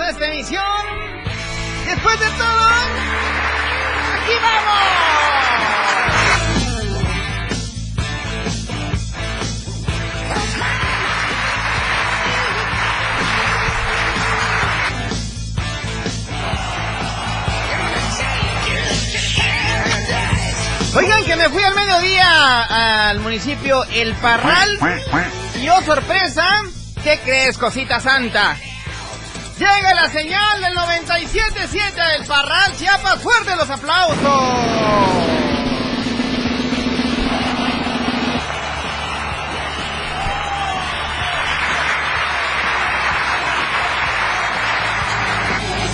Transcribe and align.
A 0.00 0.10
esta 0.10 0.26
emisión. 0.26 0.62
Después 1.86 2.20
de 2.20 2.26
todo, 2.30 2.68
¡aquí 4.14 4.32
vamos! 4.42 4.80
Oigan 20.96 21.24
que 21.24 21.36
me 21.36 21.48
fui 21.48 21.62
al 21.62 21.74
mediodía 21.74 23.08
al 23.10 23.20
municipio 23.20 23.84
El 23.84 24.14
Parral 24.16 24.78
y 25.60 25.68
oh 25.68 25.80
sorpresa, 25.82 26.62
¿qué 27.02 27.20
crees, 27.24 27.58
cosita 27.58 28.00
santa? 28.00 28.56
Llega 29.60 29.92
la 29.92 30.08
señal 30.08 30.62
del 30.62 30.74
97.7 30.74 32.18
del 32.18 32.26
Parral, 32.26 32.74
Chiapas, 32.78 33.20
fuerte 33.20 33.54
los 33.56 33.68
aplausos. 33.68 34.16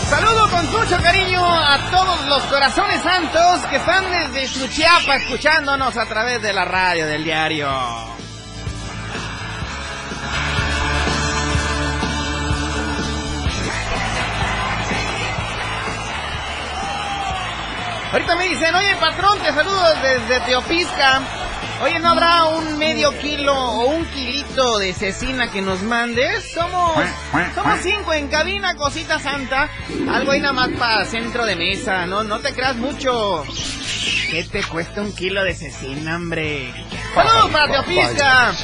Saludo 0.08 0.48
con 0.48 0.70
mucho 0.70 1.02
cariño 1.02 1.44
a 1.44 1.90
todos 1.90 2.24
los 2.28 2.42
corazones 2.44 3.02
santos 3.02 3.66
que 3.68 3.76
están 3.78 4.04
desde 4.12 4.46
su 4.46 4.68
Chiapa 4.68 5.16
escuchándonos 5.16 5.96
a 5.96 6.06
través 6.06 6.40
de 6.40 6.52
la 6.52 6.64
radio 6.64 7.04
del 7.08 7.24
diario. 7.24 8.16
Ahorita 18.16 18.34
me 18.34 18.48
dicen, 18.48 18.74
oye 18.74 18.96
patrón, 18.96 19.38
te 19.40 19.52
saludo 19.52 19.94
desde 20.02 20.40
Teopisca. 20.46 21.20
Oye, 21.82 21.98
¿no 21.98 22.12
habrá 22.12 22.46
un 22.46 22.78
medio 22.78 23.10
kilo 23.18 23.52
o 23.54 23.88
un 23.88 24.06
kilito 24.06 24.78
de 24.78 24.94
cecina 24.94 25.50
que 25.50 25.60
nos 25.60 25.82
mandes? 25.82 26.50
Somos, 26.50 26.96
somos 27.54 27.78
cinco 27.82 28.14
en 28.14 28.28
cabina, 28.28 28.74
cosita 28.74 29.18
santa. 29.18 29.68
Algo 30.10 30.32
ahí 30.32 30.40
nada 30.40 30.54
más 30.54 30.70
para 30.78 31.04
centro 31.04 31.44
de 31.44 31.56
mesa, 31.56 32.06
no, 32.06 32.24
no 32.24 32.38
te 32.38 32.54
creas 32.54 32.76
mucho. 32.76 33.44
¿Qué 34.30 34.44
te 34.44 34.64
cuesta 34.64 35.02
un 35.02 35.14
kilo 35.14 35.44
de 35.44 35.54
cecina, 35.54 36.16
hombre? 36.16 36.72
¡Saludos 37.14 37.50
para 37.50 37.70
Teopisca! 37.70 38.54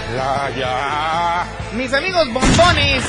Mis 1.74 1.92
amigos 1.92 2.26
bombones 2.32 3.04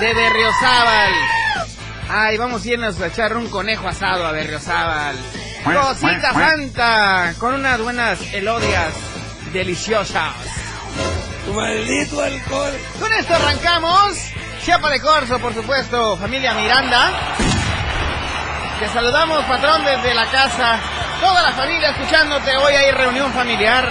de 0.00 0.14
Berriozábal. 0.14 1.39
Ay, 2.12 2.36
vamos 2.38 2.64
a 2.64 2.68
irnos 2.68 3.00
a 3.00 3.06
echar 3.06 3.36
un 3.36 3.48
conejo 3.48 3.86
asado 3.86 4.26
a 4.26 4.32
Berriozábal. 4.32 5.16
Cosita 5.62 6.32
santa, 6.32 7.34
con 7.38 7.54
unas 7.54 7.80
buenas 7.80 8.20
elodias 8.34 8.92
deliciosas. 9.52 10.34
Tu 11.46 11.54
maldito 11.54 12.20
alcohol. 12.20 12.72
Con 12.98 13.12
esto 13.12 13.34
arrancamos. 13.34 14.18
Chiapa 14.64 14.90
de 14.90 15.00
Corzo, 15.00 15.38
por 15.38 15.54
supuesto, 15.54 16.16
familia 16.16 16.52
Miranda. 16.54 17.12
Te 18.80 18.88
saludamos, 18.88 19.44
patrón, 19.44 19.84
desde 19.84 20.12
la 20.12 20.26
casa. 20.26 20.80
Toda 21.20 21.42
la 21.42 21.52
familia 21.52 21.90
escuchándote. 21.90 22.56
Hoy 22.56 22.74
hay 22.74 22.90
reunión 22.90 23.32
familiar. 23.32 23.88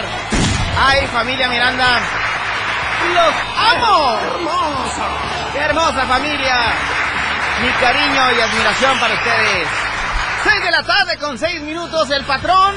Ay, 0.78 1.08
familia 1.08 1.48
Miranda. 1.48 2.00
¡Los 3.14 3.36
amo! 3.56 4.20
¡Hermosa! 4.20 5.08
¡Qué 5.54 5.60
hermosa 5.60 6.06
familia! 6.06 6.74
Mi 7.62 7.70
cariño 7.72 8.32
y 8.38 8.42
admiración 8.42 9.00
para 9.00 9.16
ustedes. 9.16 9.68
6 10.44 10.64
de 10.64 10.72
la 10.72 10.84
tarde 10.84 11.18
con 11.18 11.38
6 11.38 11.62
minutos. 11.62 12.10
El 12.10 12.24
patrón 12.24 12.74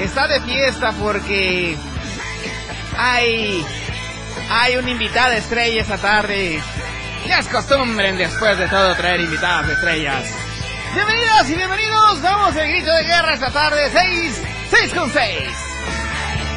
está 0.00 0.26
de 0.26 0.40
fiesta 0.40 0.92
porque 1.00 1.76
hay, 2.98 3.64
hay 4.50 4.76
una 4.76 4.90
invitada 4.90 5.36
estrella 5.36 5.80
esta 5.80 5.98
tarde. 5.98 6.60
Ya 7.28 7.38
es 7.38 7.46
costumbre 7.46 8.12
después 8.14 8.58
de 8.58 8.66
todo 8.66 8.96
traer 8.96 9.20
invitadas 9.20 9.70
estrellas. 9.70 10.24
Bienvenidas 10.94 11.50
y 11.50 11.54
bienvenidos. 11.54 12.22
Vamos 12.22 12.56
el 12.56 12.68
grito 12.68 12.92
de 12.92 13.04
guerra 13.04 13.34
esta 13.34 13.52
tarde. 13.52 13.90
6, 13.92 14.42
6 14.70 14.94
con 14.94 15.10
6. 15.12 15.32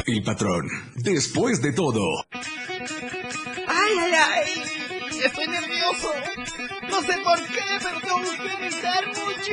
El 0.06 0.22
patrón, 0.24 0.66
después 0.96 1.62
de 1.62 1.72
todo. 1.72 2.00
Ay, 2.32 3.98
ay, 4.00 4.12
ay. 4.14 4.62
Estoy 5.24 5.46
No 6.88 7.02
sé 7.02 7.18
por 7.18 7.46
qué, 7.46 7.64
pero 7.82 8.00
tengo 8.00 8.20
que 8.20 8.56
gritar 8.56 9.06
mucho. 9.08 9.52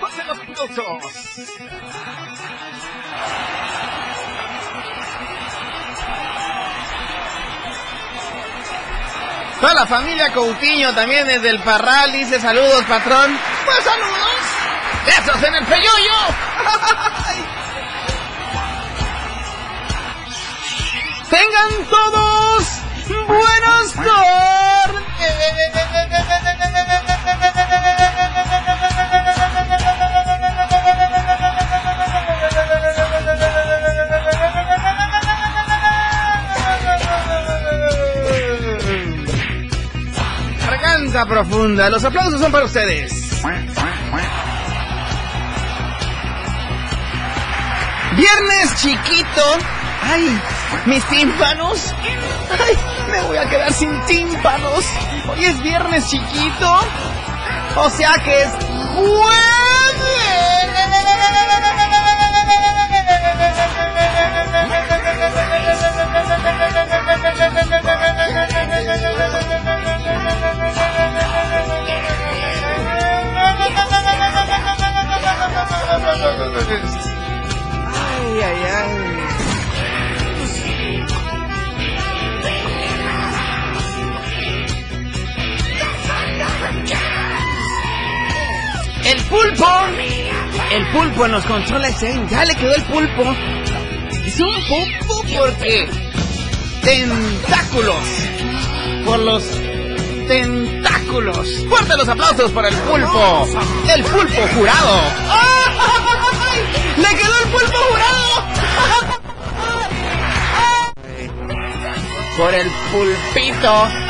¡Pasen 0.00 0.26
los 0.26 0.38
aplausos! 0.38 1.46
Toda 9.60 9.74
la 9.74 9.86
familia 9.86 10.32
Coutinho 10.32 10.92
también 10.92 11.26
desde 11.26 11.48
el 11.48 11.60
Parral 11.60 12.12
dice 12.12 12.38
saludos, 12.40 12.84
patrón. 12.84 13.38
Pues 13.64 13.78
saludos. 13.78 14.36
¡Besos 15.06 15.42
en 15.42 15.54
el 15.54 15.64
peyoyo! 15.64 16.14
Tengan 21.30 21.84
todos 21.90 22.66
buenas. 23.26 23.94
Garganta 40.66 41.26
profunda. 41.26 41.90
Los 41.90 42.04
aplausos 42.04 42.40
son 42.40 42.52
para 42.52 42.64
ustedes. 42.64 43.42
Viernes 48.16 48.74
chiquito. 48.80 49.42
Ay, 50.02 50.40
mis 50.86 51.04
tímpanos. 51.08 51.94
Me 53.10 53.22
voy 53.22 53.36
a 53.36 53.48
quedar 53.48 53.72
sin 53.72 54.00
tímpanos. 54.06 54.84
Hoy 55.28 55.44
es 55.44 55.60
viernes 55.62 56.08
chiquito. 56.08 56.80
O 57.76 57.90
sea 57.90 58.14
que 58.24 58.42
es 58.42 58.50
jueves. 58.94 59.46
Pulpo 91.16 91.26
en 91.26 91.32
los 91.32 91.44
controles, 91.46 92.02
¿eh? 92.02 92.20
Ya 92.30 92.44
le 92.44 92.54
quedó 92.54 92.74
el 92.74 92.82
pulpo. 92.82 93.34
Es 94.26 94.38
un 94.38 94.54
pulpo 94.68 95.24
porque 95.38 95.88
tentáculos. 96.82 97.96
Por 99.06 99.18
los 99.20 99.42
tentáculos. 100.28 101.48
Fuerte 101.70 101.96
los 101.96 102.08
aplausos 102.08 102.52
para 102.52 102.68
el 102.68 102.74
pulpo. 102.76 103.48
El 103.88 104.04
pulpo 104.04 104.42
jurado. 104.54 105.00
¡Le 106.98 107.08
quedó 107.08 107.34
el 107.44 107.48
pulpo 107.50 107.78
jurado! 107.90 108.46
Por 112.36 112.54
el 112.54 112.70
pulpito. 112.92 114.05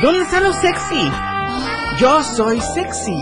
¿Dónde 0.00 0.22
están 0.22 0.44
los 0.44 0.54
sexy? 0.56 1.10
Yo 1.98 2.22
soy 2.22 2.60
sexy. 2.60 3.16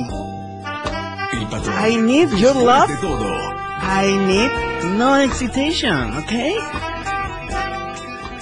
El 1.33 1.47
patrón. 1.49 1.75
I 1.87 1.97
need 1.97 2.29
your 2.37 2.55
love. 2.55 2.91
Todo. 3.01 3.57
I 3.81 4.13
need 4.13 4.51
no 4.97 5.17
excitation, 5.17 6.19
¿ok? 6.19 6.33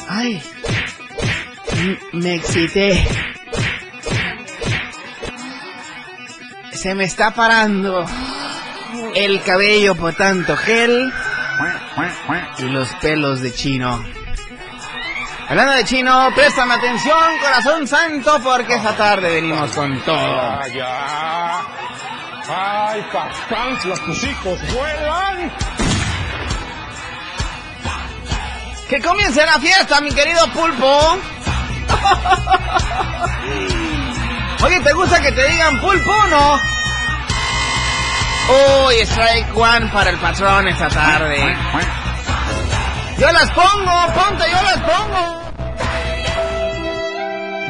Ay. 0.08 0.42
Me 2.12 2.34
excité. 2.34 3.06
Se 6.72 6.94
me 6.94 7.04
está 7.04 7.30
parando 7.30 8.04
el 9.14 9.40
cabello 9.42 9.94
por 9.94 10.14
tanto 10.14 10.56
gel 10.56 11.12
y 12.58 12.62
los 12.64 12.88
pelos 12.96 13.40
de 13.42 13.52
chino. 13.52 14.23
Hablando 15.48 15.74
de 15.74 15.84
chino, 15.84 16.30
préstame 16.34 16.74
atención, 16.74 17.38
corazón 17.42 17.86
santo, 17.86 18.40
porque 18.42 18.74
esta 18.74 18.96
tarde 18.96 19.28
venimos 19.28 19.70
con 19.72 20.00
todo. 20.00 20.66
ya. 20.74 21.60
Ay, 22.48 23.04
los 23.84 24.00
tus 24.04 24.24
hijos 24.24 24.58
vuelan. 24.72 25.52
¡Que 28.88 29.00
comience 29.00 29.44
la 29.44 29.58
fiesta, 29.58 30.00
mi 30.00 30.10
querido 30.12 30.46
pulpo! 30.48 31.18
Oye, 34.64 34.80
¿te 34.80 34.92
gusta 34.92 35.20
que 35.20 35.32
te 35.32 35.48
digan 35.50 35.80
pulpo 35.80 36.10
o 36.10 36.26
no? 36.26 36.60
Uy, 38.86 38.94
strike 39.02 39.56
one 39.56 39.88
para 39.88 40.10
el 40.10 40.16
patrón 40.18 40.68
esta 40.68 40.88
tarde. 40.88 41.56
Yo 43.18 43.32
las 43.32 43.50
pongo, 43.52 44.12
ponte, 44.14 44.44
yo 44.50 44.62
las 44.62 44.78
pongo. 44.78 45.44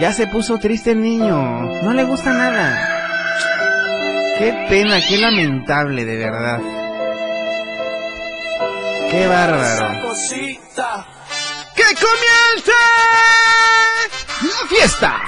Ya 0.00 0.12
se 0.12 0.26
puso 0.26 0.58
triste 0.58 0.90
el 0.92 1.02
niño. 1.02 1.36
No 1.82 1.92
le 1.92 2.04
gusta 2.04 2.32
nada. 2.32 2.90
Qué 4.38 4.66
pena, 4.68 5.00
qué 5.06 5.18
lamentable, 5.18 6.04
de 6.04 6.16
verdad. 6.16 6.60
Qué 9.10 9.26
bárbaro. 9.28 10.08
Cosita. 10.08 11.06
¡Que 11.76 11.84
comience 11.94 12.72
la 14.42 14.68
fiesta! 14.68 15.20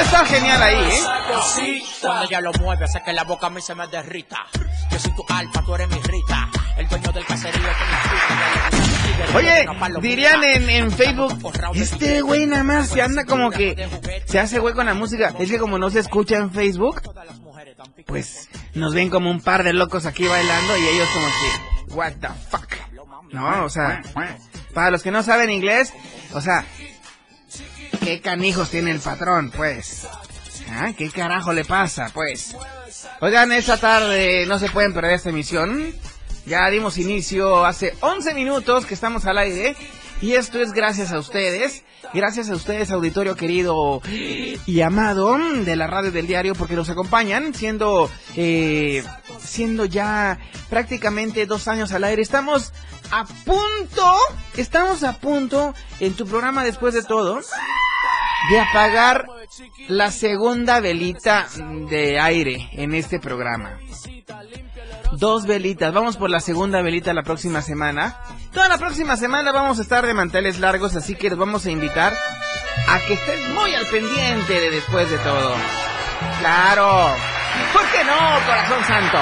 Está 0.00 0.24
genial 0.24 0.62
ahí, 0.62 0.76
¿eh? 0.76 1.00
Cosita. 1.32 2.06
Cuando 2.08 2.24
ella 2.24 2.40
lo 2.40 2.52
mueve, 2.54 2.84
hace 2.84 3.02
que 3.02 3.12
la 3.12 3.24
boca 3.24 3.48
a 3.48 3.50
mí 3.50 3.60
se 3.60 3.74
me 3.74 3.86
derrita. 3.88 4.46
Yo 4.90 4.98
soy 4.98 5.14
tu 5.14 5.24
alfa, 5.28 5.62
tú 5.62 5.74
eres 5.74 5.88
mi 5.88 6.00
rita. 6.02 6.48
El 6.76 6.88
dueño 6.88 7.12
del 7.12 7.26
caserío 7.26 7.60
con 7.60 7.70
la 7.70 8.70
Oye, 9.34 9.66
dirían 10.00 10.42
en, 10.42 10.70
en 10.70 10.90
Facebook, 10.90 11.52
este 11.74 12.22
güey 12.22 12.46
nada 12.46 12.64
más 12.64 12.88
se 12.88 13.02
anda 13.02 13.24
como 13.24 13.50
que 13.50 13.88
se 14.24 14.38
hace 14.38 14.58
güey 14.58 14.74
con 14.74 14.86
la 14.86 14.94
música. 14.94 15.34
Es 15.38 15.50
que 15.50 15.58
como 15.58 15.78
no 15.78 15.90
se 15.90 16.00
escucha 16.00 16.36
en 16.36 16.50
Facebook, 16.50 17.02
pues 18.06 18.48
nos 18.74 18.94
ven 18.94 19.10
como 19.10 19.30
un 19.30 19.40
par 19.40 19.62
de 19.62 19.74
locos 19.74 20.06
aquí 20.06 20.26
bailando 20.26 20.76
y 20.78 20.88
ellos 20.88 21.08
como 21.12 21.26
que, 21.26 21.94
what 21.94 22.12
the 22.20 22.28
fuck. 22.50 22.72
No, 23.32 23.64
o 23.64 23.68
sea, 23.68 24.02
para 24.74 24.90
los 24.90 25.02
que 25.02 25.10
no 25.10 25.22
saben 25.22 25.50
inglés, 25.50 25.92
o 26.32 26.40
sea, 26.40 26.64
¿qué 28.10 28.20
canijos 28.20 28.70
tiene 28.70 28.90
el 28.90 28.98
patrón, 28.98 29.52
pues? 29.56 30.04
¿Ah? 30.68 30.92
¿Qué 30.98 31.10
carajo 31.10 31.52
le 31.52 31.64
pasa, 31.64 32.10
pues? 32.12 32.56
Oigan, 33.20 33.52
esta 33.52 33.76
tarde 33.76 34.46
no 34.46 34.58
se 34.58 34.68
pueden 34.68 34.92
perder 34.92 35.12
esta 35.12 35.28
emisión. 35.28 35.94
Ya 36.44 36.68
dimos 36.70 36.98
inicio 36.98 37.64
hace 37.64 37.94
11 38.00 38.34
minutos 38.34 38.84
que 38.84 38.94
estamos 38.94 39.26
al 39.26 39.38
aire. 39.38 39.76
Y 40.20 40.32
esto 40.32 40.60
es 40.60 40.72
gracias 40.72 41.12
a 41.12 41.20
ustedes. 41.20 41.84
Gracias 42.12 42.50
a 42.50 42.56
ustedes, 42.56 42.90
auditorio 42.90 43.36
querido 43.36 44.02
y 44.66 44.80
amado 44.80 45.38
de 45.38 45.76
la 45.76 45.86
radio 45.86 46.10
del 46.10 46.26
diario, 46.26 46.56
porque 46.56 46.74
nos 46.74 46.90
acompañan, 46.90 47.54
siendo, 47.54 48.10
eh, 48.34 49.04
siendo 49.38 49.84
ya 49.84 50.36
prácticamente 50.68 51.46
dos 51.46 51.68
años 51.68 51.92
al 51.92 52.02
aire. 52.02 52.22
Estamos 52.22 52.72
a 53.12 53.24
punto, 53.24 54.16
estamos 54.56 55.04
a 55.04 55.12
punto 55.18 55.74
en 56.00 56.14
tu 56.14 56.26
programa 56.26 56.64
después 56.64 56.92
de 56.94 57.04
todo 57.04 57.40
de 58.48 58.60
apagar 58.60 59.26
la 59.88 60.10
segunda 60.10 60.80
velita 60.80 61.46
de 61.88 62.18
aire 62.18 62.70
en 62.72 62.94
este 62.94 63.20
programa. 63.20 63.78
Dos 65.12 65.46
velitas, 65.46 65.92
vamos 65.92 66.16
por 66.16 66.30
la 66.30 66.40
segunda 66.40 66.80
velita 66.82 67.12
la 67.12 67.22
próxima 67.22 67.62
semana. 67.62 68.16
Toda 68.52 68.68
la 68.68 68.78
próxima 68.78 69.16
semana 69.16 69.52
vamos 69.52 69.78
a 69.78 69.82
estar 69.82 70.06
de 70.06 70.14
manteles 70.14 70.58
largos, 70.58 70.96
así 70.96 71.16
que 71.16 71.28
los 71.30 71.38
vamos 71.38 71.66
a 71.66 71.70
invitar 71.70 72.16
a 72.88 72.98
que 73.00 73.14
estés 73.14 73.48
muy 73.50 73.74
al 73.74 73.86
pendiente 73.86 74.60
de 74.60 74.70
después 74.70 75.10
de 75.10 75.18
todo. 75.18 75.54
Claro, 76.38 77.14
¿por 77.72 77.82
qué 77.90 78.04
no, 78.04 78.16
corazón 78.46 78.84
santo? 78.84 79.18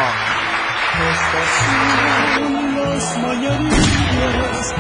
Las 2.79 3.19
mañanitas 3.19 4.75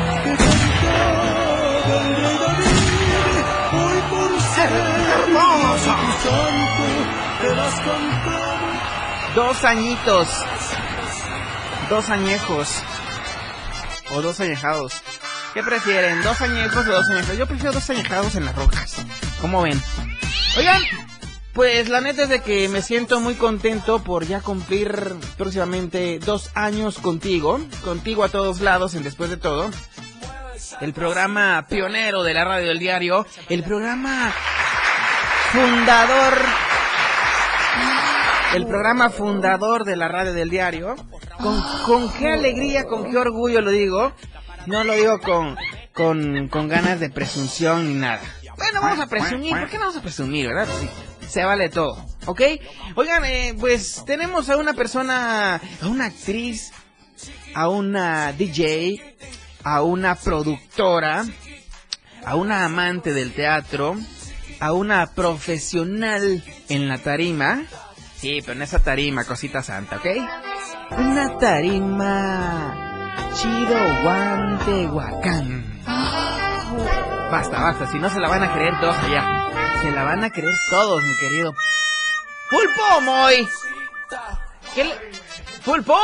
Dos 9.34 9.64
añitos, 9.64 10.28
dos 11.90 12.08
añejos 12.08 12.68
o 14.10 14.22
dos 14.22 14.40
añejados. 14.40 15.02
¿Qué 15.52 15.62
prefieren? 15.62 16.22
¿Dos 16.22 16.40
añejos 16.40 16.86
o 16.86 16.90
dos 16.90 17.10
añejados? 17.10 17.38
Yo 17.38 17.46
prefiero 17.46 17.72
dos 17.72 17.90
añejados 17.90 18.34
en 18.36 18.46
las 18.46 18.56
rocas. 18.56 18.96
¿Cómo 19.42 19.62
ven? 19.62 19.80
Oigan, 20.56 20.82
pues 21.52 21.88
la 21.90 22.00
neta 22.00 22.22
es 22.22 22.28
de 22.30 22.40
que 22.40 22.68
me 22.68 22.80
siento 22.80 23.20
muy 23.20 23.34
contento 23.34 24.02
por 24.02 24.26
ya 24.26 24.40
cumplir 24.40 25.14
próximamente 25.36 26.18
dos 26.18 26.50
años 26.54 26.98
contigo. 26.98 27.60
Contigo 27.84 28.24
a 28.24 28.30
todos 28.30 28.60
lados 28.60 28.94
en 28.94 29.02
Después 29.02 29.28
de 29.28 29.36
Todo. 29.36 29.70
El 30.80 30.94
programa 30.94 31.66
pionero 31.68 32.22
de 32.22 32.32
la 32.34 32.44
radio 32.44 32.68
del 32.68 32.78
diario. 32.78 33.26
El 33.48 33.62
programa 33.64 34.32
fundador. 35.52 36.34
El 38.54 38.66
programa 38.66 39.10
fundador 39.10 39.84
de 39.84 39.96
la 39.96 40.08
radio 40.08 40.32
del 40.32 40.50
diario. 40.50 40.96
Con, 41.40 41.62
con 41.84 42.12
qué 42.14 42.32
alegría, 42.32 42.84
con 42.84 43.10
qué 43.10 43.16
orgullo 43.16 43.60
lo 43.60 43.70
digo. 43.70 44.12
No 44.66 44.84
lo 44.84 44.94
digo 44.94 45.18
con, 45.20 45.56
con, 45.92 46.48
con 46.48 46.68
ganas 46.68 47.00
de 47.00 47.10
presunción 47.10 47.88
ni 47.88 47.94
nada. 47.94 48.20
Bueno, 48.56 48.80
vamos 48.82 49.00
a 49.00 49.06
presumir. 49.06 49.50
¿Por 49.50 49.68
qué 49.68 49.76
no 49.76 49.82
vamos 49.82 49.96
a 49.96 50.02
presumir, 50.02 50.48
verdad? 50.48 50.68
Sí, 50.80 50.88
se 51.26 51.44
vale 51.44 51.68
todo, 51.68 52.04
¿ok? 52.26 52.42
Oigan, 52.96 53.24
eh, 53.24 53.54
pues 53.58 54.02
tenemos 54.04 54.50
a 54.50 54.56
una 54.56 54.74
persona, 54.74 55.56
a 55.80 55.86
una 55.86 56.06
actriz, 56.06 56.72
a 57.54 57.68
una 57.68 58.32
DJ, 58.32 59.16
a 59.62 59.82
una 59.82 60.16
productora, 60.16 61.24
a 62.24 62.34
una 62.34 62.64
amante 62.64 63.12
del 63.12 63.32
teatro, 63.32 63.96
a 64.60 64.72
una 64.72 65.06
profesional 65.14 66.42
en 66.68 66.88
la 66.88 66.98
tarima. 66.98 67.62
Sí, 68.16 68.38
pero 68.40 68.52
en 68.54 68.62
esa 68.62 68.80
tarima, 68.80 69.24
cosita 69.24 69.62
santa, 69.62 69.96
¿ok? 69.96 70.06
Una 70.98 71.38
tarima 71.38 72.84
chido 73.34 74.02
guante 74.02 74.86
huacán. 74.86 75.80
Basta, 77.30 77.62
basta, 77.62 77.90
si 77.90 77.98
no 77.98 78.08
se 78.10 78.18
la 78.20 78.28
van 78.28 78.42
a 78.42 78.52
creer 78.52 78.78
todos 78.80 78.96
allá. 78.96 79.48
Se 79.82 79.90
la 79.92 80.02
van 80.02 80.24
a 80.24 80.30
creer 80.30 80.54
todos, 80.70 81.02
mi 81.04 81.14
querido. 81.16 81.54
¡Pulpo, 82.50 83.00
Moy! 83.02 83.48
¿Qué 84.74 84.84
le... 84.84 84.94
¿Pulpo? 85.64 85.96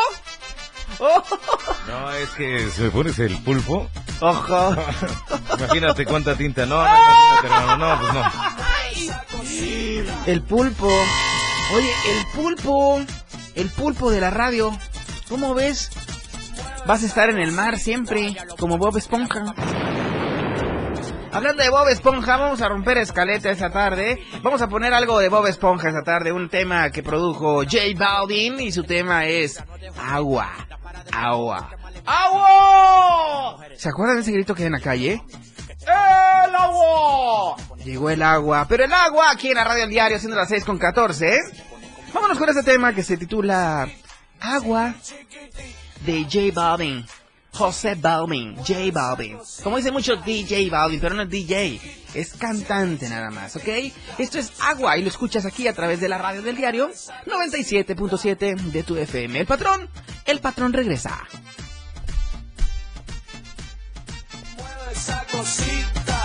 Oh, 1.00 1.22
No, 1.88 2.12
es 2.12 2.28
que 2.30 2.70
si 2.70 2.82
me 2.82 2.90
pones 2.90 3.18
el 3.18 3.36
pulpo, 3.38 3.90
Ojo. 4.20 4.76
Imagínate 5.58 6.04
cuánta 6.04 6.34
tinta, 6.36 6.66
no, 6.66 6.76
no, 6.76 6.84
imagínate, 6.88 7.46
hermano, 7.46 7.76
no, 7.76 8.00
pues 8.00 8.12
no. 8.14 8.22
El 10.26 10.42
pulpo. 10.42 10.88
Oye, 11.74 11.92
el 12.08 12.26
pulpo. 12.34 13.00
El 13.54 13.70
pulpo 13.70 14.10
de 14.10 14.20
la 14.20 14.30
radio. 14.30 14.76
¿Cómo 15.28 15.54
ves? 15.54 15.90
Vas 16.86 17.02
a 17.02 17.06
estar 17.06 17.30
en 17.30 17.38
el 17.38 17.52
mar 17.52 17.78
siempre, 17.78 18.36
como 18.58 18.76
Bob 18.76 18.96
Esponja. 18.96 19.54
Hablando 21.32 21.62
de 21.64 21.68
Bob 21.68 21.88
Esponja, 21.88 22.36
vamos 22.36 22.60
a 22.60 22.68
romper 22.68 22.98
escaleta 22.98 23.50
esta 23.50 23.70
tarde. 23.70 24.22
Vamos 24.42 24.62
a 24.62 24.68
poner 24.68 24.94
algo 24.94 25.18
de 25.18 25.28
Bob 25.28 25.46
Esponja 25.46 25.88
esta 25.88 26.02
tarde, 26.02 26.30
un 26.30 26.48
tema 26.48 26.90
que 26.90 27.02
produjo 27.02 27.64
J 27.64 27.78
Balvin 27.96 28.60
y 28.60 28.70
su 28.70 28.84
tema 28.84 29.24
es 29.26 29.60
agua, 29.98 30.52
agua, 31.10 31.70
agua. 32.06 33.58
¿Se 33.76 33.88
acuerdan 33.88 34.16
de 34.16 34.22
ese 34.22 34.32
grito 34.32 34.54
que 34.54 34.62
hay 34.62 34.66
en 34.66 34.72
la 34.72 34.80
calle? 34.80 35.22
¡El 35.82 36.54
agua! 36.54 37.56
Llegó 37.84 38.10
el 38.10 38.22
agua, 38.22 38.66
pero 38.68 38.84
el 38.84 38.92
agua 38.92 39.30
aquí 39.30 39.48
en 39.48 39.56
la 39.56 39.64
radio 39.64 39.82
del 39.82 39.90
diario, 39.90 40.18
siendo 40.18 40.36
las 40.36 40.48
6 40.48 40.64
con 40.64 40.78
14. 40.78 41.38
Vámonos 42.12 42.38
con 42.38 42.48
este 42.48 42.62
tema 42.62 42.94
que 42.94 43.02
se 43.02 43.16
titula 43.16 43.88
Agua 44.40 44.94
de 46.06 46.24
J 46.24 46.54
Balvin. 46.54 47.04
José 47.54 47.94
Balvin, 47.94 48.56
J 48.56 48.90
Balvin. 48.92 49.38
Como 49.62 49.76
dice 49.76 49.92
mucho 49.92 50.16
DJ 50.16 50.68
Balvin, 50.70 51.00
pero 51.00 51.14
no 51.14 51.22
es 51.22 51.30
DJ, 51.30 51.80
es 52.14 52.34
cantante 52.34 53.08
nada 53.08 53.30
más, 53.30 53.54
¿ok? 53.54 53.68
Esto 54.18 54.38
es 54.40 54.52
Agua 54.60 54.98
y 54.98 55.02
lo 55.02 55.08
escuchas 55.08 55.46
aquí 55.46 55.68
a 55.68 55.72
través 55.72 56.00
de 56.00 56.08
la 56.08 56.18
radio 56.18 56.42
del 56.42 56.56
diario 56.56 56.90
97.7 57.26 58.56
de 58.56 58.82
tu 58.82 58.96
FM. 58.96 59.38
El 59.38 59.46
patrón, 59.46 59.88
el 60.24 60.40
patrón 60.40 60.72
regresa. 60.72 61.22
Esa 64.94 65.26
cosita. 65.30 66.18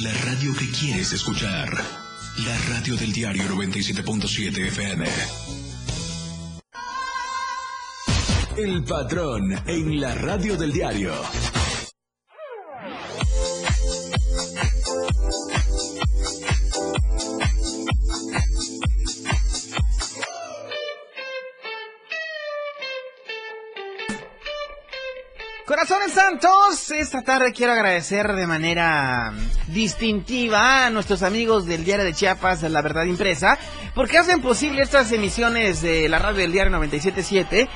La 0.00 0.12
radio 0.24 0.54
que 0.54 0.70
quieres 0.70 1.12
escuchar. 1.12 1.68
La 2.44 2.58
radio 2.68 2.96
del 2.96 3.12
diario 3.12 3.42
97.7 3.44 4.68
FM. 4.68 5.06
El 8.56 8.84
patrón 8.84 9.52
en 9.66 10.00
la 10.00 10.14
radio 10.14 10.56
del 10.56 10.72
diario. 10.72 11.12
Esta 26.90 27.22
tarde 27.22 27.54
quiero 27.54 27.72
agradecer 27.72 28.34
de 28.34 28.46
manera 28.46 29.32
distintiva 29.68 30.84
a 30.84 30.90
nuestros 30.90 31.22
amigos 31.22 31.64
del 31.64 31.86
Diario 31.86 32.04
de 32.04 32.12
Chiapas, 32.12 32.60
La 32.64 32.82
Verdad 32.82 33.04
Impresa, 33.04 33.58
porque 33.94 34.18
hacen 34.18 34.42
posible 34.42 34.82
estas 34.82 35.10
emisiones 35.12 35.80
de 35.80 36.06
la 36.06 36.18
radio 36.18 36.42
del 36.42 36.52
Diario 36.52 36.72
977 36.72 37.70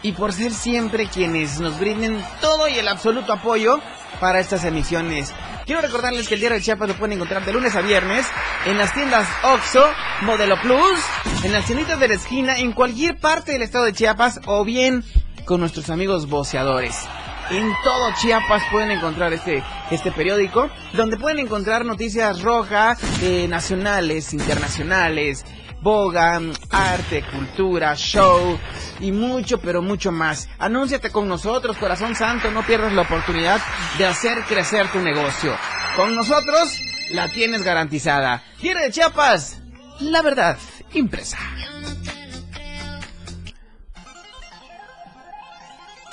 y 0.00 0.12
por 0.12 0.32
ser 0.32 0.52
siempre 0.52 1.08
quienes 1.08 1.60
nos 1.60 1.78
brinden 1.78 2.24
todo 2.40 2.68
y 2.68 2.78
el 2.78 2.88
absoluto 2.88 3.34
apoyo 3.34 3.80
para 4.18 4.40
estas 4.40 4.64
emisiones. 4.64 5.34
Quiero 5.66 5.82
recordarles 5.82 6.26
que 6.26 6.34
el 6.34 6.40
Diario 6.40 6.56
de 6.56 6.64
Chiapas 6.64 6.88
lo 6.88 6.94
pueden 6.94 7.16
encontrar 7.16 7.44
de 7.44 7.52
lunes 7.52 7.76
a 7.76 7.82
viernes 7.82 8.24
en 8.64 8.78
las 8.78 8.94
tiendas 8.94 9.28
OXO, 9.42 9.84
Modelo 10.22 10.58
Plus, 10.62 11.00
en 11.44 11.52
las 11.52 11.66
tienditas 11.66 12.00
de 12.00 12.08
la 12.08 12.14
esquina, 12.14 12.58
en 12.58 12.72
cualquier 12.72 13.18
parte 13.18 13.52
del 13.52 13.60
estado 13.60 13.84
de 13.84 13.92
Chiapas 13.92 14.40
o 14.46 14.64
bien 14.64 15.04
con 15.44 15.60
nuestros 15.60 15.90
amigos 15.90 16.30
voceadores. 16.30 17.06
En 17.50 17.72
todo 17.84 18.12
Chiapas 18.14 18.62
pueden 18.70 18.90
encontrar 18.90 19.32
este, 19.32 19.62
este 19.90 20.10
periódico, 20.12 20.70
donde 20.94 21.16
pueden 21.16 21.38
encontrar 21.38 21.84
noticias 21.84 22.42
rojas, 22.42 22.98
eh, 23.22 23.46
nacionales, 23.48 24.32
internacionales, 24.32 25.44
boga, 25.82 26.40
arte, 26.70 27.22
cultura, 27.30 27.94
show 27.94 28.58
y 29.00 29.12
mucho, 29.12 29.60
pero 29.60 29.82
mucho 29.82 30.10
más. 30.10 30.48
Anúnciate 30.58 31.10
con 31.10 31.28
nosotros, 31.28 31.76
corazón 31.76 32.14
santo, 32.14 32.50
no 32.50 32.64
pierdas 32.66 32.94
la 32.94 33.02
oportunidad 33.02 33.60
de 33.98 34.06
hacer 34.06 34.38
crecer 34.48 34.90
tu 34.90 35.00
negocio. 35.00 35.54
Con 35.96 36.14
nosotros 36.14 36.80
la 37.12 37.28
tienes 37.28 37.62
garantizada. 37.62 38.42
Diario 38.62 38.82
de 38.82 38.90
Chiapas, 38.90 39.58
la 40.00 40.22
verdad 40.22 40.56
impresa. 40.94 41.38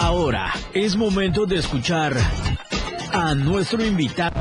Ahora 0.01 0.51
es 0.73 0.95
momento 0.95 1.45
de 1.45 1.59
escuchar 1.59 2.17
a 3.13 3.35
nuestro 3.35 3.85
invitado. 3.85 4.33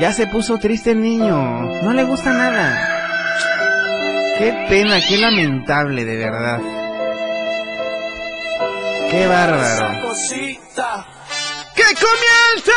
Ya 0.00 0.12
se 0.12 0.26
puso 0.26 0.58
triste 0.58 0.90
el 0.90 1.00
niño. 1.00 1.38
No 1.82 1.92
le 1.92 2.02
gusta 2.02 2.32
nada. 2.32 4.34
Qué 4.38 4.66
pena, 4.68 4.98
qué 5.08 5.18
lamentable, 5.18 6.04
de 6.04 6.16
verdad. 6.16 6.60
Qué 9.08 9.26
bárbaro. 9.28 10.08
Cosita. 10.08 11.06
¡Que 11.76 11.84
comience 11.94 12.72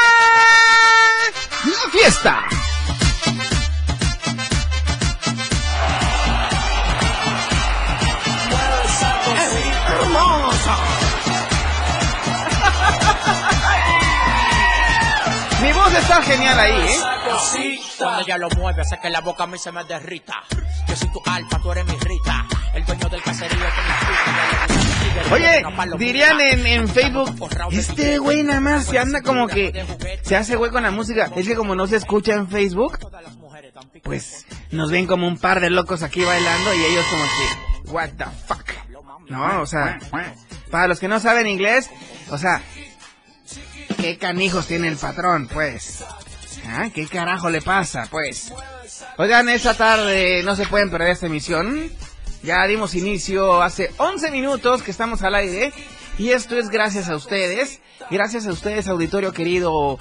la 1.66 1.92
fiesta! 1.92 2.44
Mi 15.62 15.72
voz 15.74 15.94
está 15.94 16.22
genial 16.22 16.60
ahí, 16.60 16.88
¿eh? 16.88 17.00
Cuando 17.98 18.22
ella 18.22 18.38
lo 18.38 18.50
mueve, 18.52 18.82
hace 18.82 19.00
que 19.00 19.10
la 19.10 19.22
boca 19.22 19.44
a 19.44 19.48
mí 19.48 19.58
se 19.58 19.72
me 19.72 19.84
derrita. 19.84 20.44
Yo 20.88 20.96
soy 20.96 21.12
tu 21.12 21.22
alfa, 21.26 21.60
tú 21.60 21.72
eres 21.72 21.86
mi 21.86 21.94
rita. 22.00 22.46
El 22.74 22.86
dueño 22.86 23.10
del 23.10 23.22
caserío. 23.24 23.66
Oye, 25.32 25.64
dirían 25.98 26.40
en, 26.40 26.66
en 26.68 26.88
Facebook, 26.88 27.50
este 27.72 28.20
güey 28.20 28.44
nada 28.44 28.62
más 28.62 28.86
se 28.86 29.00
anda 29.00 29.22
como 29.22 29.48
que 29.48 29.86
se 30.22 30.36
hace 30.36 30.56
güey 30.56 30.72
con 30.72 30.84
la 30.84 30.92
música. 30.92 31.32
Es 31.36 31.48
que 31.48 31.56
como 31.56 31.76
no 31.76 31.88
se 31.88 31.98
escucha 31.98 32.34
en 32.34 32.48
Facebook, 32.48 33.00
pues 34.04 34.46
nos 34.72 34.92
ven 34.92 35.08
como 35.08 35.28
un 35.28 35.38
par 35.38 35.60
de 35.60 35.70
locos 35.72 36.04
aquí 36.04 36.24
bailando 36.24 36.74
y 36.74 36.86
ellos 36.86 37.06
como 37.10 37.24
que, 37.24 37.92
what 37.92 38.10
the 38.18 38.26
fuck. 38.48 38.77
No, 39.30 39.62
o 39.62 39.66
sea, 39.66 40.00
para 40.72 40.88
los 40.88 41.00
que 41.00 41.08
no 41.08 41.20
saben 41.20 41.48
inglés, 41.48 41.90
o 42.30 42.38
sea, 42.38 42.62
¿qué 44.00 44.18
canijos 44.18 44.68
tiene 44.68 44.88
el 44.88 44.98
patrón, 44.98 45.48
pues? 45.52 46.04
¿Ah? 46.66 46.90
¿Qué 46.94 47.08
carajo 47.08 47.50
le 47.50 47.62
pasa, 47.62 48.08
pues? 48.10 48.54
Oigan, 49.18 49.50
esta 49.50 49.74
tarde 49.74 50.44
no 50.44 50.56
se 50.56 50.66
pueden 50.66 50.90
perder 50.90 51.12
esta 51.12 51.26
emisión. 51.26 51.90
Ya 52.44 52.66
dimos 52.68 52.96
inicio 52.96 53.62
hace 53.62 53.92
11 53.98 54.32
minutos 54.32 54.84
que 54.84 54.92
estamos 54.92 55.22
al 55.24 55.36
aire. 55.36 55.74
Y 56.18 56.30
esto 56.30 56.58
es 56.58 56.70
gracias 56.70 57.10
a 57.10 57.16
ustedes. 57.16 57.82
Gracias 58.10 58.48
a 58.48 58.52
ustedes, 58.52 58.88
auditorio 58.88 59.34
querido 59.34 60.00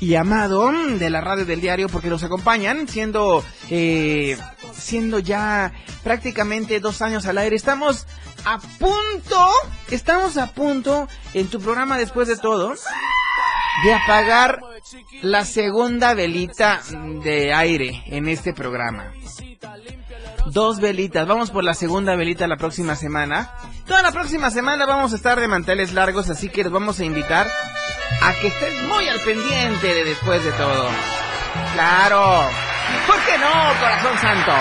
y 0.00 0.14
amado 0.14 0.72
de 0.72 1.10
la 1.10 1.20
radio 1.20 1.44
del 1.44 1.60
diario, 1.60 1.88
porque 1.88 2.08
nos 2.08 2.22
acompañan, 2.22 2.88
siendo, 2.88 3.44
eh, 3.70 4.38
siendo 4.72 5.18
ya 5.18 5.72
prácticamente 6.02 6.80
dos 6.80 7.02
años 7.02 7.26
al 7.26 7.38
aire. 7.38 7.54
Estamos 7.54 8.06
a 8.44 8.58
punto, 8.58 9.50
estamos 9.90 10.38
a 10.38 10.52
punto 10.52 11.08
en 11.34 11.48
tu 11.48 11.60
programa 11.60 11.98
después 11.98 12.28
de 12.28 12.36
todo 12.36 12.74
de 13.82 13.92
apagar 13.92 14.60
la 15.22 15.44
segunda 15.44 16.14
velita 16.14 16.80
de 17.22 17.52
aire 17.52 18.02
en 18.06 18.28
este 18.28 18.52
programa. 18.52 19.12
Dos 20.46 20.78
velitas, 20.80 21.26
vamos 21.26 21.50
por 21.50 21.64
la 21.64 21.74
segunda 21.74 22.14
velita 22.16 22.46
la 22.46 22.56
próxima 22.56 22.96
semana. 22.96 23.50
Toda 23.86 24.02
la 24.02 24.12
próxima 24.12 24.50
semana 24.50 24.84
vamos 24.86 25.12
a 25.12 25.16
estar 25.16 25.40
de 25.40 25.48
manteles 25.48 25.92
largos, 25.92 26.28
así 26.30 26.48
que 26.48 26.62
los 26.62 26.72
vamos 26.72 27.00
a 27.00 27.04
invitar 27.04 27.46
a 28.22 28.32
que 28.34 28.48
estés 28.48 28.82
muy 28.88 29.08
al 29.08 29.20
pendiente 29.20 29.86
de 29.86 30.04
después 30.04 30.44
de 30.44 30.52
todo. 30.52 30.88
Claro, 31.72 32.42
¿por 33.06 33.16
qué 33.24 33.38
no, 33.38 33.80
corazón 33.80 34.18
santo? 34.20 34.52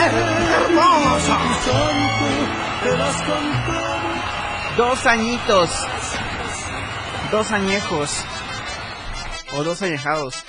Hermoso. 0.00 1.36
Dos 4.76 5.06
añitos. 5.06 5.70
Dos 7.30 7.52
añejos. 7.52 8.10
O 9.52 9.62
dos 9.62 9.82
añejados. 9.82 10.44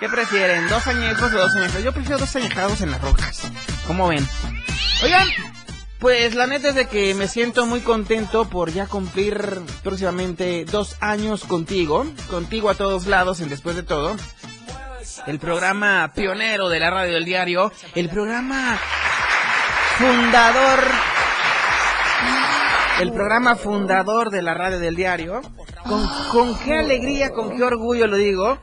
¿Qué 0.00 0.08
prefieren? 0.08 0.68
¿Dos 0.68 0.86
añejos 0.86 1.32
o 1.32 1.36
dos 1.38 1.54
añejados? 1.54 1.84
Yo 1.84 1.92
prefiero 1.92 2.18
dos 2.18 2.34
añejados 2.36 2.80
en 2.80 2.90
las 2.90 3.00
rojas. 3.00 3.42
¿Cómo 3.86 4.08
ven? 4.08 4.26
Oigan, 5.02 5.28
Pues 6.00 6.34
la 6.34 6.46
neta 6.46 6.68
es 6.70 6.74
de 6.74 6.86
que 6.86 7.14
me 7.14 7.28
siento 7.28 7.66
muy 7.66 7.80
contento 7.80 8.48
por 8.48 8.70
ya 8.72 8.86
cumplir 8.86 9.60
próximamente 9.82 10.64
dos 10.66 10.96
años 11.00 11.44
contigo, 11.44 12.04
contigo 12.28 12.68
a 12.68 12.74
todos 12.74 13.06
lados 13.06 13.40
en 13.40 13.48
Después 13.48 13.76
de 13.76 13.84
Todo. 13.84 14.16
El 15.26 15.38
programa 15.38 16.12
pionero 16.14 16.68
de 16.68 16.80
la 16.80 16.90
radio 16.90 17.14
del 17.14 17.24
diario, 17.24 17.72
el 17.94 18.08
programa 18.10 18.78
fundador, 19.96 20.80
el 23.00 23.12
programa 23.12 23.56
fundador 23.56 24.30
de 24.30 24.42
la 24.42 24.54
radio 24.54 24.78
del 24.78 24.96
diario. 24.96 25.40
Con, 25.86 26.06
con 26.30 26.58
qué 26.60 26.78
alegría, 26.78 27.30
con 27.30 27.56
qué 27.56 27.62
orgullo 27.62 28.06
lo 28.06 28.16
digo. 28.16 28.58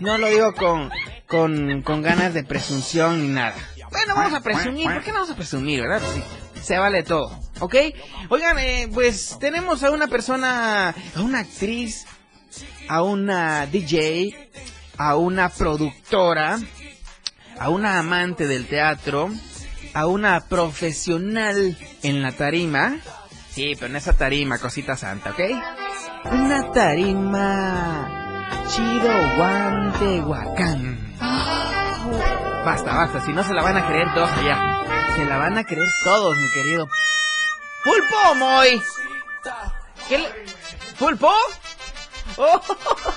No 0.00 0.18
lo 0.18 0.28
digo 0.28 0.52
con, 0.54 0.90
con, 1.26 1.82
con 1.82 2.02
ganas 2.02 2.34
de 2.34 2.44
presunción 2.44 3.22
ni 3.22 3.28
nada. 3.28 3.54
Bueno, 3.90 4.14
vamos 4.14 4.32
a 4.32 4.40
presumir, 4.40 4.90
¿por 4.90 5.02
qué 5.02 5.10
no 5.10 5.16
vamos 5.16 5.30
a 5.30 5.36
presumir, 5.36 5.82
verdad? 5.82 6.00
Se 6.60 6.78
vale 6.78 7.02
todo, 7.02 7.38
¿ok? 7.60 7.74
Oigan, 8.30 8.58
eh, 8.58 8.88
pues 8.92 9.36
tenemos 9.38 9.82
a 9.82 9.90
una 9.90 10.06
persona, 10.06 10.90
a 11.14 11.20
una 11.20 11.40
actriz, 11.40 12.06
a 12.88 13.02
una 13.02 13.66
DJ, 13.66 14.50
a 14.96 15.16
una 15.16 15.50
productora, 15.50 16.58
a 17.58 17.68
una 17.68 17.98
amante 17.98 18.46
del 18.46 18.66
teatro, 18.66 19.30
a 19.92 20.06
una 20.06 20.40
profesional 20.48 21.76
en 22.02 22.22
la 22.22 22.32
tarima. 22.32 22.96
Sí, 23.54 23.74
pero 23.74 23.86
en 23.86 23.96
esa 23.96 24.14
tarima, 24.14 24.58
cosita 24.58 24.96
santa, 24.96 25.30
¿ok? 25.30 25.40
Una 26.32 26.72
tarima 26.72 28.08
chido 28.68 29.36
guante 29.36 30.20
huacán. 30.20 31.14
Basta, 32.64 32.94
basta, 32.94 33.20
si 33.24 33.32
no 33.32 33.44
se 33.44 33.52
la 33.52 33.62
van 33.62 33.76
a 33.76 33.86
creer 33.86 34.12
todos 34.14 34.30
allá. 34.30 34.82
Se 35.16 35.26
la 35.26 35.36
van 35.36 35.58
a 35.58 35.64
creer 35.64 35.88
todos, 36.02 36.36
mi 36.36 36.48
querido. 36.50 36.88
¡Pulpo, 37.84 38.34
Moy! 38.36 38.82
¿Qué 40.08 40.18
le... 40.18 40.28
¿Pulpo? 40.98 41.30
¡Oh! 42.36 42.60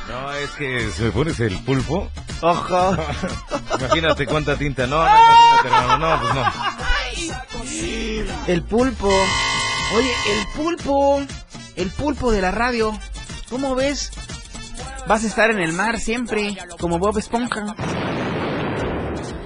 No, 0.10 0.34
es 0.34 0.52
que 0.52 0.92
si 0.92 1.04
me 1.04 1.12
pones 1.12 1.40
el 1.40 1.58
pulpo, 1.60 2.12
¡Ojo! 2.42 2.98
imagínate 3.80 4.26
cuánta 4.26 4.58
tinta. 4.58 4.86
No, 4.86 4.98
no, 4.98 5.08
imagínate, 5.08 5.68
hermano. 5.68 5.98
No, 5.98 6.22
pues 6.22 6.34
no. 6.36 6.44
El 8.48 8.64
pulpo. 8.64 9.10
Oye, 9.94 10.14
el 10.32 10.48
pulpo. 10.56 11.22
El 11.76 11.92
pulpo 11.92 12.32
de 12.32 12.42
la 12.42 12.52
radio. 12.52 12.98
¿Cómo 13.50 13.76
ves? 13.76 14.12
Vas 15.08 15.24
a 15.24 15.28
estar 15.28 15.52
en 15.52 15.60
el 15.60 15.74
mar 15.74 16.00
siempre, 16.00 16.58
como 16.80 16.98
Bob 16.98 17.18
Esponja. 17.18 17.76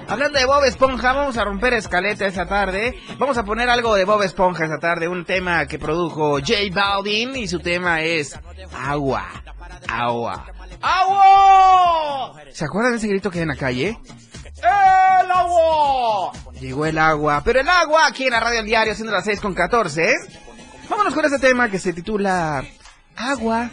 Hablando 0.08 0.38
de 0.38 0.44
Bob 0.46 0.64
Esponja, 0.64 1.12
vamos 1.12 1.36
a 1.36 1.44
romper 1.44 1.74
escaleta 1.74 2.26
esta 2.26 2.46
tarde. 2.46 2.98
Vamos 3.18 3.36
a 3.36 3.44
poner 3.44 3.68
algo 3.68 3.94
de 3.94 4.04
Bob 4.04 4.22
Esponja 4.22 4.64
esta 4.64 4.78
tarde, 4.78 5.06
un 5.06 5.24
tema 5.24 5.66
que 5.66 5.78
produjo 5.78 6.38
J 6.38 6.54
Balvin 6.72 7.36
y 7.36 7.46
su 7.46 7.60
tema 7.60 8.00
es 8.00 8.38
Agua. 8.72 9.28
Agua. 9.88 10.46
¡Agua! 10.80 12.40
¿Se 12.50 12.64
acuerdan 12.64 12.92
de 12.92 12.98
ese 12.98 13.08
grito 13.08 13.30
que 13.30 13.38
hay 13.38 13.42
en 13.42 13.48
la 13.48 13.56
calle? 13.56 13.98
¡El 14.62 15.30
agua! 15.30 16.32
Llegó 16.60 16.86
el 16.86 16.98
agua, 16.98 17.42
pero 17.44 17.60
el 17.60 17.68
agua 17.68 18.06
aquí 18.06 18.24
en 18.24 18.32
la 18.32 18.40
radio 18.40 18.58
del 18.58 18.66
diario, 18.66 18.94
siendo 18.94 19.12
las 19.12 19.24
6 19.24 19.40
con 19.40 19.54
14. 19.54 20.14
Vámonos 20.88 21.14
con 21.14 21.24
este 21.24 21.38
tema 21.38 21.70
que 21.70 21.78
se 21.78 21.92
titula 21.92 22.64
Agua 23.16 23.70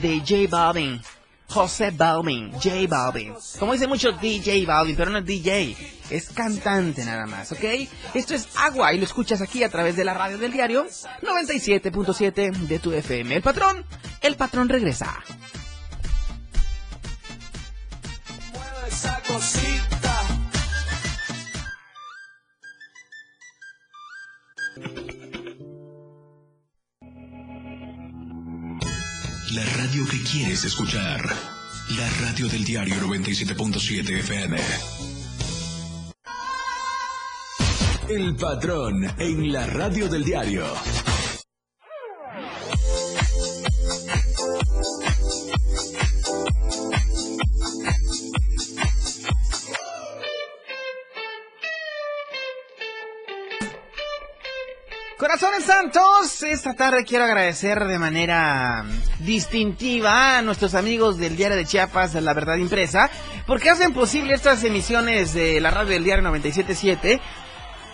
de 0.00 0.18
J 0.20 0.48
Balvin. 0.50 1.00
José 1.50 1.90
Balvin, 1.90 2.52
J 2.52 2.86
Balvin. 2.88 3.34
Como 3.58 3.72
dice 3.72 3.88
mucho 3.88 4.12
DJ 4.12 4.64
Balvin, 4.66 4.94
pero 4.94 5.10
no 5.10 5.18
es 5.18 5.26
DJ, 5.26 5.76
es 6.10 6.30
cantante 6.30 7.04
nada 7.04 7.26
más, 7.26 7.50
¿ok? 7.50 7.64
Esto 8.14 8.34
es 8.34 8.48
Agua 8.56 8.92
y 8.94 8.98
lo 8.98 9.04
escuchas 9.04 9.40
aquí 9.40 9.64
a 9.64 9.68
través 9.68 9.96
de 9.96 10.04
la 10.04 10.14
radio 10.14 10.38
del 10.38 10.52
diario 10.52 10.86
97.7 11.22 12.52
de 12.52 12.78
tu 12.78 12.92
FM. 12.92 13.34
El 13.34 13.42
patrón, 13.42 13.84
el 14.20 14.36
patrón 14.36 14.68
regresa. 14.68 15.24
La 29.52 29.64
radio 29.76 30.06
que 30.06 30.22
quieres 30.22 30.64
escuchar. 30.64 31.20
La 31.96 32.10
radio 32.20 32.48
del 32.48 32.64
diario 32.64 32.94
97.7 32.96 34.18
FM. 34.20 34.58
El 38.08 38.36
patrón 38.36 39.12
en 39.18 39.52
la 39.52 39.66
radio 39.66 40.08
del 40.08 40.24
diario. 40.24 40.64
Corazones 55.20 55.64
Santos, 55.64 56.42
esta 56.44 56.72
tarde 56.72 57.04
quiero 57.04 57.24
agradecer 57.24 57.78
de 57.84 57.98
manera 57.98 58.86
distintiva 59.18 60.38
a 60.38 60.42
nuestros 60.42 60.74
amigos 60.74 61.18
del 61.18 61.36
Diario 61.36 61.58
de 61.58 61.66
Chiapas, 61.66 62.14
La 62.14 62.32
Verdad 62.32 62.56
Impresa, 62.56 63.10
porque 63.46 63.68
hacen 63.68 63.92
posible 63.92 64.32
estas 64.32 64.64
emisiones 64.64 65.34
de 65.34 65.60
la 65.60 65.70
radio 65.70 65.90
del 65.90 66.04
Diario 66.04 66.22
977 66.22 67.20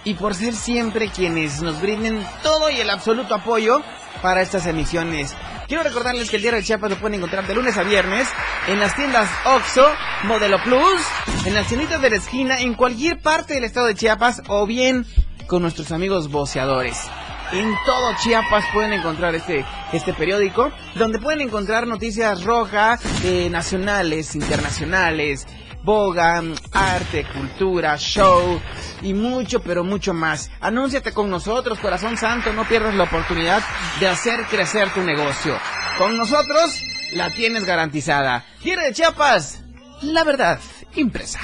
y 0.05 0.15
por 0.15 0.37
ser 0.37 0.55
siempre 0.55 1.11
quienes 1.11 1.63
nos 1.63 1.81
brinden 1.81 2.25
todo 2.45 2.71
y 2.71 2.77
el 2.77 2.91
absoluto 2.91 3.35
apoyo 3.35 3.83
para 4.23 4.41
estas 4.41 4.65
emisiones. 4.67 5.35
Quiero 5.67 5.83
recordarles 5.83 6.31
que 6.31 6.37
el 6.37 6.43
Diario 6.43 6.61
de 6.61 6.65
Chiapas 6.65 6.91
lo 6.91 6.97
pueden 6.97 7.17
encontrar 7.17 7.45
de 7.45 7.57
lunes 7.57 7.77
a 7.77 7.83
viernes 7.83 8.29
en 8.69 8.79
las 8.79 8.95
tiendas 8.95 9.29
OXO, 9.47 9.85
Modelo 10.23 10.63
Plus, 10.63 11.03
en 11.45 11.55
las 11.55 11.67
tienditas 11.67 12.01
de 12.01 12.11
la 12.11 12.17
esquina, 12.19 12.61
en 12.61 12.75
cualquier 12.75 13.19
parte 13.19 13.55
del 13.55 13.65
estado 13.65 13.87
de 13.87 13.97
Chiapas 13.97 14.43
o 14.47 14.65
bien 14.65 15.05
con 15.47 15.63
nuestros 15.63 15.93
amigos 15.93 16.31
voceadores. 16.31 17.09
En 17.53 17.75
todo 17.85 18.15
Chiapas 18.23 18.65
pueden 18.73 18.93
encontrar 18.93 19.35
este, 19.35 19.65
este 19.93 20.13
periódico, 20.13 20.73
donde 20.97 21.21
pueden 21.21 21.41
encontrar 21.41 21.87
noticias 21.87 22.43
rojas, 22.43 23.01
eh, 23.25 23.49
nacionales, 23.51 24.35
internacionales, 24.35 25.47
boga, 25.85 26.43
arte, 26.73 27.25
cultura, 27.33 27.97
show 27.97 28.61
y 29.03 29.15
mucho, 29.15 29.63
pero 29.63 29.85
mucho 29.85 30.13
más. 30.13 30.51
Anúnciate 30.61 31.13
con 31.13 31.31
nosotros, 31.31 31.79
corazón 31.79 32.17
santo, 32.17 32.53
no 32.53 32.67
pierdas 32.67 32.97
la 32.97 33.05
oportunidad 33.05 33.63
de 34.01 34.09
hacer 34.09 34.41
crecer 34.51 34.93
tu 34.93 35.03
negocio. 35.03 35.57
Con 35.97 36.17
nosotros 36.17 36.83
la 37.13 37.31
tienes 37.31 37.65
garantizada. 37.65 38.45
Diario 38.65 38.85
de 38.85 38.93
Chiapas, 38.93 39.61
la 40.03 40.25
verdad 40.25 40.59
impresa. 40.97 41.39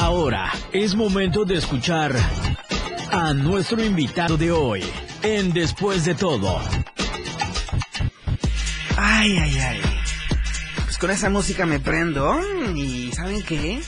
Ahora 0.00 0.50
es 0.72 0.94
momento 0.94 1.44
de 1.44 1.58
escuchar 1.58 2.16
a 3.12 3.34
nuestro 3.34 3.84
invitado 3.84 4.38
de 4.38 4.50
hoy 4.50 4.82
en 5.22 5.52
Después 5.52 6.06
de 6.06 6.14
todo. 6.14 6.58
Ay, 8.96 9.36
ay, 9.36 9.58
ay. 9.58 9.80
Pues 10.84 10.96
con 10.96 11.10
esa 11.10 11.28
música 11.28 11.66
me 11.66 11.80
prendo. 11.80 12.40
¿Y 12.74 13.12
saben 13.12 13.42
qué? 13.42 13.82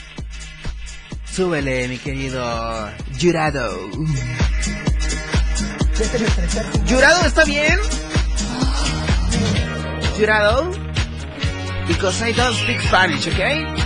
Súbele, 1.25 1.89
mi 1.89 1.97
querido 1.97 2.91
Jurado. 3.19 3.75
¿Jurado 6.91 7.25
está 7.25 7.45
bien? 7.45 7.79
Jurado? 10.19 10.71
Because 11.89 12.23
I 12.29 12.35
don't 12.35 12.55
speak 12.55 12.83
Spanish, 12.83 13.27
okay? 13.29 13.82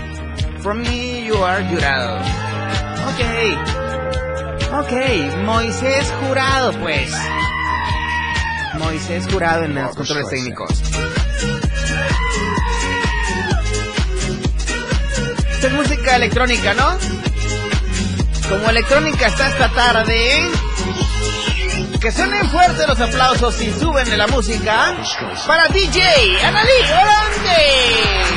From 0.67 0.83
me 0.83 1.25
you 1.25 1.37
are 1.37 1.63
Jurado. 1.63 2.19
Okay. 3.15 3.55
Okay, 4.83 5.45
Moisés 5.45 6.13
Jurado, 6.19 6.73
pues. 6.81 7.09
Moisés 8.75 9.29
Jurado 9.31 9.63
en 9.63 9.77
los 9.77 9.95
controles 9.95 10.29
técnicos. 10.29 10.71
Esta 15.53 15.67
es 15.69 15.73
música 15.73 16.17
electrónica, 16.17 16.75
¿no? 16.75 16.99
Como 18.49 18.69
electrónica 18.69 19.29
está 19.29 19.51
esta 19.51 19.69
tarde. 19.69 20.41
Que 22.01 22.11
suenen 22.11 22.45
fuertes 22.51 22.89
los 22.89 23.01
aplausos 23.01 23.61
y 23.61 23.73
suben 23.73 24.11
de 24.11 24.17
la 24.17 24.27
música 24.27 24.97
para 25.47 25.69
DJ 25.69 26.03
Analí 26.45 26.73
Grande. 26.89 28.36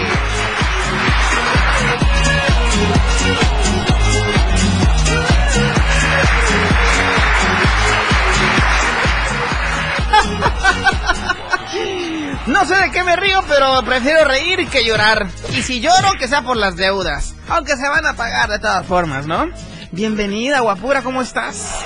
No 12.47 12.65
sé 12.65 12.75
de 12.75 12.91
qué 12.91 13.04
me 13.04 13.15
río, 13.15 13.43
pero 13.47 13.82
prefiero 13.84 14.25
reír 14.25 14.67
que 14.69 14.84
llorar. 14.84 15.28
Y 15.52 15.62
si 15.62 15.80
lloro, 15.82 16.13
que 16.17 16.28
sea 16.28 16.41
por 16.41 16.58
las 16.58 16.75
deudas. 16.75 17.36
Aunque 17.47 17.75
se 17.75 17.88
van 17.88 18.06
a 18.06 18.13
pagar 18.13 18.49
de 18.49 18.60
todas 18.60 18.86
formas, 18.86 19.28
¿no? 19.28 19.49
Bienvenida, 19.91 20.62
guapura, 20.62 21.02
¿cómo 21.02 21.21
estás? 21.21 21.80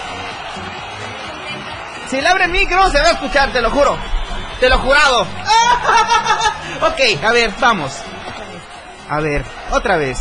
Si 2.09 2.21
le 2.21 2.27
abre 2.27 2.45
el 2.45 2.51
micro, 2.51 2.89
se 2.91 2.99
va 3.01 3.07
a 3.07 3.11
escuchar, 3.11 3.51
te 3.51 3.61
lo 3.61 3.71
juro. 3.71 3.97
Te 4.59 4.69
lo 4.69 4.77
jurado. 4.77 5.21
ok, 6.81 7.23
a 7.23 7.31
ver, 7.31 7.51
vamos. 7.59 7.97
A 9.09 9.19
ver, 9.19 9.43
otra 9.71 9.97
vez. 9.97 10.19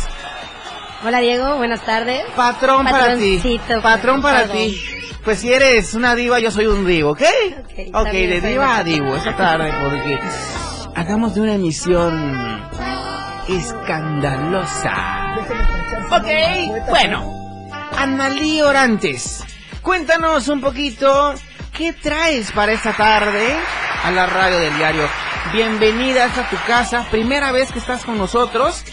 Hola 1.05 1.19
Diego, 1.19 1.57
buenas 1.57 1.85
tardes. 1.85 2.23
Patrón 2.35 2.85
para 2.85 3.15
ti. 3.15 3.59
Patrón 3.81 4.21
para 4.21 4.47
ti. 4.47 5.02
Pues 5.23 5.39
si 5.39 5.53
eres 5.53 5.93
una 5.93 6.15
diva, 6.15 6.39
yo 6.39 6.51
soy 6.51 6.65
un 6.65 6.85
divo, 6.85 7.11
¿ok? 7.11 7.21
Ok, 7.21 7.79
Ok, 7.93 8.03
también 8.03 8.29
de 8.29 8.41
diva 8.41 8.77
a 8.77 8.83
divo 8.83 9.15
esta 9.15 9.35
tarde 9.35 9.71
porque 9.81 10.19
hagamos 10.95 11.33
de 11.33 11.41
una 11.41 11.53
emisión 11.53 12.69
escandalosa. 13.47 15.35
Ok, 16.11 16.87
bueno. 16.89 17.23
Analí 17.97 18.61
Orantes, 18.61 19.43
cuéntanos 19.81 20.49
un 20.49 20.59
poquito 20.59 21.33
qué 21.71 21.93
traes 21.93 22.51
para 22.51 22.73
esta 22.73 22.91
tarde 22.91 23.55
a 24.03 24.11
la 24.11 24.25
radio 24.25 24.59
del 24.59 24.75
diario. 24.75 25.07
Bienvenida 25.53 26.25
a 26.25 26.49
tu 26.49 26.57
casa, 26.67 27.07
primera 27.09 27.51
vez 27.51 27.71
que 27.71 27.79
estás 27.79 28.03
con 28.03 28.17
nosotros, 28.17 28.83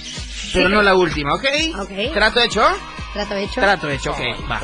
pero 0.52 0.68
no 0.68 0.82
la 0.82 0.94
última, 0.94 1.34
¿ok? 1.34 1.44
Ok. 1.80 2.12
¿Trato 2.12 2.40
hecho? 2.40 2.62
Trato 3.12 3.34
hecho. 3.36 3.60
Trato 3.60 3.90
hecho, 3.90 4.12
ok, 4.12 4.50
va. 4.50 4.60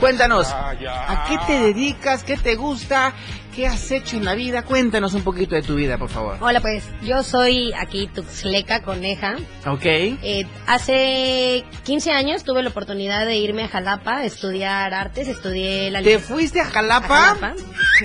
Cuéntanos, 0.00 0.48
¿a 0.50 1.26
qué 1.28 1.38
te 1.46 1.58
dedicas? 1.60 2.24
¿Qué 2.24 2.36
te 2.36 2.56
gusta? 2.56 3.14
¿Qué 3.54 3.66
has 3.66 3.90
hecho 3.90 4.16
en 4.16 4.24
la 4.24 4.34
vida? 4.34 4.62
Cuéntanos 4.62 5.14
un 5.14 5.22
poquito 5.22 5.54
de 5.54 5.62
tu 5.62 5.74
vida, 5.74 5.98
por 5.98 6.08
favor. 6.08 6.36
Hola 6.40 6.60
pues, 6.60 6.84
yo 7.02 7.24
soy 7.24 7.72
aquí 7.72 8.06
Tuxleca 8.06 8.82
Coneja. 8.82 9.36
Ok. 9.66 9.84
Eh, 9.84 10.46
hace 10.66 11.64
15 11.84 12.12
años 12.12 12.44
tuve 12.44 12.62
la 12.62 12.70
oportunidad 12.70 13.26
de 13.26 13.36
irme 13.36 13.64
a 13.64 13.68
Jalapa 13.68 14.18
a 14.18 14.24
estudiar 14.24 14.94
artes, 14.94 15.26
estudié 15.26 15.90
la, 15.90 16.02
¿Te 16.02 16.18
fuiste 16.20 16.60
a 16.60 16.64
a 16.64 16.70
Jalapa? 16.70 17.08
Jalapa. 17.08 17.54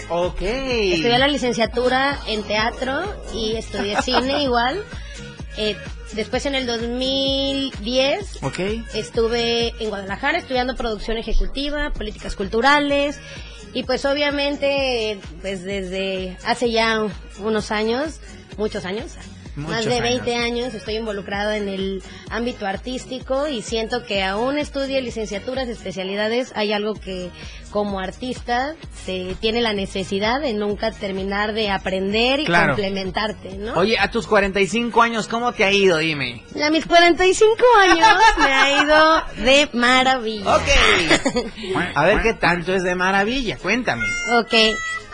Ok. 0.09 0.41
Estudié 0.41 1.19
la 1.19 1.27
licenciatura 1.27 2.17
en 2.27 2.43
teatro 2.43 3.03
y 3.35 3.55
estudié 3.55 4.01
cine 4.01 4.43
igual. 4.43 4.83
Eh, 5.57 5.77
después 6.15 6.45
en 6.45 6.55
el 6.55 6.65
2010 6.65 8.43
Ok. 8.43 8.59
Estuve 8.93 9.73
en 9.79 9.89
Guadalajara 9.89 10.37
estudiando 10.37 10.75
producción 10.75 11.17
ejecutiva, 11.17 11.91
políticas 11.91 12.35
culturales 12.35 13.19
y 13.73 13.83
pues 13.83 14.05
obviamente 14.05 15.19
pues 15.41 15.63
desde 15.63 16.37
hace 16.45 16.71
ya 16.71 17.07
unos 17.39 17.71
años, 17.71 18.19
muchos 18.57 18.85
años, 18.85 19.13
más 19.55 19.85
de 19.85 20.01
20 20.01 20.35
años. 20.35 20.73
estoy 20.73 20.95
involucrado 20.95 21.51
en 21.51 21.67
el 21.67 22.03
ámbito 22.29 22.65
artístico 22.65 23.47
y 23.47 23.61
siento 23.61 24.05
que 24.05 24.23
aún 24.23 24.57
estudie 24.57 25.01
licenciaturas, 25.01 25.67
especialidades, 25.67 26.51
hay 26.55 26.73
algo 26.73 26.95
que 26.95 27.29
como 27.73 27.99
artista 27.99 28.75
se 29.03 29.35
tiene 29.41 29.59
la 29.61 29.73
necesidad 29.73 30.39
de 30.39 30.53
nunca 30.53 30.91
terminar 30.91 31.53
de 31.53 31.71
aprender 31.71 32.39
y 32.39 32.45
Claro. 32.45 32.75
complementarte, 32.75 33.57
¿no? 33.57 33.73
Oye, 33.73 33.97
a 33.97 34.11
tus 34.11 34.27
45 34.27 35.01
años, 35.01 35.27
¿cómo 35.27 35.51
te 35.53 35.63
ha 35.65 35.71
ido? 35.71 35.97
Dime. 35.97 36.43
A 36.63 36.69
mis 36.69 36.85
45 36.85 37.57
años 37.81 38.07
me 38.37 38.45
ha 38.45 38.83
ido 38.83 39.23
de 39.43 39.69
maravilla. 39.73 40.55
Ok. 40.55 40.67
A 41.95 42.05
ver 42.05 42.21
qué 42.21 42.33
tanto 42.33 42.73
es 42.75 42.83
de 42.83 42.93
maravilla. 42.93 43.57
Cuéntame. 43.57 44.05
Ok, 44.39 44.53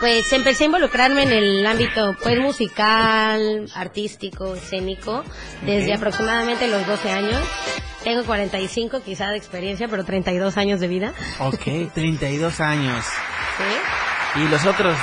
pues 0.00 0.32
empecé 0.32 0.64
a 0.64 0.66
involucrarme 0.66 1.22
en 1.22 1.32
el 1.32 1.66
ámbito 1.66 2.16
pues 2.22 2.38
musical, 2.40 3.70
artístico, 3.74 4.54
escénico, 4.54 5.22
desde 5.62 5.92
aproximadamente 5.92 6.66
los 6.68 6.86
12 6.86 7.10
años. 7.10 7.40
Tengo 8.02 8.24
45 8.24 9.02
quizá 9.02 9.28
de 9.28 9.36
experiencia, 9.36 9.86
pero 9.88 10.04
32 10.04 10.56
años 10.56 10.80
de 10.80 10.88
vida. 10.88 11.12
Ok, 11.38 11.92
32 11.94 12.60
años. 12.60 13.04
¿sí? 13.04 14.40
¿Y 14.40 14.48
los 14.48 14.64
otros 14.64 14.96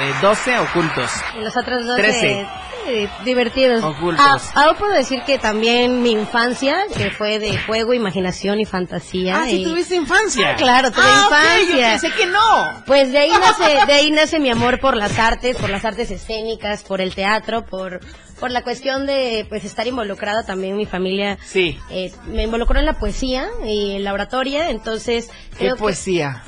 eh, 0.00 0.12
12 0.22 0.58
ocultos? 0.60 1.10
Y 1.38 1.42
los 1.42 1.56
otros 1.56 1.84
dos 1.84 1.96
Trece. 1.96 2.46
Eh, 2.88 3.08
divertidos. 3.24 3.82
Ocultos. 3.82 4.24
Ah, 4.24 4.38
ahora 4.54 4.78
puedo 4.78 4.92
decir 4.92 5.22
que 5.26 5.38
también 5.38 6.02
mi 6.02 6.12
infancia, 6.12 6.76
que 6.96 7.10
fue 7.10 7.38
de 7.38 7.56
juego, 7.58 7.94
imaginación 7.94 8.60
y 8.60 8.64
fantasía. 8.64 9.42
Ah, 9.42 9.46
sí 9.46 9.62
y- 9.62 9.64
tuviste 9.64 9.94
infancia. 9.96 10.50
Ah, 10.52 10.56
claro, 10.56 10.90
tuve 10.90 11.02
Ah, 11.04 11.26
ok, 11.28 11.60
infancia. 11.62 11.94
yo 11.94 12.00
pensé 12.00 12.10
que 12.16 12.26
no. 12.26 12.82
Pues 12.86 13.12
de 13.12 13.18
ahí 13.18 13.30
nace, 13.40 13.86
de 13.86 13.92
ahí 13.92 14.10
nace 14.10 14.38
mi 14.40 14.50
amor 14.50 14.80
por 14.80 14.96
las 14.96 15.18
artes, 15.18 15.56
por 15.56 15.70
las 15.70 15.84
artes 15.84 16.10
escénicas, 16.10 16.82
por 16.82 17.00
el 17.00 17.14
teatro, 17.14 17.64
por, 17.66 18.00
por 18.40 18.50
la 18.50 18.62
cuestión 18.62 19.06
de 19.06 19.46
pues 19.48 19.64
estar 19.64 19.86
involucrada 19.86 20.44
también 20.44 20.76
mi 20.76 20.86
familia. 20.86 21.38
Sí. 21.44 21.78
eh, 21.90 22.12
me 22.26 22.44
involucró 22.44 22.78
en 22.78 22.86
la 22.86 22.94
poesía 22.98 23.48
y 23.64 23.96
en 23.96 24.04
la 24.04 24.12
oratoria, 24.12 24.70
entonces 24.70 25.28
¿Qué 25.58 25.68
que, 25.68 25.74
poesía? 25.76 26.42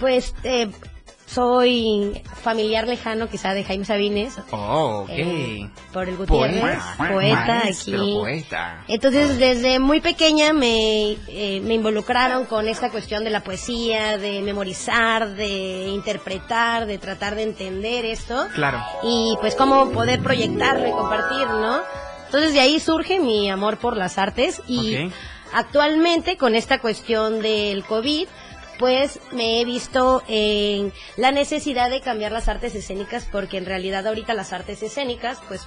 pues 0.00 0.34
eh, 0.44 0.70
soy 1.26 2.22
familiar 2.42 2.86
lejano 2.86 3.28
quizá 3.28 3.54
de 3.54 3.64
Jaime 3.64 3.84
Sabines. 3.84 4.36
Oh, 4.50 5.02
ok. 5.04 5.10
eh, 5.10 5.70
por 5.92 6.08
el 6.08 6.16
Gutiérrez, 6.16 6.60
Poeta, 6.96 7.12
poeta 7.12 7.58
aquí. 7.66 7.92
poeta. 7.92 8.84
Entonces, 8.88 9.38
desde 9.38 9.78
muy 9.78 10.00
pequeña 10.00 10.52
me, 10.52 11.12
eh, 11.28 11.60
me 11.64 11.74
involucraron 11.74 12.44
con 12.44 12.68
esta 12.68 12.90
cuestión 12.90 13.24
de 13.24 13.30
la 13.30 13.40
poesía, 13.40 14.18
de 14.18 14.42
memorizar, 14.42 15.34
de 15.34 15.88
interpretar, 15.88 16.86
de 16.86 16.98
tratar 16.98 17.34
de 17.34 17.42
entender 17.42 18.04
esto. 18.04 18.46
Claro. 18.54 18.80
Y 19.02 19.36
pues 19.40 19.54
cómo 19.54 19.90
poder 19.90 20.20
proyectarlo 20.22 20.86
y 20.88 20.92
compartir, 20.92 21.46
¿no? 21.48 21.80
Entonces, 22.26 22.52
de 22.52 22.60
ahí 22.60 22.80
surge 22.80 23.20
mi 23.20 23.48
amor 23.50 23.78
por 23.78 23.96
las 23.96 24.18
artes 24.18 24.60
y 24.66 25.10
actualmente 25.52 26.36
con 26.36 26.54
esta 26.54 26.78
cuestión 26.80 27.40
del 27.40 27.84
COVID, 27.84 28.26
pues 28.78 29.20
me 29.32 29.60
he 29.60 29.64
visto 29.64 30.22
en 30.28 30.92
la 31.16 31.30
necesidad 31.32 31.90
de 31.90 32.00
cambiar 32.00 32.32
las 32.32 32.48
artes 32.48 32.74
escénicas 32.74 33.26
porque 33.30 33.58
en 33.58 33.66
realidad 33.66 34.06
ahorita 34.06 34.34
las 34.34 34.52
artes 34.52 34.82
escénicas 34.82 35.38
pues 35.48 35.62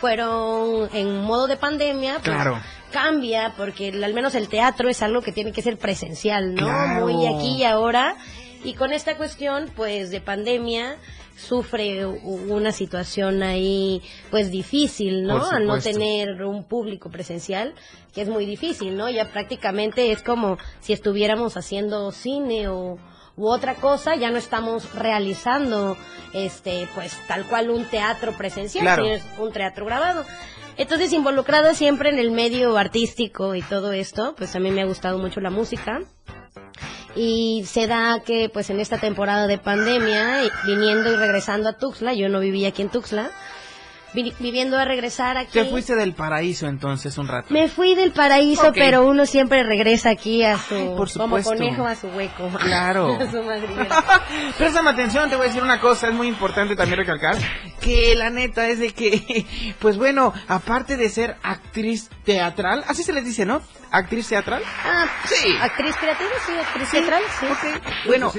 fueron 0.00 0.88
en 0.92 1.22
modo 1.22 1.46
de 1.46 1.56
pandemia, 1.56 2.14
pues, 2.14 2.24
Claro. 2.24 2.60
cambia 2.92 3.54
porque 3.56 3.88
al 3.88 4.14
menos 4.14 4.34
el 4.34 4.48
teatro 4.48 4.88
es 4.88 5.02
algo 5.02 5.22
que 5.22 5.32
tiene 5.32 5.52
que 5.52 5.62
ser 5.62 5.78
presencial, 5.78 6.54
¿no? 6.54 6.66
Claro. 6.66 7.06
Muy 7.06 7.26
aquí 7.26 7.56
y 7.58 7.64
ahora 7.64 8.16
y 8.64 8.74
con 8.74 8.92
esta 8.92 9.16
cuestión 9.16 9.70
pues 9.74 10.10
de 10.10 10.20
pandemia 10.20 10.96
sufre 11.36 12.06
una 12.06 12.72
situación 12.72 13.42
ahí 13.42 14.02
pues 14.30 14.50
difícil, 14.50 15.24
¿no? 15.24 15.48
Al 15.50 15.66
no 15.66 15.78
tener 15.78 16.42
un 16.44 16.64
público 16.64 17.10
presencial, 17.10 17.74
que 18.14 18.22
es 18.22 18.28
muy 18.28 18.46
difícil, 18.46 18.96
¿no? 18.96 19.10
Ya 19.10 19.30
prácticamente 19.30 20.12
es 20.12 20.22
como 20.22 20.58
si 20.80 20.92
estuviéramos 20.92 21.56
haciendo 21.56 22.10
cine 22.12 22.68
o 22.68 22.98
u 23.38 23.48
otra 23.48 23.74
cosa, 23.74 24.16
ya 24.16 24.30
no 24.30 24.38
estamos 24.38 24.94
realizando 24.94 25.96
este 26.32 26.88
pues 26.94 27.14
tal 27.28 27.44
cual 27.44 27.68
un 27.70 27.84
teatro 27.84 28.32
presencial, 28.32 28.82
Claro. 28.84 29.04
sino 29.04 29.14
es 29.16 29.24
un 29.38 29.52
teatro 29.52 29.84
grabado. 29.84 30.24
Entonces, 30.78 31.12
involucrada 31.12 31.74
siempre 31.74 32.10
en 32.10 32.18
el 32.18 32.30
medio 32.30 32.76
artístico 32.76 33.54
y 33.54 33.62
todo 33.62 33.92
esto, 33.92 34.34
pues 34.36 34.54
a 34.56 34.58
mí 34.58 34.70
me 34.70 34.82
ha 34.82 34.86
gustado 34.86 35.18
mucho 35.18 35.40
la 35.40 35.48
música. 35.50 36.00
Y 37.16 37.64
se 37.66 37.86
da 37.86 38.20
que, 38.24 38.50
pues 38.52 38.68
en 38.70 38.78
esta 38.78 38.98
temporada 38.98 39.46
de 39.46 39.56
pandemia, 39.58 40.42
viniendo 40.66 41.10
y 41.12 41.16
regresando 41.16 41.68
a 41.70 41.72
Tuxtla, 41.78 42.12
yo 42.12 42.28
no 42.28 42.40
vivía 42.40 42.68
aquí 42.68 42.82
en 42.82 42.90
Tuxtla, 42.90 43.30
vi- 44.12 44.34
viviendo 44.38 44.78
a 44.78 44.84
regresar 44.84 45.38
aquí. 45.38 45.52
Te 45.52 45.64
fuiste 45.64 45.94
del 45.96 46.12
paraíso 46.14 46.66
entonces 46.66 47.16
un 47.16 47.26
rato. 47.28 47.48
Me 47.50 47.68
fui 47.68 47.94
del 47.94 48.12
paraízo, 48.12 48.68
Ok. 48.68 48.74
pero 48.74 49.06
uno 49.06 49.24
siempre 49.24 49.62
regresa 49.62 50.10
aquí 50.10 50.42
a 50.44 50.58
su, 50.58 50.74
Ay, 50.74 50.90
por 50.94 51.10
como 51.12 51.42
conejo 51.42 51.86
a 51.86 51.94
su 51.94 52.08
hueco. 52.08 52.50
Claro. 52.60 53.16
A 53.18 53.30
su. 53.30 53.42
Préstame 54.58 54.90
atención, 54.90 55.30
te 55.30 55.36
voy 55.36 55.46
a 55.46 55.48
decir 55.48 55.62
una 55.62 55.80
cosa, 55.80 56.08
es 56.08 56.14
muy 56.14 56.28
importante 56.28 56.76
también 56.76 56.98
recalcar 56.98 57.36
que 57.80 58.14
la 58.14 58.30
neta 58.30 58.68
es 58.68 58.78
de 58.78 58.90
que, 58.92 59.46
pues 59.78 59.96
bueno, 59.96 60.34
aparte 60.48 60.96
de 60.98 61.08
ser 61.08 61.36
actriz 61.42 62.10
teatral, 62.24 62.84
así 62.88 63.02
se 63.02 63.12
les 63.12 63.24
dice, 63.24 63.46
¿no? 63.46 63.62
Actriz 63.90 64.28
teatral. 64.28 64.62
Ah, 64.84 65.06
Sí. 65.26 65.56
actriz 65.60 65.94
creativa, 65.96 66.30
sí, 66.46 66.52
actriz 66.52 66.90
teatral, 66.90 67.22
sí. 67.40 67.46
Ok. 67.46 67.82
Bueno, 68.06 68.32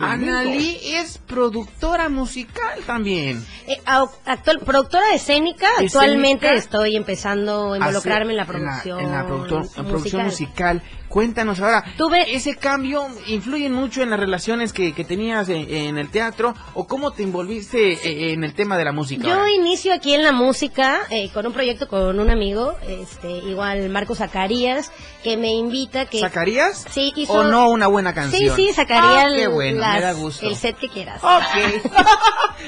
Analí 0.00 0.78
es 0.84 1.18
productora 1.18 2.08
musical 2.08 2.80
también. 2.86 3.44
Eh, 3.66 3.80
actual, 3.84 4.60
productora 4.60 5.12
escénica, 5.14 5.66
actualmente 5.78 6.54
estoy 6.54 6.96
empezando 6.96 7.74
a 7.74 7.76
involucrarme 7.78 8.32
en 8.32 8.36
la 8.36 8.44
producción. 8.46 9.00
En 9.00 9.12
la, 9.12 9.26
productor- 9.26 9.70
en 9.76 9.84
producción 9.86 10.24
musical. 10.24 10.82
Cuéntanos 11.20 11.60
ahora, 11.60 11.82
Tuve- 11.96 12.26
¿ese 12.28 12.56
cambio 12.56 13.06
influye 13.26 13.70
mucho 13.70 14.02
en 14.02 14.10
las 14.10 14.20
relaciones 14.20 14.74
que, 14.74 14.92
que 14.92 15.02
tenías 15.02 15.48
en, 15.48 15.66
en 15.74 15.96
el 15.96 16.10
teatro 16.10 16.54
o 16.74 16.86
cómo 16.86 17.10
te 17.12 17.22
envolviste 17.22 17.94
eh, 17.94 18.34
en 18.34 18.44
el 18.44 18.52
tema 18.52 18.76
de 18.76 18.84
la 18.84 18.92
música? 18.92 19.26
Yo 19.26 19.32
ahora? 19.32 19.50
inicio 19.50 19.94
aquí 19.94 20.12
en 20.12 20.22
la 20.22 20.32
música 20.32 20.98
eh, 21.08 21.30
con 21.32 21.46
un 21.46 21.54
proyecto 21.54 21.88
con 21.88 22.20
un 22.20 22.28
amigo, 22.28 22.76
este, 22.86 23.30
igual 23.30 23.88
Marco 23.88 24.14
Zacarías, 24.14 24.92
que 25.24 25.38
me 25.38 25.48
invita 25.54 26.04
que 26.04 26.20
¿Sacarías? 26.20 26.84
Sí, 26.90 27.14
hizo- 27.16 27.32
¿O 27.32 27.44
no 27.44 27.70
una 27.70 27.86
buena 27.86 28.10
sí, 28.10 28.14
canción? 28.16 28.54
sí 28.56 28.72
sacaría 28.74 29.24
Ah, 29.24 29.30
qué 29.34 29.46
bueno, 29.46 29.80
las- 29.80 29.94
me 29.94 30.00
da 30.02 30.12
gusto. 30.12 30.46
el 30.46 30.54
set 30.54 30.76
que 30.76 30.90
quieras. 30.90 31.22
Ok. 31.24 31.82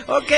Ok. 0.06 0.32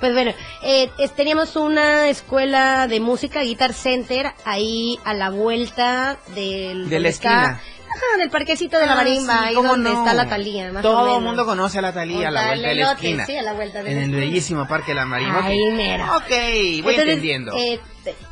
Pues 0.00 0.12
bueno, 0.12 0.32
eh, 0.62 0.88
teníamos 1.16 1.56
una 1.56 2.08
escuela 2.08 2.86
de 2.86 3.00
música, 3.00 3.42
Guitar 3.42 3.72
Center, 3.72 4.32
ahí 4.44 4.98
a 5.04 5.14
la 5.14 5.30
vuelta 5.30 6.18
del... 6.34 6.88
De 6.88 7.00
la 7.00 7.08
esquina. 7.08 7.55
Ajá, 7.96 8.18
del 8.18 8.30
parquecito 8.30 8.78
de 8.78 8.86
la 8.86 8.92
Ah, 8.92 8.96
marimba, 8.96 9.38
sí, 9.40 9.44
ahí 9.48 9.54
¿cómo 9.54 9.68
donde 9.70 9.90
no? 9.90 9.98
está 9.98 10.14
la 10.14 10.28
Talía, 10.28 10.72
más 10.72 10.84
o 10.84 10.88
Todo 10.88 11.00
menos. 11.04 11.18
el 11.18 11.24
mundo 11.24 11.44
conoce 11.46 11.78
a 11.78 11.82
la 11.82 11.92
Talía 11.92 12.28
a 12.28 12.30
la 12.30 12.46
vuelta 12.48 12.68
de 12.68 12.74
la 12.74 12.92
esquina. 12.92 13.26
sí, 13.26 13.36
a 13.36 13.42
la 13.42 13.52
vuelta 13.54 13.82
de 13.82 13.90
En 13.92 13.98
el 13.98 14.10
bellísimo 14.10 14.66
Parque 14.68 14.94
La 14.94 15.04
Marimba. 15.06 15.44
Ahí. 15.44 15.60
Ok, 15.62 16.28
voy 16.28 16.76
Entonces, 16.76 16.98
entendiendo. 17.00 17.56
eh, 17.56 17.80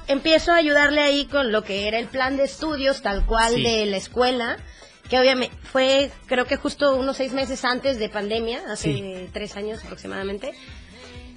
empiezo 0.08 0.52
a 0.52 0.56
ayudarle 0.56 1.00
ahí 1.00 1.26
con 1.26 1.50
lo 1.52 1.62
que 1.64 1.88
era 1.88 1.98
el 1.98 2.06
plan 2.06 2.36
de 2.36 2.44
estudios 2.44 3.02
tal 3.02 3.24
cual 3.26 3.54
Sí. 3.54 3.62
de 3.62 3.86
la 3.86 3.96
escuela, 3.96 4.56
que 5.08 5.18
obviamente 5.18 5.54
fue 5.70 6.10
creo 6.26 6.46
que 6.46 6.56
justo 6.56 6.94
unos 6.96 7.16
seis 7.16 7.32
meses 7.32 7.64
antes 7.64 7.98
de 7.98 8.08
pandemia, 8.08 8.62
hace 8.70 8.92
Sí. 8.94 9.28
tres 9.32 9.56
años 9.56 9.82
aproximadamente. 9.84 10.52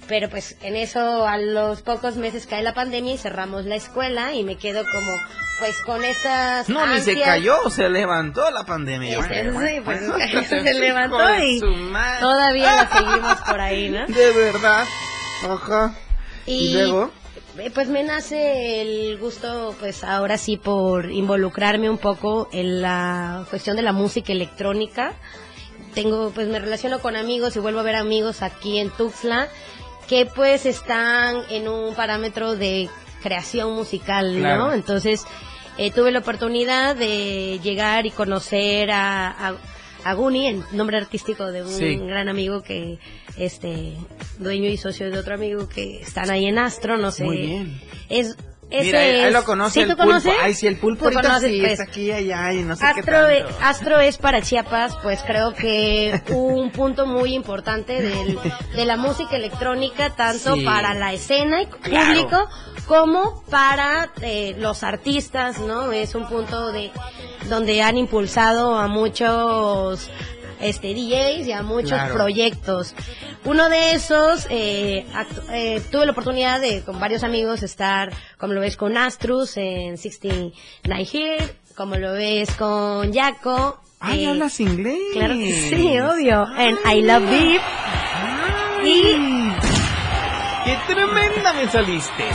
Pero 0.08 0.30
pues 0.30 0.56
en 0.62 0.74
eso 0.74 1.26
a 1.26 1.36
los 1.36 1.82
pocos 1.82 2.16
meses 2.16 2.46
cae 2.46 2.62
la 2.62 2.74
pandemia 2.74 3.14
y 3.14 3.18
cerramos 3.18 3.66
la 3.66 3.76
escuela 3.76 4.32
y 4.32 4.42
me 4.42 4.56
quedo 4.56 4.84
como 4.84 5.12
pues 5.58 5.76
con 5.80 6.04
estas 6.04 6.68
no, 6.68 6.86
ni 6.86 7.00
se 7.00 7.20
cayó, 7.20 7.68
se 7.68 7.88
levantó 7.88 8.50
la 8.50 8.64
pandemia. 8.64 9.22
Sí, 9.22 9.28
sí, 9.28 9.80
pues, 9.84 10.08
Bueno, 10.08 10.14
se 10.48 10.74
levantó 10.74 11.44
y. 11.44 11.60
Todavía 12.20 12.76
la 12.76 12.88
seguimos 12.96 13.40
por 13.42 13.60
ahí, 13.60 13.88
¿no? 13.90 14.06
De 14.06 14.32
verdad. 14.32 14.84
Ajá. 15.48 15.94
Y, 16.46 16.72
luego, 16.72 17.10
eh, 17.58 17.70
Pues 17.70 17.88
me 17.88 18.02
nace 18.02 18.80
el 18.80 19.18
gusto, 19.18 19.74
pues 19.78 20.04
ahora 20.04 20.38
sí, 20.38 20.56
por 20.56 21.10
involucrarme 21.10 21.90
un 21.90 21.98
poco 21.98 22.48
en 22.52 22.80
la 22.80 23.44
cuestión 23.50 23.76
de 23.76 23.82
la 23.82 23.92
música 23.92 24.32
electrónica. 24.32 25.12
Tengo, 25.94 26.30
pues 26.30 26.48
me 26.48 26.58
relaciono 26.58 27.00
con 27.00 27.16
amigos 27.16 27.56
y 27.56 27.58
vuelvo 27.58 27.80
a 27.80 27.82
ver 27.82 27.96
amigos 27.96 28.42
aquí 28.42 28.78
en 28.78 28.90
Tuxtla 28.90 29.48
que 30.08 30.26
pues 30.26 30.66
están 30.66 31.42
en 31.50 31.68
un 31.68 31.94
parámetro 31.94 32.56
de 32.56 32.88
creación 33.22 33.74
musical, 33.74 34.40
¿no? 34.42 34.72
Entonces 34.72 35.24
eh, 35.76 35.90
tuve 35.90 36.10
la 36.12 36.20
oportunidad 36.20 36.96
de 36.96 37.60
llegar 37.62 38.06
y 38.06 38.10
conocer 38.10 38.90
a, 38.90 39.28
a, 39.28 39.54
a 40.04 40.14
Guni, 40.14 40.46
el 40.48 40.64
nombre 40.72 40.96
artístico 40.96 41.46
de 41.52 41.62
un 41.62 41.68
Sí. 41.68 41.96
gran 41.96 42.28
amigo 42.28 42.62
que, 42.62 42.98
este, 43.36 43.94
dueño 44.38 44.68
y 44.68 44.76
socio 44.76 45.10
de 45.10 45.18
otro 45.18 45.34
amigo 45.34 45.68
que 45.68 46.00
están 46.00 46.30
ahí 46.30 46.46
en 46.46 46.58
Astro, 46.58 46.96
no 46.96 47.10
sé. 47.10 47.24
Muy 47.24 47.36
bien. 47.38 47.80
Es, 48.08 48.36
ese 48.70 48.84
mira, 48.86 49.00
ahí 49.00 49.32
lo 49.32 49.44
conoce 49.44 49.72
¿Sí 49.74 49.80
el 49.80 49.86
tú 49.88 49.96
pulpo. 49.96 50.06
conoces? 50.08 50.32
Ay, 50.42 50.54
sí, 50.54 50.66
el 50.66 50.76
pulpo 50.76 51.00
¿Tú 51.00 51.04
ahorita 51.06 51.22
conoces, 51.22 51.50
sí, 51.50 51.60
pues? 51.60 51.72
está 51.72 51.84
aquí, 51.84 52.12
allá, 52.12 52.52
y 52.52 52.62
no 52.64 52.76
sé 52.76 52.84
qué 52.94 53.00
Astro, 53.00 53.28
eh, 53.28 53.40
tanto. 53.42 53.56
Astro 53.62 54.00
es 54.00 54.18
para 54.18 54.42
Chiapas, 54.42 54.96
pues 55.02 55.20
creo 55.26 55.54
que 55.54 56.20
un 56.34 56.70
punto 56.70 57.06
muy 57.06 57.34
importante 57.34 58.00
del- 58.02 58.38
de 58.76 58.84
la 58.84 58.96
música 58.96 59.36
electrónica, 59.36 60.10
tanto 60.10 60.54
Sí. 60.54 60.64
para 60.64 60.94
la 60.94 61.12
escena 61.12 61.62
y 61.62 61.66
Claro. 61.66 62.06
público 62.08 62.48
como 62.86 63.42
para 63.50 64.10
eh, 64.22 64.54
los 64.58 64.82
artistas, 64.82 65.58
¿no? 65.60 65.92
Es 65.92 66.14
un 66.14 66.26
punto 66.28 66.70
de 66.72 66.90
donde 67.48 67.80
han 67.82 67.96
impulsado 67.96 68.76
a 68.76 68.86
muchos 68.88 70.10
este 70.60 70.88
DJs 70.92 71.46
y 71.46 71.52
a 71.52 71.62
muchos 71.62 71.90
Claro. 71.90 72.14
proyectos. 72.14 72.94
Uno 73.48 73.68
de 73.70 73.94
esos, 73.94 74.46
eh, 74.50 75.06
eh, 75.52 75.80
tuve 75.90 76.04
la 76.04 76.12
oportunidad 76.12 76.60
de 76.60 76.82
con 76.82 77.00
varios 77.00 77.24
amigos 77.24 77.62
estar, 77.62 78.12
como 78.36 78.52
lo 78.52 78.60
ves 78.60 78.76
con 78.76 78.98
Astrus 78.98 79.56
en 79.56 79.96
69 79.96 81.08
Here, 81.10 81.56
como 81.74 81.96
lo 81.96 82.12
ves 82.12 82.54
con 82.56 83.10
Jaco. 83.10 83.80
Ay, 84.00 84.26
eh, 84.26 84.28
hablas 84.28 84.60
inglés. 84.60 84.98
Claro 85.14 85.32
que 85.32 85.70
sí, 85.70 85.98
obvio. 85.98 86.46
En 86.58 86.76
I 86.94 87.00
Love 87.00 87.30
Beep. 87.30 87.62
Y... 88.84 89.02
¡Qué 90.66 90.78
tremenda 90.86 91.54
me 91.54 91.70
saliste! 91.70 92.24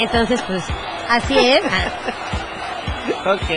Entonces, 0.00 0.42
pues, 0.42 0.64
así 1.08 1.38
es. 1.38 1.62
Ok. 3.26 3.50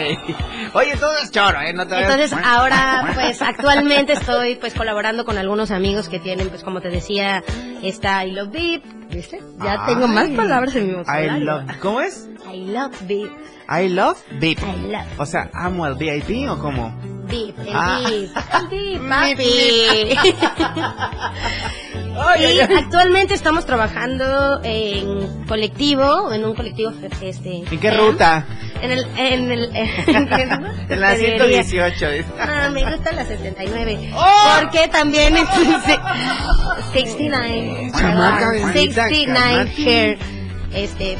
Oye, 0.73 0.95
todo 0.97 1.13
es 1.21 1.31
choro, 1.31 1.59
¿eh? 1.61 1.73
No 1.73 1.87
te 1.87 1.99
Entonces 1.99 2.33
ahora 2.43 3.11
pues 3.13 3.41
actualmente 3.41 4.13
estoy 4.13 4.55
pues 4.55 4.73
colaborando 4.73 5.25
con 5.25 5.37
algunos 5.37 5.71
amigos 5.71 6.09
que 6.09 6.19
tienen 6.19 6.49
pues 6.49 6.63
como 6.63 6.81
te 6.81 6.89
decía 6.89 7.43
esta 7.81 8.25
I 8.25 8.31
Love 8.31 8.51
Beep, 8.51 8.83
¿viste? 9.09 9.41
Ya 9.63 9.73
Ay. 9.85 9.93
tengo 9.93 10.07
más 10.07 10.29
palabras 10.29 10.75
en 10.75 10.87
mi 10.87 10.91
I 10.93 10.95
vocabulario. 10.95 11.45
love... 11.45 11.77
¿Cómo 11.81 12.01
es? 12.01 12.27
I 12.53 12.65
Love 12.65 12.95
Beep, 13.07 13.29
I 13.69 13.89
love 13.89 14.17
VIP. 14.39 14.59
I 14.59 14.87
love 14.91 15.05
O 15.19 15.25
sea, 15.25 15.49
amo 15.53 15.83
al 15.85 15.95
VIP 15.95 16.49
o 16.49 16.57
cómo? 16.57 16.93
Beep, 17.27 17.59
el 17.59 17.69
Ah. 17.73 17.99
Beep, 18.07 18.29
el 18.31 18.67
Beep, 18.69 19.09
papi. 19.09 19.43
y 22.53 22.59
actualmente 22.61 23.33
estamos 23.33 23.65
trabajando 23.65 24.61
en 24.63 25.45
colectivo, 25.45 26.31
en 26.31 26.45
un 26.45 26.55
colectivo 26.55 26.91
este 27.21 27.63
¿En 27.69 27.79
qué 27.79 27.91
ruta? 27.91 28.45
En 28.81 28.91
el 28.91 29.05
en 29.17 29.51
el 29.51 29.75
en? 29.75 30.65
En 30.89 31.01
la 31.01 31.09
Te 31.15 31.17
diría. 31.17 31.63
118. 31.63 32.09
dice. 32.11 32.25
Ah, 32.39 32.69
me 32.71 32.89
gusta 32.89 33.11
la 33.11 33.25
79. 33.25 34.11
¡Oh! 34.15 34.59
Porque 34.61 34.87
también 34.87 35.35
es 35.35 35.47
69. 36.93 37.91
Chamaca 37.97 38.49
bendita, 38.51 38.73
69 38.73 38.96
cálmate. 38.97 39.83
hair. 39.83 40.17
Este. 40.73 41.17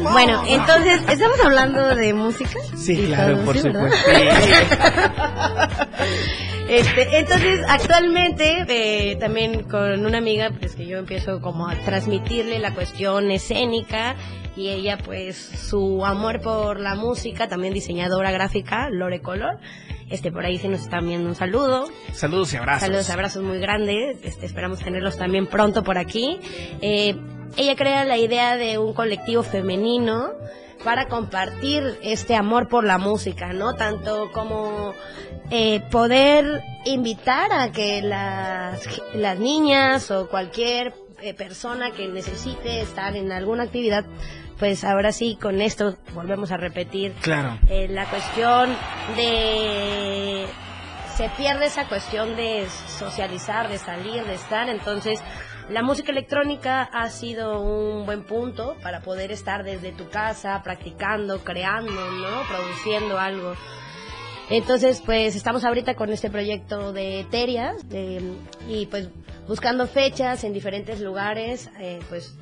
Bueno, 0.00 0.44
entonces, 0.46 1.02
¿estamos 1.08 1.40
hablando 1.44 1.94
de 1.96 2.14
música? 2.14 2.58
Sí, 2.76 3.06
claro, 3.08 3.34
todo, 3.36 3.44
por 3.44 3.56
sí, 3.56 3.62
supuesto. 3.62 3.96
Este, 6.68 7.18
entonces, 7.18 7.60
actualmente, 7.68 8.64
eh, 8.68 9.16
también 9.16 9.64
con 9.64 10.06
una 10.06 10.16
amiga, 10.16 10.50
pues 10.58 10.74
que 10.74 10.86
yo 10.86 10.96
empiezo 10.96 11.42
como 11.42 11.68
a 11.68 11.74
transmitirle 11.74 12.58
la 12.58 12.72
cuestión 12.74 13.30
escénica 13.30 14.14
y 14.56 14.70
ella, 14.70 14.96
pues, 14.96 15.36
su 15.36 16.06
amor 16.06 16.40
por 16.40 16.80
la 16.80 16.94
música, 16.94 17.48
también 17.48 17.74
diseñadora 17.74 18.30
gráfica, 18.30 18.88
Lore 18.88 19.20
Color. 19.20 19.58
Este, 20.10 20.30
por 20.30 20.44
ahí 20.44 20.58
se 20.58 20.68
nos 20.68 20.80
está 20.80 21.00
viendo 21.00 21.28
un 21.28 21.34
saludo. 21.34 21.86
Saludos 22.12 22.52
y 22.52 22.56
abrazos. 22.56 22.82
Saludos, 22.82 23.10
abrazos 23.10 23.42
muy 23.42 23.58
grandes. 23.58 24.18
Este, 24.22 24.46
esperamos 24.46 24.80
tenerlos 24.80 25.16
también 25.16 25.46
pronto 25.46 25.82
por 25.82 25.98
aquí. 25.98 26.38
Eh, 26.80 27.16
ella 27.56 27.76
crea 27.76 28.04
la 28.04 28.16
idea 28.16 28.56
de 28.56 28.78
un 28.78 28.94
colectivo 28.94 29.42
femenino 29.42 30.30
para 30.82 31.08
compartir 31.08 31.98
este 32.02 32.36
amor 32.36 32.68
por 32.68 32.84
la 32.84 32.98
música, 32.98 33.52
¿no? 33.52 33.74
Tanto 33.74 34.30
como 34.32 34.92
eh, 35.50 35.80
poder 35.90 36.62
invitar 36.84 37.52
a 37.52 37.72
que 37.72 38.02
las, 38.02 38.86
las 39.14 39.38
niñas 39.38 40.10
o 40.10 40.28
cualquier 40.28 40.94
eh, 41.22 41.32
persona 41.32 41.90
que 41.90 42.08
necesite 42.08 42.80
estar 42.80 43.16
en 43.16 43.32
alguna 43.32 43.62
actividad, 43.62 44.04
pues 44.64 44.82
ahora 44.82 45.12
sí, 45.12 45.36
con 45.38 45.60
esto 45.60 45.94
volvemos 46.14 46.50
a 46.50 46.56
repetir 46.56 47.12
Claro. 47.20 47.58
eh, 47.68 47.86
la 47.86 48.06
cuestión 48.06 48.74
de 49.14 50.46
se 51.18 51.28
pierde 51.36 51.66
esa 51.66 51.86
cuestión 51.86 52.34
de 52.34 52.66
socializar, 52.98 53.68
de 53.68 53.76
salir, 53.76 54.24
de 54.24 54.32
estar, 54.32 54.70
entonces 54.70 55.20
la 55.68 55.82
música 55.82 56.12
electrónica 56.12 56.80
ha 56.84 57.10
sido 57.10 57.60
un 57.60 58.06
buen 58.06 58.24
punto 58.24 58.74
para 58.82 59.02
poder 59.02 59.32
estar 59.32 59.64
desde 59.64 59.92
tu 59.92 60.08
casa 60.08 60.62
practicando, 60.64 61.44
creando, 61.44 61.92
¿no? 61.92 62.42
Produciendo 62.48 63.18
algo. 63.18 63.52
Entonces, 64.48 65.02
pues 65.04 65.36
estamos 65.36 65.62
ahorita 65.66 65.94
con 65.94 66.08
este 66.10 66.30
proyecto 66.30 66.94
de 66.94 67.26
Terias 67.30 67.86
de- 67.86 68.32
y 68.66 68.86
pues 68.86 69.10
buscando 69.46 69.86
fechas 69.86 70.42
en 70.42 70.54
diferentes 70.54 71.00
lugares, 71.02 71.70
eh, 71.78 72.00
pues 72.08 72.34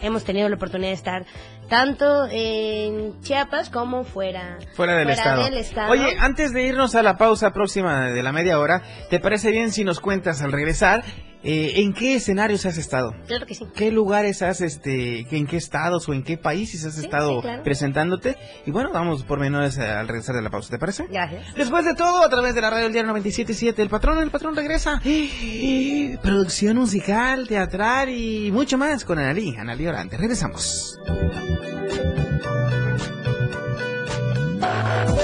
hemos 0.00 0.24
tenido 0.24 0.48
la 0.48 0.56
oportunidad 0.56 0.90
de 0.90 0.94
estar 0.94 1.24
tanto 1.68 2.26
en 2.30 3.20
Chiapas 3.22 3.70
como 3.70 4.04
fuera, 4.04 4.58
Fuera 4.74 4.96
del, 4.96 5.10
estado. 5.10 5.44
del 5.44 5.54
estado. 5.58 5.92
Oye, 5.92 6.16
antes 6.18 6.52
de 6.52 6.64
irnos 6.64 6.94
a 6.94 7.02
la 7.02 7.16
pausa 7.16 7.52
próxima 7.52 8.10
de 8.10 8.22
la 8.22 8.32
media 8.32 8.58
hora, 8.58 8.82
¿te 9.08 9.20
parece 9.20 9.50
bien 9.50 9.70
si 9.70 9.84
nos 9.84 10.00
cuentas 10.00 10.42
al 10.42 10.52
regresar 10.52 11.04
eh, 11.42 11.72
en 11.76 11.92
qué 11.94 12.14
escenarios 12.16 12.66
has 12.66 12.76
estado? 12.76 13.14
claro 13.26 13.46
que 13.46 13.54
sí. 13.54 13.64
¿Qué 13.74 13.90
lugares 13.90 14.42
has, 14.42 14.60
este, 14.60 15.20
en 15.30 15.46
qué 15.46 15.56
estados 15.56 16.08
o 16.08 16.12
en 16.12 16.22
qué 16.22 16.36
países 16.36 16.84
has 16.84 16.94
Sí, 16.94 17.00
estado 17.04 17.36
sí, 17.36 17.42
claro. 17.42 17.62
presentándote? 17.62 18.36
Y 18.66 18.70
bueno, 18.70 18.90
vamos 18.92 19.22
por 19.24 19.38
menores 19.40 19.78
al 19.78 20.06
regresar 20.08 20.34
de 20.36 20.42
la 20.42 20.50
pausa, 20.50 20.70
¿te 20.70 20.78
parece? 20.78 21.06
Gracias. 21.10 21.54
Después 21.54 21.84
de 21.84 21.94
todo, 21.94 22.22
a 22.24 22.28
través 22.28 22.54
de 22.54 22.60
la 22.60 22.70
radio 22.70 22.84
del 22.84 22.92
diario 22.92 23.12
97.7, 23.12 23.78
el 23.78 23.88
patrón, 23.88 24.18
el 24.18 24.30
patrón 24.30 24.54
regresa. 24.54 25.00
Producción 26.22 26.76
musical, 26.76 27.46
teatral 27.48 28.08
y 28.10 28.50
mucho 28.52 28.76
más 28.78 29.04
con 29.04 29.18
Analí, 29.18 29.56
Analí 29.56 29.86
Orante. 29.86 30.16
Regresamos. 30.16 30.98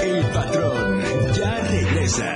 El 0.03 0.25
patrón 0.33 1.01
ya 1.33 1.55
regresa. 1.69 2.35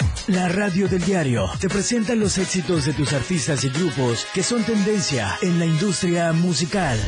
La 0.27 0.47
radio 0.47 0.87
del 0.87 1.03
diario 1.03 1.49
te 1.59 1.67
presenta 1.67 2.13
los 2.13 2.37
éxitos 2.37 2.85
de 2.85 2.93
tus 2.93 3.11
artistas 3.11 3.63
y 3.63 3.69
grupos 3.69 4.27
que 4.33 4.43
son 4.43 4.63
tendencia 4.63 5.37
en 5.41 5.57
la 5.57 5.65
industria 5.65 6.31
musical. 6.31 6.99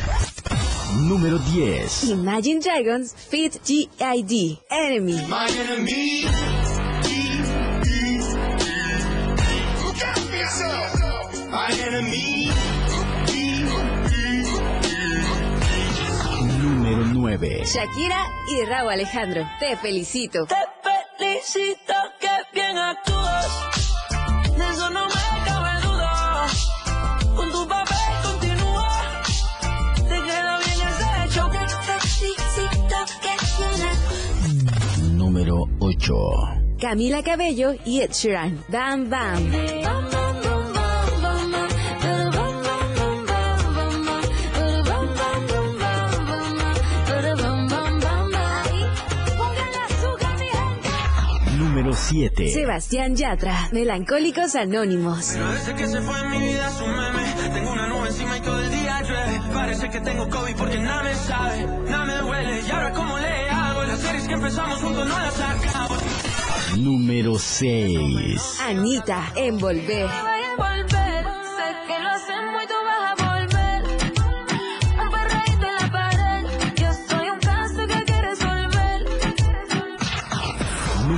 Número 1.02 1.38
10. 1.38 2.04
Imagine 2.04 2.60
Dragons 2.60 3.14
Fit 3.14 3.54
G.I.D. 3.64 4.58
Enemy. 4.68 5.12
My 5.28 5.46
enemy. 5.48 6.24
My 11.50 11.72
enemy. 11.86 12.50
Número 16.60 17.04
9. 17.06 17.62
Shakira 17.64 18.26
y 18.48 18.64
Raúl 18.66 18.92
Alejandro. 18.92 19.48
Te 19.60 19.76
felicito. 19.76 20.46
Te 20.46 20.56
felicito 21.16 22.13
bien 22.54 22.78
actúas. 22.78 23.46
De 24.56 24.64
eso 24.70 24.90
no 24.90 25.06
me 25.06 25.44
cabe 25.44 25.80
duda. 25.82 26.46
Con 27.36 27.50
tu 27.50 27.68
papel 27.68 28.14
continúa. 28.22 28.92
Te 29.96 30.22
queda 30.26 30.58
bien 30.58 30.88
ese 30.88 31.24
hecho. 31.24 31.50
Que 31.50 31.58
bien 33.58 33.88
actúas. 33.88 35.10
Número 35.12 35.68
8. 35.80 36.14
Camila 36.80 37.22
Cabello 37.22 37.74
y 37.84 38.00
Ed 38.00 38.12
Sheeran. 38.12 38.64
Bam 38.68 39.10
Bam. 39.10 40.23
Número 51.84 52.00
7. 52.00 52.48
Sebastián 52.48 53.14
Yatra. 53.14 53.68
Melancólicos 53.70 54.54
Anónimos. 54.54 55.32
Pero 55.34 55.52
desde 55.52 55.74
que 55.74 55.86
se 55.86 56.00
fue 56.00 56.18
en 56.18 56.30
mi 56.30 56.38
vida 56.38 56.70
su 56.70 56.86
meme 56.86 57.52
Tengo 57.52 57.72
una 57.72 57.86
nube 57.88 58.08
encima 58.08 58.38
y 58.38 58.40
todo 58.40 58.58
el 58.58 58.70
día 58.70 59.02
llueve 59.02 59.40
Parece 59.52 59.90
que 59.90 60.00
tengo 60.00 60.26
COVID 60.30 60.56
porque 60.56 60.78
nada 60.78 61.02
me 61.02 61.14
sabe 61.14 61.66
Nada 61.90 62.04
me 62.06 62.16
duele 62.16 62.60
y 62.66 62.70
ahora 62.70 62.90
cómo 62.90 63.18
le 63.18 63.50
hago 63.50 63.82
Las 63.84 64.00
series 64.00 64.26
que 64.26 64.32
empezamos 64.32 64.80
juntos 64.80 65.06
no 65.06 65.18
las 65.18 65.38
acabo 65.38 65.96
Número 66.78 67.38
6. 67.38 68.60
Anita. 68.62 69.32
Envolver. 69.36 70.33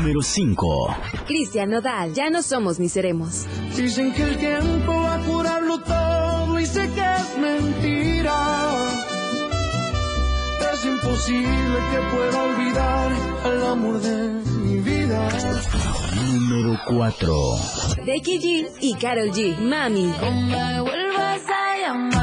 Número 0.06 0.22
5. 0.22 0.96
Cristian 1.26 1.70
Nodal. 1.70 2.14
Ya 2.14 2.30
no 2.30 2.40
somos 2.40 2.78
ni 2.78 2.88
seremos. 2.88 3.44
Dicen 3.76 4.12
que 4.14 4.22
el 4.22 4.36
tiempo 4.38 4.92
va 5.02 5.16
a 5.16 5.18
curarlo 5.24 5.78
todo 5.80 6.60
y 6.60 6.64
sé 6.64 6.88
que 6.94 7.00
es 7.00 7.38
mentira. 7.40 8.86
Es 10.72 10.84
imposible 10.84 11.78
que 11.90 11.98
pueda 12.16 12.42
olvidar 12.44 13.12
el 13.46 13.64
amor 13.64 14.00
de 14.00 14.28
mi 14.60 14.78
vida. 14.78 15.28
Número 16.14 16.78
4. 16.86 17.34
Becky 18.04 18.38
G 18.38 18.70
y 18.82 18.94
Carol 18.94 19.32
G. 19.32 19.58
Mami. 19.58 20.04
No 20.20 20.30
me 20.30 20.80
vuelvas 20.82 21.42
a 21.48 21.78
llamar, 21.80 22.15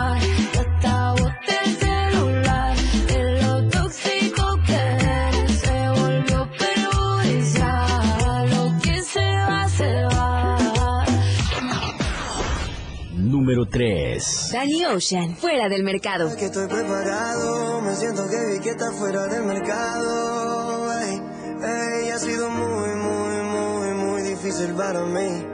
Número 13.44 13.66
3. 13.66 14.52
Danny 14.54 14.86
Ocean. 14.86 15.36
Fuera 15.36 15.68
del 15.68 15.84
mercado. 15.84 16.34
Que 16.38 16.46
estoy 16.46 16.66
preparado, 16.66 17.82
me 17.82 17.94
siento 17.94 18.24
que 18.30 18.38
vi 18.54 18.60
que 18.62 18.70
está 18.70 18.90
fuera 18.94 19.28
del 19.28 19.44
mercado. 19.44 20.94
Ey, 21.02 21.22
ey, 21.62 22.10
ha 22.10 22.20
sido 22.20 22.50
muy, 22.50 22.96
muy, 22.96 23.36
muy, 23.44 23.94
muy 23.96 24.22
difícil 24.22 24.74
para 24.76 25.04
mí. 25.04 25.46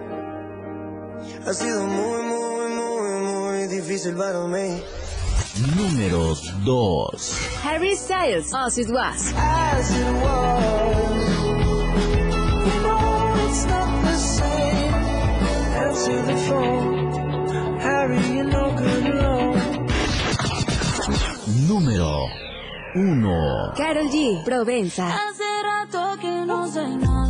Ha 1.47 1.51
sido 1.51 1.83
muy, 1.87 2.21
muy, 2.27 2.69
muy, 2.75 3.09
muy 3.21 3.67
difícil 3.75 4.13
para 4.13 4.45
mí. 4.45 4.83
Número 5.75 6.35
2. 6.63 7.37
Harry 7.63 7.97
Styles. 7.97 8.53
As 8.53 8.77
It 8.77 8.91
Was. 8.91 9.33
As 9.35 9.89
it 9.89 10.05
was. 10.21 11.09
No, 12.83 13.33
it's 13.47 13.65
not 13.65 14.03
the 14.03 14.15
same. 14.15 14.93
Answer 15.73 16.21
the 16.27 16.35
phone. 16.47 17.08
Número 21.67 22.25
1. 22.95 23.73
Carol 23.77 24.09
G. 24.09 24.43
Provenza. 24.43 25.07
Hace 25.07 25.43
rato 25.63 26.19
que 26.19 26.45
no 26.45 26.67
sé 26.67 26.87
nada 26.87 27.28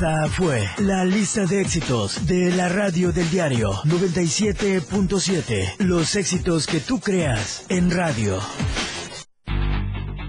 Esta 0.00 0.30
fue 0.30 0.64
la 0.78 1.04
lista 1.04 1.44
de 1.44 1.60
éxitos 1.60 2.24
de 2.24 2.52
la 2.52 2.68
radio 2.68 3.10
del 3.10 3.28
diario 3.30 3.72
97.7. 3.82 5.74
Los 5.78 6.14
éxitos 6.14 6.68
que 6.68 6.78
tú 6.78 7.00
creas 7.00 7.66
en 7.68 7.90
radio. 7.90 8.38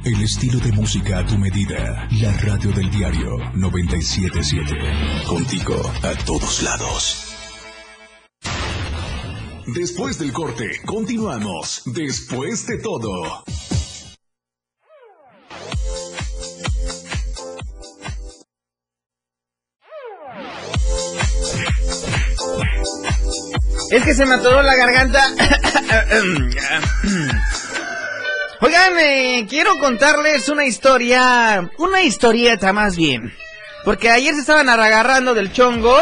El 0.03 0.23
estilo 0.23 0.57
de 0.57 0.71
música 0.71 1.19
a 1.19 1.25
tu 1.27 1.37
medida. 1.37 2.07
La 2.19 2.35
radio 2.37 2.71
del 2.71 2.89
diario 2.89 3.37
977. 3.53 4.75
Contigo 5.27 5.75
a 6.01 6.15
todos 6.25 6.63
lados. 6.63 7.35
Después 9.67 10.17
del 10.17 10.33
corte, 10.33 10.67
continuamos. 10.83 11.83
Después 11.85 12.65
de 12.65 12.79
todo. 12.79 13.43
Es 23.91 24.03
que 24.03 24.13
se 24.13 24.25
me 24.25 24.35
atoró 24.35 24.61
la 24.61 24.75
garganta. 24.75 25.23
Oigan, 28.61 28.99
eh, 28.99 29.47
quiero 29.49 29.79
contarles 29.79 30.49
una 30.49 30.65
historia, 30.65 31.69
una 31.77 32.01
historieta 32.01 32.73
más 32.73 32.95
bien. 32.97 33.33
Porque 33.85 34.11
ayer 34.11 34.35
se 34.35 34.41
estaban 34.41 34.69
agarrando 34.69 35.33
del 35.33 35.51
chongo, 35.51 35.97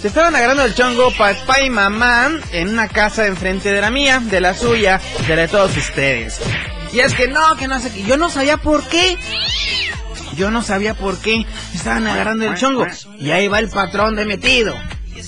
se 0.00 0.08
estaban 0.08 0.34
agarrando 0.34 0.62
del 0.62 0.74
chongo 0.74 1.12
papá 1.16 1.60
y 1.60 1.70
mamá 1.70 2.30
en 2.52 2.70
una 2.70 2.88
casa 2.88 3.26
enfrente 3.26 3.70
de 3.70 3.80
la 3.80 3.90
mía, 3.90 4.20
de 4.20 4.40
la 4.40 4.54
suya, 4.54 5.00
de 5.28 5.36
la 5.36 5.42
de 5.42 5.48
todos 5.48 5.76
ustedes. 5.76 6.40
Y 6.92 7.00
es 7.00 7.14
que 7.14 7.28
no, 7.28 7.56
que 7.56 7.68
no 7.68 7.78
sé 7.78 7.92
qué, 7.92 8.02
yo 8.02 8.16
no 8.16 8.30
sabía 8.30 8.56
por 8.56 8.82
qué. 8.88 9.16
Yo 10.36 10.50
no 10.50 10.62
sabía 10.62 10.94
por 10.94 11.18
qué 11.18 11.44
estaban 11.74 12.06
agarrando 12.06 12.46
el 12.46 12.56
chongo. 12.56 12.86
Y 13.18 13.30
ahí 13.30 13.46
va 13.46 13.58
el 13.58 13.68
patrón 13.68 14.16
de 14.16 14.24
metido, 14.24 14.74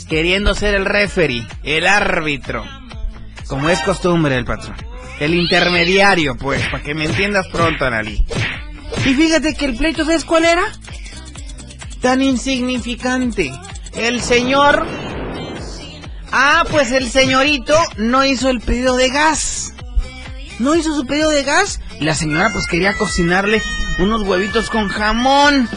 queriendo 0.09 0.55
ser 0.55 0.75
el 0.75 0.85
referee, 0.85 1.47
el 1.63 1.87
árbitro. 1.87 2.65
Como 3.47 3.69
es 3.69 3.81
costumbre 3.81 4.37
el 4.37 4.45
patrón. 4.45 4.77
El 5.21 5.35
intermediario, 5.35 6.37
pues, 6.37 6.67
para 6.69 6.83
que 6.83 6.95
me 6.95 7.05
entiendas 7.05 7.47
pronto, 7.49 7.85
Analí. 7.85 8.25
Y 9.05 9.15
fíjate 9.15 9.55
que 9.55 9.67
el 9.67 9.77
pleito, 9.77 10.05
¿sabes 10.05 10.25
cuál 10.25 10.45
era? 10.45 10.63
Tan 12.01 12.23
insignificante. 12.23 13.53
El 13.95 14.21
señor... 14.21 14.87
Ah, 16.33 16.65
pues 16.71 16.91
el 16.93 17.11
señorito 17.11 17.77
no 17.99 18.25
hizo 18.25 18.49
el 18.49 18.61
pedido 18.61 18.97
de 18.97 19.11
gas. 19.11 19.75
No 20.59 20.75
hizo 20.75 20.95
su 20.97 21.07
pedido 21.07 21.29
de 21.29 21.43
gas. 21.43 21.79
La 22.01 22.15
señora 22.15 22.49
pues 22.51 22.67
quería 22.67 22.95
cocinarle 22.95 23.63
unos 23.99 24.23
huevitos 24.23 24.71
con 24.71 24.89
jamón. 24.89 25.69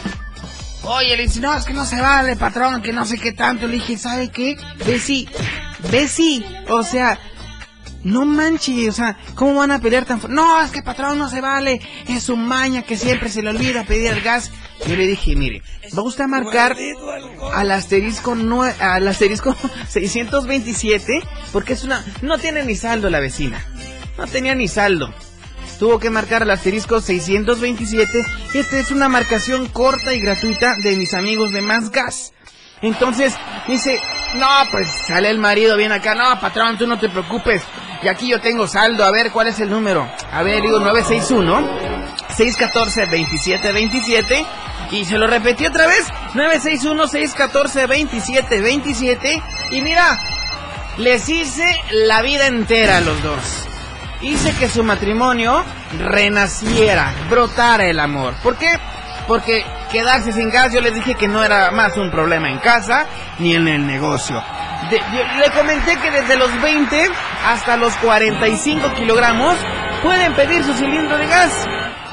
Oye, 0.88 1.16
le 1.16 1.24
dice, 1.24 1.40
no, 1.40 1.52
es 1.52 1.64
que 1.64 1.72
no 1.72 1.84
se 1.84 2.00
vale, 2.00 2.36
patrón, 2.36 2.80
que 2.80 2.92
no 2.92 3.04
sé 3.04 3.18
qué 3.18 3.32
tanto. 3.32 3.66
Le 3.66 3.74
dije, 3.74 3.98
¿sabe 3.98 4.30
qué? 4.30 4.56
Bessie, 4.86 5.28
Bessie, 5.90 6.44
o 6.68 6.84
sea, 6.84 7.18
no 8.04 8.24
manches, 8.24 8.88
o 8.88 8.92
sea, 8.92 9.18
¿cómo 9.34 9.54
van 9.54 9.72
a 9.72 9.80
pelear 9.80 10.04
tan 10.04 10.20
fuerte? 10.20 10.36
No, 10.36 10.62
es 10.62 10.70
que 10.70 10.82
patrón 10.82 11.18
no 11.18 11.28
se 11.28 11.40
vale, 11.40 11.80
es 12.06 12.22
su 12.22 12.36
maña 12.36 12.82
que 12.82 12.96
siempre 12.96 13.30
se 13.30 13.42
le 13.42 13.50
olvida 13.50 13.82
pedir 13.82 14.12
el 14.12 14.20
gas. 14.20 14.52
Yo 14.86 14.94
le 14.94 15.08
dije, 15.08 15.34
mire, 15.34 15.62
va 15.96 16.02
usted 16.02 16.24
a 16.24 16.28
marcar 16.28 16.76
al 17.52 17.70
asterisco, 17.72 18.36
al 18.78 19.08
asterisco 19.08 19.56
627, 19.88 21.20
porque 21.52 21.72
es 21.72 21.82
una, 21.82 22.04
no 22.22 22.38
tiene 22.38 22.62
ni 22.64 22.76
saldo 22.76 23.10
la 23.10 23.18
vecina, 23.18 23.64
no 24.16 24.26
tenía 24.28 24.54
ni 24.54 24.68
saldo. 24.68 25.12
Tuvo 25.78 25.98
que 25.98 26.10
marcar 26.10 26.42
al 26.42 26.50
asterisco 26.50 27.00
627. 27.00 28.24
Esta 28.54 28.78
es 28.78 28.90
una 28.90 29.08
marcación 29.08 29.68
corta 29.68 30.14
y 30.14 30.20
gratuita 30.20 30.76
de 30.76 30.96
mis 30.96 31.12
amigos 31.12 31.52
de 31.52 31.62
Más 31.62 31.90
Gas. 31.90 32.32
Entonces 32.82 33.34
dice, 33.66 34.00
no, 34.34 34.46
pues 34.70 34.88
sale 34.88 35.30
el 35.30 35.38
marido 35.38 35.76
bien 35.76 35.92
acá, 35.92 36.14
no, 36.14 36.38
patrón, 36.40 36.78
tú 36.78 36.86
no 36.86 36.98
te 36.98 37.08
preocupes. 37.08 37.62
Y 38.02 38.08
aquí 38.08 38.28
yo 38.28 38.40
tengo 38.40 38.66
saldo, 38.66 39.04
a 39.04 39.10
ver, 39.10 39.32
¿cuál 39.32 39.48
es 39.48 39.60
el 39.60 39.70
número? 39.70 40.08
A 40.30 40.42
ver, 40.42 40.62
digo 40.62 40.78
961 40.78 42.16
614 42.36 43.00
2727 43.06 44.46
y 44.90 45.04
se 45.04 45.18
lo 45.18 45.26
repetí 45.26 45.66
otra 45.66 45.86
vez, 45.86 46.06
961 46.34 47.08
614 47.08 47.80
2727 47.80 49.42
y 49.70 49.80
mira, 49.80 50.18
les 50.98 51.28
hice 51.28 51.74
la 51.90 52.22
vida 52.22 52.46
entera 52.46 52.98
a 52.98 53.00
los 53.00 53.22
dos. 53.22 53.66
Hice 54.26 54.52
que 54.56 54.68
su 54.68 54.82
matrimonio 54.82 55.64
renaciera, 56.00 57.14
brotara 57.30 57.84
el 57.84 58.00
amor. 58.00 58.34
¿Por 58.42 58.56
qué? 58.56 58.76
Porque 59.28 59.64
quedarse 59.92 60.32
sin 60.32 60.50
gas 60.50 60.72
yo 60.72 60.80
les 60.80 60.94
dije 60.94 61.14
que 61.14 61.28
no 61.28 61.44
era 61.44 61.70
más 61.70 61.96
un 61.96 62.10
problema 62.10 62.50
en 62.50 62.58
casa 62.58 63.06
ni 63.38 63.54
en 63.54 63.68
el 63.68 63.86
negocio. 63.86 64.42
Le 64.90 65.50
comenté 65.52 65.96
que 66.00 66.10
desde 66.10 66.34
los 66.34 66.60
20 66.60 67.08
hasta 67.46 67.76
los 67.76 67.96
45 67.98 68.94
kilogramos 68.94 69.56
pueden 70.02 70.34
pedir 70.34 70.64
su 70.64 70.74
cilindro 70.74 71.18
de 71.18 71.26
gas. 71.28 71.64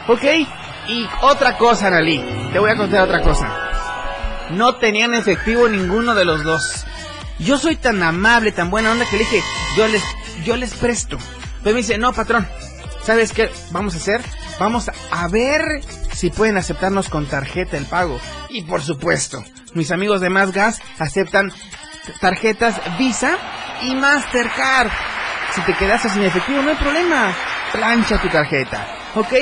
¿Ok? 0.07 0.24
Y 0.89 1.09
otra 1.22 1.57
cosa, 1.57 1.88
Analí. 1.88 2.24
Te 2.53 2.59
voy 2.59 2.70
a 2.70 2.76
contar 2.76 3.01
otra 3.01 3.22
cosa. 3.22 3.49
No 4.51 4.76
tenían 4.76 5.16
efectivo 5.16 5.68
ninguno 5.68 6.14
de 6.14 6.26
los 6.26 6.43
dos. 6.43 6.86
Yo 7.39 7.57
soy 7.57 7.76
tan 7.76 8.03
amable, 8.03 8.51
tan 8.51 8.70
buena 8.70 8.91
onda 8.91 9.03
que 9.09 9.18
le 9.18 9.24
dije, 9.24 9.41
yo 9.76 9.88
les, 9.88 10.03
yo 10.45 10.55
les 10.57 10.76
presto. 10.76 11.18
Pero 11.64 11.76
me 11.76 11.82
dice, 11.82 11.97
no, 11.97 12.14
patrón, 12.14 12.47
¿sabes 13.03 13.32
qué 13.32 13.49
vamos 13.72 13.93
a 13.93 13.97
hacer? 13.97 14.22
Vamos 14.59 14.91
a 15.11 15.28
ver 15.30 15.82
si 16.11 16.30
pueden 16.30 16.57
aceptarnos 16.57 17.09
con 17.09 17.26
tarjeta 17.26 17.78
el 17.78 17.86
pago. 17.86 18.20
Y 18.49 18.64
por 18.64 18.82
supuesto, 18.82 19.43
mis 19.74 19.91
amigos 19.91 20.22
de 20.22 20.30
Más 20.30 20.51
Gas 20.51 20.82
aceptan 20.99 21.51
tarjetas 22.20 22.80
Visa 22.97 23.38
y 23.82 23.95
Mastercard. 23.95 24.91
Si 25.55 25.61
te 25.61 25.74
quedaste 25.76 26.09
sin 26.09 26.24
efectivo, 26.24 26.61
no 26.61 26.72
hay 26.72 26.76
problema. 26.76 27.34
Plancha 27.72 28.22
tu 28.22 28.30
tarjeta, 28.30 28.88
¿ok? 29.16 29.34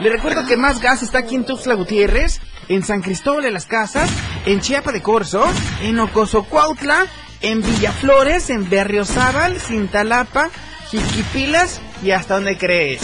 Le 0.00 0.10
recuerdo 0.10 0.46
que 0.46 0.56
Más 0.56 0.80
Gas 0.80 1.02
está 1.02 1.18
aquí 1.18 1.34
en 1.34 1.44
Tuxtla 1.44 1.74
Gutiérrez, 1.74 2.40
en 2.68 2.84
San 2.84 3.02
Cristóbal 3.02 3.42
de 3.42 3.50
las 3.50 3.66
Casas, 3.66 4.10
en 4.46 4.60
Chiapa 4.60 4.92
de 4.92 5.02
Corzo, 5.02 5.44
en 5.82 5.98
Ocoso 5.98 6.44
Cuautla, 6.44 7.06
en 7.40 7.62
Villaflores, 7.62 8.50
en 8.50 8.68
Berriozábal, 8.68 9.58
Cintalapa, 9.60 10.50
Jiquipilas 10.90 11.80
y 12.02 12.10
hasta 12.12 12.34
donde 12.34 12.56
crees. 12.56 13.02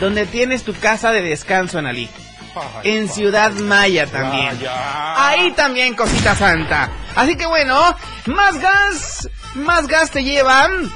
Donde 0.00 0.26
tienes 0.26 0.64
tu 0.64 0.74
casa 0.74 1.12
de 1.12 1.22
descanso, 1.22 1.78
Analí. 1.78 2.08
En 2.84 3.08
Ciudad 3.08 3.52
Maya 3.52 4.06
también. 4.06 4.56
Ahí 5.16 5.52
también, 5.52 5.94
cosita 5.94 6.36
santa. 6.36 6.90
Así 7.16 7.36
que 7.36 7.46
bueno, 7.46 7.96
más 8.26 8.58
gas, 8.60 9.28
más 9.54 9.86
gas 9.86 10.10
te 10.10 10.22
llevan. 10.22 10.90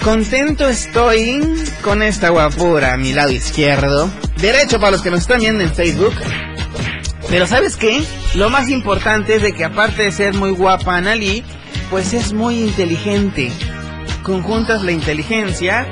Contento 0.04 0.70
estoy 0.70 1.42
con 1.82 2.02
esta 2.02 2.30
guapura 2.30 2.94
a 2.94 2.98
mi 2.98 3.12
lado 3.12 3.32
izquierdo. 3.32 4.10
Derecho 4.38 4.80
para 4.80 4.92
los 4.92 5.02
que 5.02 5.12
nos 5.12 5.22
están 5.22 5.42
viendo 5.42 5.64
en 5.64 5.74
Facebook. 5.74 6.14
Pero 7.30 7.46
¿sabes 7.46 7.76
qué? 7.76 8.02
Lo 8.36 8.50
más 8.50 8.70
importante 8.70 9.36
es 9.36 9.42
de 9.42 9.54
que 9.54 9.66
aparte 9.66 10.04
de 10.04 10.12
ser 10.14 10.34
muy 10.34 10.52
guapa 10.52 10.96
Analí, 10.96 11.44
pues 11.90 12.14
es 12.14 12.32
muy 12.32 12.60
inteligente. 12.62 13.52
Conjuntas 14.24 14.82
la 14.82 14.94
inteligencia 14.94 15.88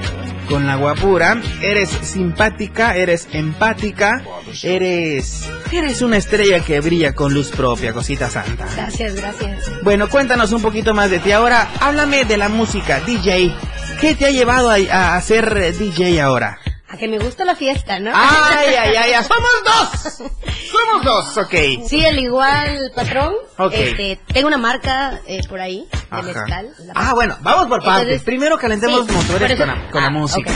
con 0.46 0.68
la 0.68 0.76
guapura, 0.76 1.42
eres 1.62 1.90
simpática, 1.90 2.96
eres 2.96 3.28
empática, 3.32 4.24
eres 4.64 5.50
eres 5.72 6.02
una 6.02 6.18
estrella 6.18 6.60
que 6.62 6.80
brilla 6.80 7.14
con 7.14 7.34
luz 7.34 7.50
propia, 7.50 7.94
cosita 7.94 8.30
santa. 8.30 8.66
Gracias, 8.76 9.16
gracias. 9.16 9.84
Bueno, 9.84 10.10
cuéntanos 10.10 10.52
un 10.52 10.62
poquito 10.62 10.94
más 10.94 11.10
de 11.10 11.20
ti. 11.20 11.32
Ahora, 11.32 11.70
háblame 11.80 12.26
de 12.26 12.38
la 12.38 12.50
música, 12.50 13.00
DJ. 13.02 13.54
¿Qué 14.00 14.16
te 14.16 14.26
ha 14.26 14.32
llevado 14.32 14.70
a, 14.70 15.16
a 15.16 15.22
ser 15.22 15.58
eh, 15.58 15.72
DJ 15.72 16.22
ahora? 16.22 16.60
A 16.88 16.98
que 16.98 17.08
me 17.08 17.18
gusta 17.18 17.46
la 17.46 17.56
fiesta, 17.56 18.00
¿no? 18.00 18.12
Ay, 18.14 18.76
ay, 18.76 18.96
ay, 18.96 19.14
ay, 19.14 19.24
somos 19.24 19.50
dos. 19.66 20.32
Somos 20.72 21.04
dos, 21.06 21.38
ok. 21.38 21.54
Sí, 21.88 22.06
al 22.06 22.20
igual, 22.20 22.92
patrón. 22.96 23.34
Ok. 23.58 23.72
Este, 23.74 24.20
tengo 24.34 24.48
una 24.48 24.58
marca 24.58 25.20
eh, 25.26 25.40
por 25.48 25.62
ahí, 25.62 25.88
de 25.92 25.98
Ajá. 26.10 26.22
mezcal. 26.22 26.70
La- 26.80 26.94
Ah, 26.96 27.14
bueno, 27.14 27.38
vamos 27.42 27.68
por 27.68 27.82
partes. 27.84 28.04
Entonces, 28.04 28.24
Primero 28.26 28.58
calentemos 28.58 29.06
sí, 29.06 29.14
los 29.14 29.24
motores 29.26 29.52
eso- 29.52 29.58
con 29.60 29.68
la, 29.68 29.90
con 29.92 30.02
la 30.02 30.08
ah, 30.08 30.12
música. 30.12 30.52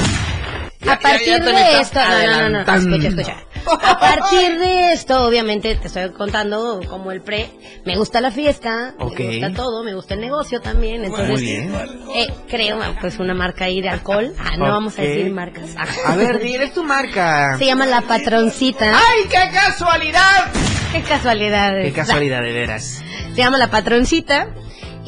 Ya- 0.81 0.93
A 0.93 0.99
partir 0.99 1.27
ya 1.27 1.39
de 1.39 1.79
esto, 1.81 1.99
no, 1.99 2.09
no, 2.09 2.49
no, 2.49 2.63
no, 2.65 2.75
escucha, 2.75 3.07
escucha. 3.07 3.35
A 3.81 3.99
partir 3.99 4.59
de 4.59 4.93
esto, 4.93 5.25
obviamente, 5.25 5.75
te 5.75 5.87
estoy 5.87 6.09
contando 6.11 6.81
como 6.89 7.11
el 7.11 7.21
pre. 7.21 7.49
Me 7.85 7.95
gusta 7.97 8.21
la 8.21 8.31
fiesta, 8.31 8.95
me 8.97 9.05
gusta 9.05 9.53
todo, 9.53 9.83
me 9.83 9.93
gusta 9.93 10.13
el 10.15 10.21
negocio 10.21 10.61
también. 10.61 11.03
Entonces, 11.05 11.29
Muy 11.29 11.41
bien. 11.41 11.73
eh, 12.15 12.27
creo, 12.49 12.79
pues, 13.01 13.19
una 13.19 13.33
marca 13.33 13.65
ahí 13.65 13.81
de 13.81 13.89
alcohol. 13.89 14.33
Ah, 14.39 14.57
no 14.57 14.65
vamos 14.65 14.97
a 14.97 15.01
decir 15.01 15.31
marcas. 15.31 15.75
A 16.05 16.15
ver, 16.15 16.39
dile 16.39 16.65
es 16.65 16.73
tu 16.73 16.83
marca. 16.83 17.57
Se 17.57 17.65
llama 17.65 17.85
La 17.85 18.01
Patroncita. 18.01 18.91
¡Ay, 18.97 19.23
qué 19.29 19.49
casualidad! 19.53 20.51
¡Qué 20.91 21.03
casualidad! 21.03 21.73
Qué 21.81 21.91
casualidad, 21.91 22.41
de 22.41 22.51
veras. 22.53 23.01
Se 23.33 23.35
llama 23.35 23.57
La 23.57 23.69
Patroncita. 23.69 24.47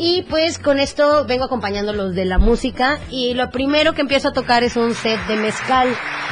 Y 0.03 0.23
pues 0.23 0.57
con 0.57 0.79
esto 0.79 1.25
vengo 1.27 1.43
acompañando 1.45 1.93
los 1.93 2.15
de 2.15 2.25
la 2.25 2.39
música 2.39 2.99
y 3.11 3.35
lo 3.35 3.51
primero 3.51 3.93
que 3.93 4.01
empiezo 4.01 4.29
a 4.29 4.33
tocar 4.33 4.63
es 4.63 4.75
un 4.75 4.95
set 4.95 5.19
de 5.27 5.35
mezcal. 5.35 5.89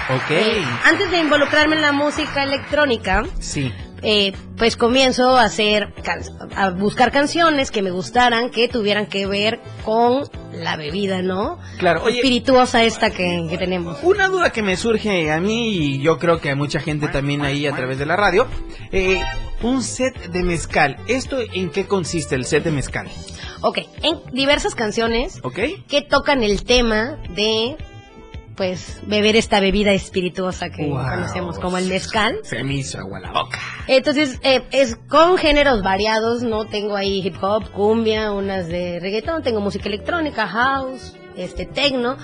Ok. 0.10 0.32
Eh, 0.32 0.64
antes 0.86 1.12
de 1.12 1.20
involucrarme 1.20 1.76
en 1.76 1.84
la 1.84 1.92
música 1.92 2.42
electrónica, 2.42 3.26
Sí. 3.40 3.72
eh, 4.02 4.34
pues 4.58 4.76
comienzo 4.76 5.38
a 5.38 5.44
hacer 5.44 5.94
can- 6.04 6.24
a 6.56 6.72
buscar 6.72 7.12
canciones 7.12 7.70
que 7.70 7.84
me 7.84 7.92
gustaran 7.92 8.50
que 8.50 8.68
tuvieran 8.70 9.06
que 9.06 9.28
ver 9.28 9.60
con 9.86 10.24
la 10.52 10.76
bebida, 10.76 11.22
¿no? 11.22 11.60
Claro, 11.78 12.02
oye- 12.06 12.16
espirituosa 12.18 12.84
esta 12.84 13.12
que, 13.12 13.46
que 13.52 13.58
tenemos. 13.60 14.00
Una 14.02 14.30
duda 14.30 14.50
que 14.52 14.64
me 14.64 14.78
surge 14.78 15.32
a 15.32 15.40
mí 15.40 15.70
y 15.76 16.02
yo 16.02 16.18
creo 16.18 16.42
que 16.42 16.50
a 16.50 16.56
mucha 16.56 16.80
gente 16.80 17.08
también 17.08 17.44
ahí 17.46 17.68
a 17.68 17.76
través 17.76 18.00
de 18.00 18.08
la 18.08 18.16
radio. 18.16 18.48
eh, 18.92 19.22
un 19.62 19.84
set 19.84 20.16
de 20.32 20.42
mezcal. 20.42 20.98
¿Esto 21.08 21.38
en 21.54 21.70
qué 21.70 21.86
consiste 21.86 22.34
el 22.34 22.46
set 22.46 22.64
de 22.64 22.72
mezcal? 22.72 23.08
Ok, 23.62 23.80
en 24.04 24.20
diversas 24.32 24.74
canciones 24.76 25.42
que 25.88 26.02
tocan 26.02 26.44
el 26.44 26.64
tema 26.64 27.18
de 27.30 27.76
pues 28.56 29.00
beber 29.06 29.38
esta 29.38 29.62
bebida 29.62 29.94
espirituosa 29.94 30.70
que 30.70 30.86
Wow. 30.86 30.98
conocemos 30.98 31.60
como 31.60 31.78
el 31.78 31.86
mezcal. 31.88 32.40
Se 32.44 32.62
me 32.64 32.74
hizo 32.74 33.00
agua 33.00 33.22
la 33.22 33.32
boca. 33.32 33.58
Entonces, 33.88 34.38
eh, 34.44 34.64
es 34.72 34.98
con 35.08 35.38
géneros 35.38 35.82
variados, 35.82 36.42
¿no? 36.44 36.66
Tengo 36.66 36.98
ahí 36.98 37.22
hip 37.26 37.42
hop, 37.42 37.72
cumbia, 37.72 38.34
unas 38.34 38.68
de 38.68 39.00
reggaetón, 39.00 39.44
tengo 39.44 39.62
música 39.62 39.88
electrónica, 39.88 40.46
house, 40.48 41.16
este, 41.38 41.66
techno. 41.66 42.18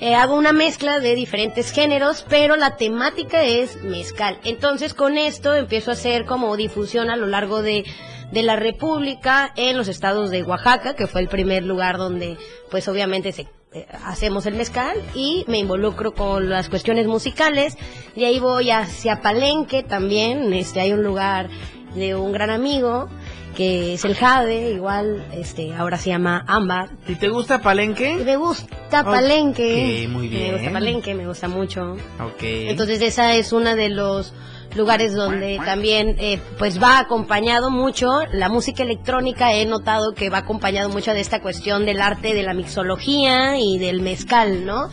Eh, 0.00 0.14
hago 0.14 0.36
una 0.36 0.52
mezcla 0.52 1.00
de 1.00 1.14
diferentes 1.14 1.72
géneros, 1.72 2.24
pero 2.28 2.56
la 2.56 2.76
temática 2.76 3.42
es 3.42 3.82
mezcal. 3.82 4.38
Entonces, 4.44 4.92
con 4.92 5.16
esto 5.16 5.54
empiezo 5.54 5.90
a 5.90 5.94
hacer 5.94 6.26
como 6.26 6.54
difusión 6.56 7.08
a 7.10 7.16
lo 7.16 7.26
largo 7.26 7.62
de, 7.62 7.84
de 8.32 8.42
la 8.42 8.56
República, 8.56 9.52
en 9.56 9.76
los 9.76 9.88
estados 9.88 10.30
de 10.30 10.42
Oaxaca, 10.42 10.94
que 10.94 11.06
fue 11.06 11.20
el 11.20 11.28
primer 11.28 11.64
lugar 11.64 11.96
donde, 11.96 12.36
pues 12.70 12.86
obviamente 12.88 13.32
se 13.32 13.46
eh, 13.72 13.86
hacemos 14.04 14.46
el 14.46 14.54
mezcal 14.54 14.96
y 15.14 15.44
me 15.46 15.58
involucro 15.58 16.12
con 16.12 16.48
las 16.48 16.68
cuestiones 16.70 17.06
musicales 17.06 17.76
y 18.16 18.24
ahí 18.24 18.38
voy 18.38 18.70
hacia 18.70 19.20
Palenque 19.20 19.82
también 19.82 20.54
este 20.54 20.80
hay 20.80 20.94
un 20.94 21.02
lugar 21.02 21.50
de 21.94 22.14
un 22.14 22.32
gran 22.32 22.48
amigo 22.48 23.10
que 23.54 23.92
es 23.92 24.06
el 24.06 24.14
Jade 24.14 24.70
igual 24.70 25.22
este 25.34 25.74
ahora 25.74 25.98
se 25.98 26.08
llama 26.08 26.44
Ámbar 26.46 26.88
¿Y 27.06 27.16
te 27.16 27.28
gusta 27.28 27.60
Palenque? 27.60 28.16
me 28.24 28.36
gusta 28.38 29.04
Palenque 29.04 30.08
muy 30.10 30.28
bien. 30.28 30.44
me 30.44 30.52
gusta 30.56 30.72
Palenque 30.72 31.14
me 31.14 31.26
gusta 31.26 31.48
mucho 31.48 31.92
Ok. 32.24 32.40
entonces 32.42 33.02
esa 33.02 33.34
es 33.34 33.52
una 33.52 33.74
de 33.74 33.90
los 33.90 34.32
lugares 34.74 35.14
donde 35.14 35.60
también 35.64 36.16
eh, 36.18 36.40
pues 36.58 36.82
va 36.82 36.98
acompañado 36.98 37.70
mucho 37.70 38.20
la 38.32 38.48
música 38.48 38.82
electrónica 38.82 39.52
he 39.52 39.66
notado 39.66 40.14
que 40.14 40.30
va 40.30 40.38
acompañado 40.38 40.88
mucho 40.88 41.12
de 41.12 41.20
esta 41.20 41.40
cuestión 41.40 41.86
del 41.86 42.00
arte 42.00 42.34
de 42.34 42.42
la 42.42 42.54
mixología 42.54 43.58
y 43.58 43.78
del 43.78 44.02
mezcal 44.02 44.64
no 44.66 44.88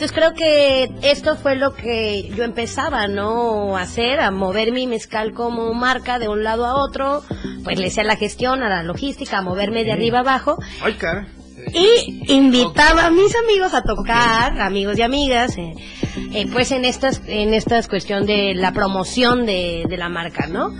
entonces 0.00 0.16
creo 0.16 0.32
que 0.32 0.90
esto 1.02 1.36
fue 1.36 1.56
lo 1.56 1.74
que 1.74 2.30
yo 2.30 2.44
empezaba, 2.44 3.06
¿no? 3.06 3.76
A 3.76 3.82
hacer, 3.82 4.18
a 4.18 4.30
mover 4.30 4.72
mi 4.72 4.86
mezcal 4.86 5.34
como 5.34 5.74
marca 5.74 6.18
de 6.18 6.26
un 6.26 6.42
lado 6.42 6.64
a 6.64 6.82
otro, 6.82 7.22
pues 7.64 7.78
le 7.78 7.88
hacía 7.88 8.04
la 8.04 8.16
gestión, 8.16 8.62
a 8.62 8.70
la 8.70 8.82
logística, 8.82 9.36
a 9.36 9.42
moverme 9.42 9.84
de 9.84 9.92
arriba 9.92 10.20
abajo 10.20 10.56
Ay, 10.82 10.94
cara. 10.94 11.28
Y 11.72 12.32
invitaba 12.32 13.06
a 13.06 13.10
mis 13.10 13.34
amigos 13.36 13.74
a 13.74 13.82
tocar, 13.82 14.60
amigos 14.60 14.98
y 14.98 15.02
amigas, 15.02 15.56
eh, 15.56 15.74
eh, 16.32 16.46
pues 16.52 16.72
en 16.72 16.84
estas, 16.84 17.22
en 17.26 17.54
estas 17.54 17.88
cuestión 17.88 18.26
de 18.26 18.54
la 18.54 18.72
promoción 18.72 19.46
de, 19.46 19.84
de 19.88 19.96
la 19.96 20.08
marca, 20.08 20.46
¿no? 20.46 20.72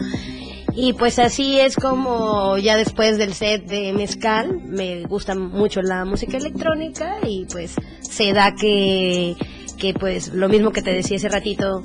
Y 0.74 0.92
pues 0.92 1.18
así 1.18 1.58
es 1.58 1.76
como 1.76 2.56
ya 2.58 2.76
después 2.76 3.18
del 3.18 3.34
set 3.34 3.66
de 3.66 3.92
mezcal 3.92 4.60
me 4.64 5.02
gusta 5.02 5.34
mucho 5.34 5.82
la 5.82 6.04
música 6.04 6.36
electrónica 6.36 7.16
y 7.26 7.46
pues 7.50 7.74
se 8.00 8.32
da 8.32 8.54
que, 8.54 9.36
que 9.78 9.94
pues 9.94 10.32
lo 10.32 10.48
mismo 10.48 10.70
que 10.70 10.82
te 10.82 10.92
decía 10.92 11.16
hace 11.16 11.28
ratito, 11.28 11.82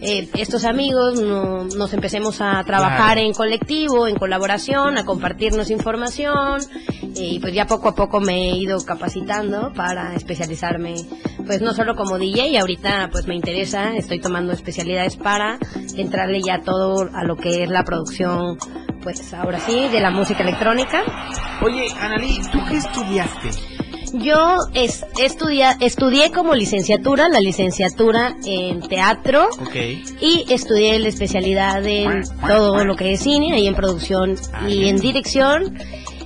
eh, 0.00 0.28
estos 0.34 0.64
amigos 0.64 1.20
no- 1.20 1.64
nos 1.64 1.92
empecemos 1.92 2.40
a 2.40 2.62
trabajar 2.64 3.18
en 3.18 3.32
colectivo, 3.32 4.06
en 4.06 4.16
colaboración, 4.16 4.98
a 4.98 5.04
compartirnos 5.04 5.70
información 5.70 6.60
eh, 7.02 7.08
y 7.34 7.38
pues 7.40 7.54
ya 7.54 7.66
poco 7.66 7.88
a 7.88 7.94
poco 7.94 8.20
me 8.20 8.50
he 8.50 8.56
ido 8.56 8.78
capacitando 8.84 9.72
para 9.74 10.14
especializarme 10.14 10.94
pues 11.46 11.60
no 11.62 11.72
solo 11.74 11.94
como 11.94 12.18
DJ, 12.18 12.58
ahorita 12.58 13.08
pues 13.12 13.26
me 13.26 13.34
interesa, 13.34 13.96
estoy 13.96 14.20
tomando 14.20 14.52
especialidades 14.52 15.16
para 15.16 15.58
entrarle 15.96 16.40
ya 16.42 16.60
todo 16.62 17.08
a 17.14 17.24
lo 17.24 17.36
que 17.36 17.62
es 17.64 17.70
la 17.70 17.84
producción 17.84 18.58
pues 19.02 19.32
ahora 19.32 19.60
sí 19.60 19.88
de 19.88 20.00
la 20.00 20.10
música 20.10 20.42
electrónica. 20.42 21.02
Oye, 21.62 21.86
Analí, 22.00 22.40
¿tú 22.50 22.58
qué 22.68 22.76
estudiaste? 22.78 23.75
Yo 24.12 24.58
es, 24.74 25.04
estudia, 25.20 25.76
estudié 25.80 26.30
como 26.30 26.54
licenciatura, 26.54 27.28
la 27.28 27.40
licenciatura 27.40 28.36
en 28.44 28.80
teatro. 28.80 29.48
Y 30.20 30.44
estudié 30.48 30.98
la 30.98 31.08
especialidad 31.08 31.84
en 31.86 32.22
todo 32.46 32.84
lo 32.84 32.96
que 32.96 33.12
es 33.12 33.20
cine 33.20 33.60
y 33.60 33.66
en 33.66 33.74
producción 33.74 34.36
y 34.68 34.88
en 34.88 34.96
dirección. 34.96 35.76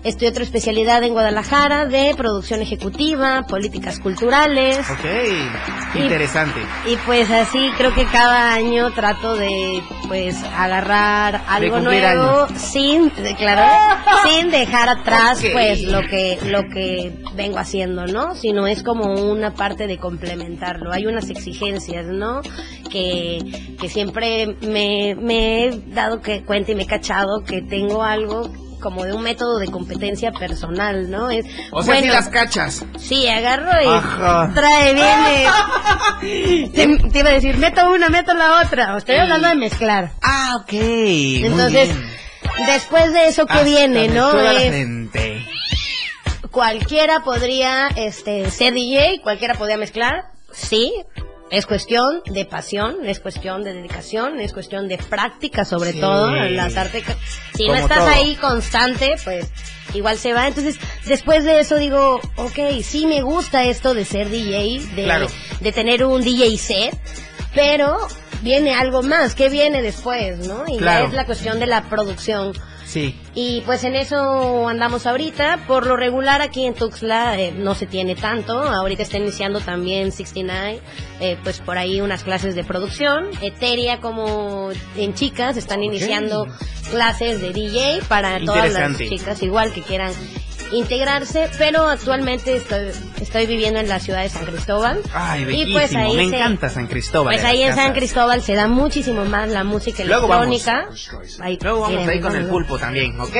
Estudié 0.03 0.30
otra 0.30 0.44
especialidad 0.44 1.03
en 1.03 1.12
Guadalajara 1.12 1.84
de 1.86 2.14
producción 2.16 2.62
ejecutiva, 2.62 3.42
políticas 3.48 4.01
culturales. 4.01 4.78
Ok. 4.90 5.05
Y- 5.94 5.98
Interesante. 6.03 6.61
Y 6.86 6.96
pues 7.05 7.30
así 7.30 7.70
creo 7.76 7.92
que 7.94 8.07
cada 8.07 8.55
año 8.55 8.92
trato 8.92 9.36
de 9.36 9.82
pues 10.09 10.42
agarrar 10.57 11.42
algo 11.48 11.80
nuevo 11.80 12.44
años. 12.44 12.61
sin 12.61 13.11
claro, 13.11 13.62
sin 14.28 14.51
dejar 14.51 14.88
atrás 14.88 15.38
Ok. 15.40 15.51
pues 15.53 15.82
lo 15.82 16.01
que 16.03 16.38
lo 16.46 16.62
que 16.72 17.12
vengo 17.34 17.59
haciendo, 17.59 18.07
¿no? 18.07 18.34
Sino 18.36 18.66
es 18.66 18.82
como 18.82 19.12
una 19.30 19.53
parte 19.55 19.86
de 19.86 19.98
complementarlo. 19.98 20.92
Hay 20.92 21.07
unas 21.07 21.28
exigencias, 21.28 22.07
¿no? 22.07 22.40
Que, 22.90 23.38
que 23.80 23.88
siempre 23.88 24.57
me, 24.62 25.14
me 25.20 25.64
he 25.66 25.70
dado 25.88 26.20
que 26.20 26.42
cuenta 26.44 26.72
y 26.72 26.74
me 26.74 26.84
he 26.84 26.86
cachado 26.86 27.42
que 27.44 27.61
tengo 27.62 28.03
algo 28.03 28.48
como 28.81 29.05
de 29.05 29.12
un 29.12 29.22
método 29.22 29.59
de 29.59 29.68
competencia 29.68 30.33
personal, 30.33 31.11
¿no? 31.11 31.31
Es 31.31 31.47
O 31.70 31.83
sea, 31.83 32.01
si 32.01 32.09
las 32.09 32.28
cachas. 32.28 32.85
Sí, 32.99 33.28
agarro 33.28 33.70
y 33.83 33.87
Ajá. 33.87 34.51
trae, 34.55 34.95
viene. 34.95 36.68
te, 36.74 37.09
te 37.11 37.18
iba 37.18 37.31
a 37.31 37.33
decir, 37.35 37.57
meto 37.59 37.93
una, 37.93 38.09
meto 38.09 38.35
la 38.35 38.62
otra. 38.62 38.97
Estoy 38.97 39.16
hablando 39.16 39.49
de 39.49 39.55
mezclar. 39.57 40.12
Ah, 40.22 40.57
ok. 40.61 40.72
Entonces, 40.72 41.91
después 42.66 43.12
de 43.12 43.26
eso 43.28 43.47
que 43.47 43.53
Hasta 43.53 43.64
viene, 43.64 44.09
¿no? 44.09 44.33
cualquiera 46.51 47.20
podría 47.20 47.89
este, 47.97 48.51
ser 48.51 48.74
DJ, 48.74 49.20
cualquiera 49.22 49.55
podría 49.55 49.76
mezclar, 49.76 50.24
sí. 50.53 50.93
Es 51.51 51.66
cuestión 51.66 52.22
de 52.26 52.44
pasión, 52.44 53.05
es 53.05 53.18
cuestión 53.18 53.64
de 53.64 53.72
dedicación, 53.72 54.38
es 54.40 54.53
cuestión 54.53 54.86
de 54.86 54.98
práctica 54.98 55.64
sobre 55.64 55.92
Sí. 55.92 56.01
todo. 56.01 56.30
Las 56.32 56.76
artes, 56.76 57.03
si 57.57 57.66
no 57.66 57.74
estás 57.74 57.98
todo. 57.98 58.09
ahí 58.09 58.36
constante, 58.36 59.16
pues 59.24 59.48
igual 59.92 60.16
se 60.16 60.32
va. 60.32 60.46
Entonces, 60.46 60.76
después 61.07 61.44
de 61.44 61.59
eso 61.61 61.76
digo, 61.76 62.20
ok, 62.36 62.59
sí 62.84 63.07
me 63.07 63.20
gusta 63.22 63.64
esto 63.64 63.94
de 63.94 64.05
ser 64.05 64.30
DJ, 64.30 64.86
de, 64.94 65.03
Claro. 65.05 65.26
de 65.61 65.72
tener 65.72 66.05
un 66.05 66.22
DJ 66.22 66.57
set, 66.57 66.96
pero 67.53 67.96
viene 68.42 68.72
algo 68.74 69.03
más, 69.03 69.34
¿qué 69.34 69.48
viene 69.48 69.82
después, 69.82 70.46
no? 70.46 70.64
Y 70.68 70.78
Claro. 70.78 71.01
ya 71.05 71.09
es 71.09 71.14
la 71.14 71.26
cuestión 71.26 71.59
de 71.59 71.66
la 71.66 71.82
producción. 71.90 72.53
Sí. 72.91 73.14
Y 73.36 73.61
pues 73.66 73.84
en 73.84 73.95
eso 73.95 74.66
andamos 74.68 75.07
ahorita. 75.07 75.61
Por 75.68 75.86
lo 75.86 75.97
regular 75.97 76.43
aquí 76.43 76.66
en 76.66 76.74
Tuxtla 76.74 77.38
eh, 77.38 77.53
no 77.53 77.76
se 77.76 77.86
tiene 77.86 78.16
tanto. 78.16 78.61
Ahorita 78.61 79.05
está 79.05 79.16
iniciando 79.16 79.61
también 79.61 80.11
69, 80.11 80.80
eh, 81.20 81.38
pues 81.45 81.61
por 81.61 81.78
ahí 81.78 82.01
unas 82.01 82.24
clases 82.24 82.57
de 82.57 82.64
producción. 82.64 83.28
Eteria 83.43 84.01
como 84.01 84.70
en 84.97 85.14
chicas 85.14 85.57
están 85.57 85.84
iniciando 85.84 86.49
clases 86.91 87.41
de 87.41 87.53
DJ 87.53 88.01
para 88.09 88.45
todas 88.45 88.72
las 88.72 88.99
chicas 88.99 89.41
igual 89.45 89.72
que 89.72 89.82
quieran 89.82 90.12
integrarse, 90.73 91.49
pero 91.59 91.87
actualmente 91.89 92.57
estoy, 92.57 92.89
estoy 93.21 93.47
viviendo 93.47 93.81
en 93.81 93.89
la 93.89 93.99
ciudad 94.01 94.23
de 94.23 94.29
San 94.29 94.45
Cristóbal. 94.47 95.01
Ay, 95.12 95.47
Y 95.49 95.73
pues 95.73 95.95
ahí 95.95 96.16
Me 96.16 96.29
se- 96.29 96.37
encanta 96.37 96.68
San 96.68 96.87
Cristóbal. 96.87 97.35
Pues 97.35 97.45
ahí 97.45 97.62
en 97.62 97.75
San. 97.75 97.93
Cristóbal 97.93 98.43
se 98.43 98.55
da 98.55 98.68
muchísimo 98.68 99.25
más 99.25 99.49
la 99.49 99.64
música 99.64 100.05
Luego 100.05 100.29
vamos. 100.29 100.47
electrónica. 100.47 100.89
Ahí, 101.43 101.59
Luego 101.61 101.81
vamos 101.81 102.07
ahí 102.09 102.21
con 102.21 102.37
el 102.37 102.47
pulpo 102.47 102.79
también, 102.79 103.21
¿ok? 103.21 103.37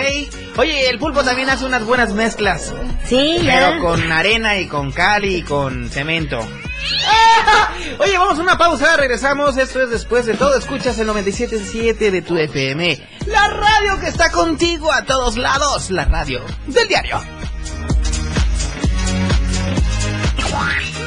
Oye, 0.57 0.91
el 0.91 0.99
pulpo 0.99 1.23
también 1.23 1.49
hace 1.51 1.65
unas 1.65 1.85
buenas 1.85 2.13
mezclas. 2.13 2.73
Sí, 3.07 3.39
ya. 3.43 3.71
Pero 3.71 3.81
con 3.83 4.11
arena 4.13 4.59
y 4.59 4.67
con 4.67 4.91
cal 4.93 5.25
y 5.25 5.43
con 5.43 5.89
cemento. 5.91 6.41
Oye, 7.99 8.19
vamos 8.19 8.39
a 8.39 8.43
una 8.43 8.59
pausa, 8.59 8.97
regresamos. 8.97 9.57
Esto 9.57 9.83
es 9.83 9.91
después 9.91 10.27
de 10.27 10.35
todo. 10.35 10.57
Escuchas 10.57 10.99
el 10.99 11.09
97.7 11.09 12.11
de 12.11 12.23
tu 12.23 12.37
FM. 12.37 13.09
La 13.27 13.49
radio 13.49 14.01
que 14.01 14.09
está 14.09 14.31
contigo 14.31 14.93
a 14.93 15.05
todos 15.05 15.37
lados. 15.37 15.91
La 15.91 16.05
radio 16.05 16.41
del 16.67 16.89
diario. 16.89 17.21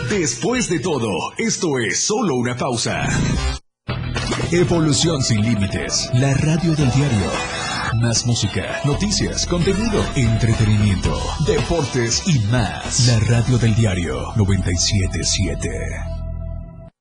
Después 0.10 0.70
de 0.70 0.80
todo, 0.80 1.10
esto 1.38 1.80
es 1.80 2.06
solo 2.06 2.36
una 2.36 2.56
pausa. 2.56 3.08
Evolución 4.52 5.24
sin 5.24 5.42
límites. 5.42 6.10
La 6.14 6.34
radio 6.36 6.76
del 6.76 6.92
diario. 6.92 7.62
Más 7.96 8.26
música, 8.26 8.82
noticias, 8.86 9.46
contenido, 9.46 10.04
entretenimiento, 10.16 11.16
deportes 11.46 12.24
y 12.28 12.39
más. 12.48 13.08
La 13.08 13.20
radio 13.20 13.58
del 13.60 13.76
diario 13.76 14.34
977. 14.36 15.70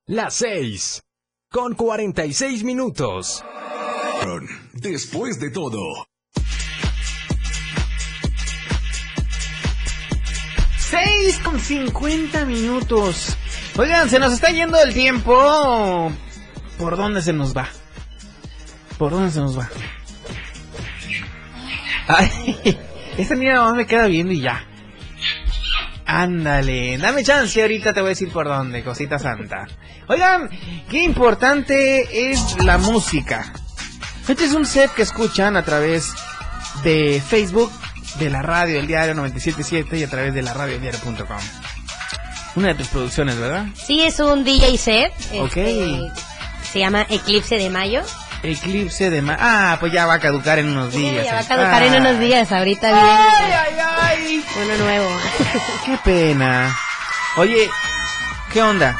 Las 0.06 0.34
6. 0.34 1.02
Con 1.50 1.74
46 1.74 2.64
minutos. 2.64 3.42
Después 4.74 5.40
de 5.40 5.50
todo. 5.50 5.78
Seis 10.78 11.38
con 11.42 11.58
50 11.58 12.44
minutos. 12.44 13.36
Oigan, 13.78 14.10
se 14.10 14.18
nos 14.18 14.34
está 14.34 14.50
yendo 14.50 14.78
el 14.78 14.92
tiempo. 14.92 16.12
¿Por 16.78 16.96
dónde 16.98 17.22
se 17.22 17.32
nos 17.32 17.56
va? 17.56 17.68
¿Por 18.98 19.12
dónde 19.12 19.30
se 19.30 19.40
nos 19.40 19.58
va? 19.58 19.70
Ay, 22.16 22.78
esta 23.18 23.34
niña 23.34 23.72
me 23.72 23.86
queda 23.86 24.06
viendo 24.06 24.32
y 24.32 24.40
ya. 24.40 24.64
Ándale, 26.04 26.98
dame 26.98 27.24
chance, 27.24 27.60
ahorita 27.62 27.92
te 27.92 28.00
voy 28.00 28.08
a 28.08 28.10
decir 28.10 28.30
por 28.30 28.46
dónde, 28.46 28.82
cosita 28.82 29.18
santa. 29.18 29.66
Oigan, 30.08 30.50
qué 30.90 31.04
importante 31.04 32.30
es 32.30 32.62
la 32.62 32.76
música. 32.76 33.52
Este 34.28 34.44
es 34.44 34.52
un 34.52 34.66
set 34.66 34.92
que 34.92 35.02
escuchan 35.02 35.56
a 35.56 35.64
través 35.64 36.12
de 36.84 37.22
Facebook, 37.26 37.72
de 38.18 38.30
la 38.30 38.42
radio 38.42 38.76
del 38.76 38.86
diario 38.86 39.14
977 39.14 39.98
y 39.98 40.02
a 40.02 40.10
través 40.10 40.34
de 40.34 40.42
la 40.42 40.52
radio 40.52 40.78
diario.com. 40.78 41.38
Una 42.56 42.68
de 42.68 42.74
tus 42.74 42.88
producciones, 42.88 43.38
¿verdad? 43.38 43.66
Sí, 43.74 44.02
es 44.02 44.20
un 44.20 44.44
DJ 44.44 44.76
set. 44.76 45.12
Ok. 45.40 45.56
este, 45.56 46.00
se 46.72 46.78
llama 46.78 47.06
Eclipse 47.08 47.56
de 47.56 47.70
Mayo. 47.70 48.02
Eclipse 48.42 49.10
de 49.10 49.22
ma 49.22 49.36
Ah, 49.38 49.76
pues 49.78 49.92
ya 49.92 50.06
va 50.06 50.14
a 50.14 50.18
caducar 50.18 50.58
en 50.58 50.68
unos 50.68 50.92
días. 50.92 51.24
Ya 51.24 51.34
va 51.34 51.40
a 51.40 51.46
caducar 51.46 51.82
en 51.84 51.94
Ah, 51.94 51.98
unos 51.98 52.18
días, 52.18 52.50
ahorita 52.52 52.88
viene 52.88 53.08
Ay, 53.10 53.52
ay, 53.52 53.78
ay. 54.00 54.44
uno 54.64 54.76
nuevo. 54.84 55.08
Qué 55.86 55.98
pena. 56.04 56.76
Oye, 57.36 57.70
¿qué 58.52 58.62
onda? 58.62 58.98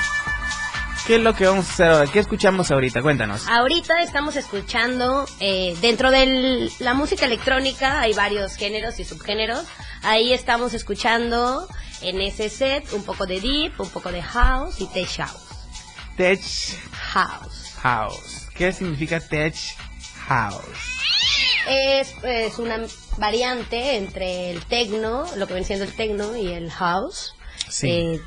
¿Qué 1.07 1.17
es 1.17 1.21
lo 1.21 1.35
que 1.35 1.47
vamos 1.47 1.69
a 1.69 1.73
hacer 1.73 1.89
ahora? 1.91 2.07
¿Qué 2.11 2.21
escuchamos 2.21 2.71
ahorita? 2.71 3.03
Cuéntanos. 3.03 3.49
Ahorita 3.49 4.01
estamos 4.03 4.37
escuchando, 4.37 5.27
eh, 5.41 5.77
dentro 5.83 6.13
de 6.13 6.71
la 6.79 6.95
música 6.95 7.27
electrónica 7.27 8.01
hay 8.01 8.13
varios 8.15 8.55
géneros 8.55 9.01
y 9.01 9.05
subgéneros. 9.05 9.65
Ahí 10.05 10.33
estamos 10.33 10.75
escuchando 10.75 11.67
en 12.03 12.21
ese 12.21 12.49
set 12.49 12.93
un 12.93 13.03
poco 13.03 13.27
de 13.27 13.41
deep, 13.41 13.73
un 13.81 13.91
poco 13.91 14.13
de 14.13 14.23
house 14.23 14.81
y 14.81 14.87
tech 14.87 15.09
house. 15.17 15.43
Tech 16.17 16.41
House. 17.13 17.75
House. 17.83 18.42
¿Qué 18.55 18.73
significa 18.73 19.21
Tech 19.21 19.55
House? 20.27 20.63
Es, 21.69 22.15
es 22.25 22.59
una 22.59 22.81
variante 23.19 23.97
entre 23.97 24.51
el 24.51 24.65
techno, 24.65 25.27
lo 25.37 25.47
que 25.47 25.55
viene 25.55 25.67
siendo 25.67 25.85
el 25.85 25.95
techno 25.95 26.37
y 26.37 26.49
el 26.49 26.71
house. 26.71 27.35
Sí. 27.69 27.89
Eh, 27.89 28.21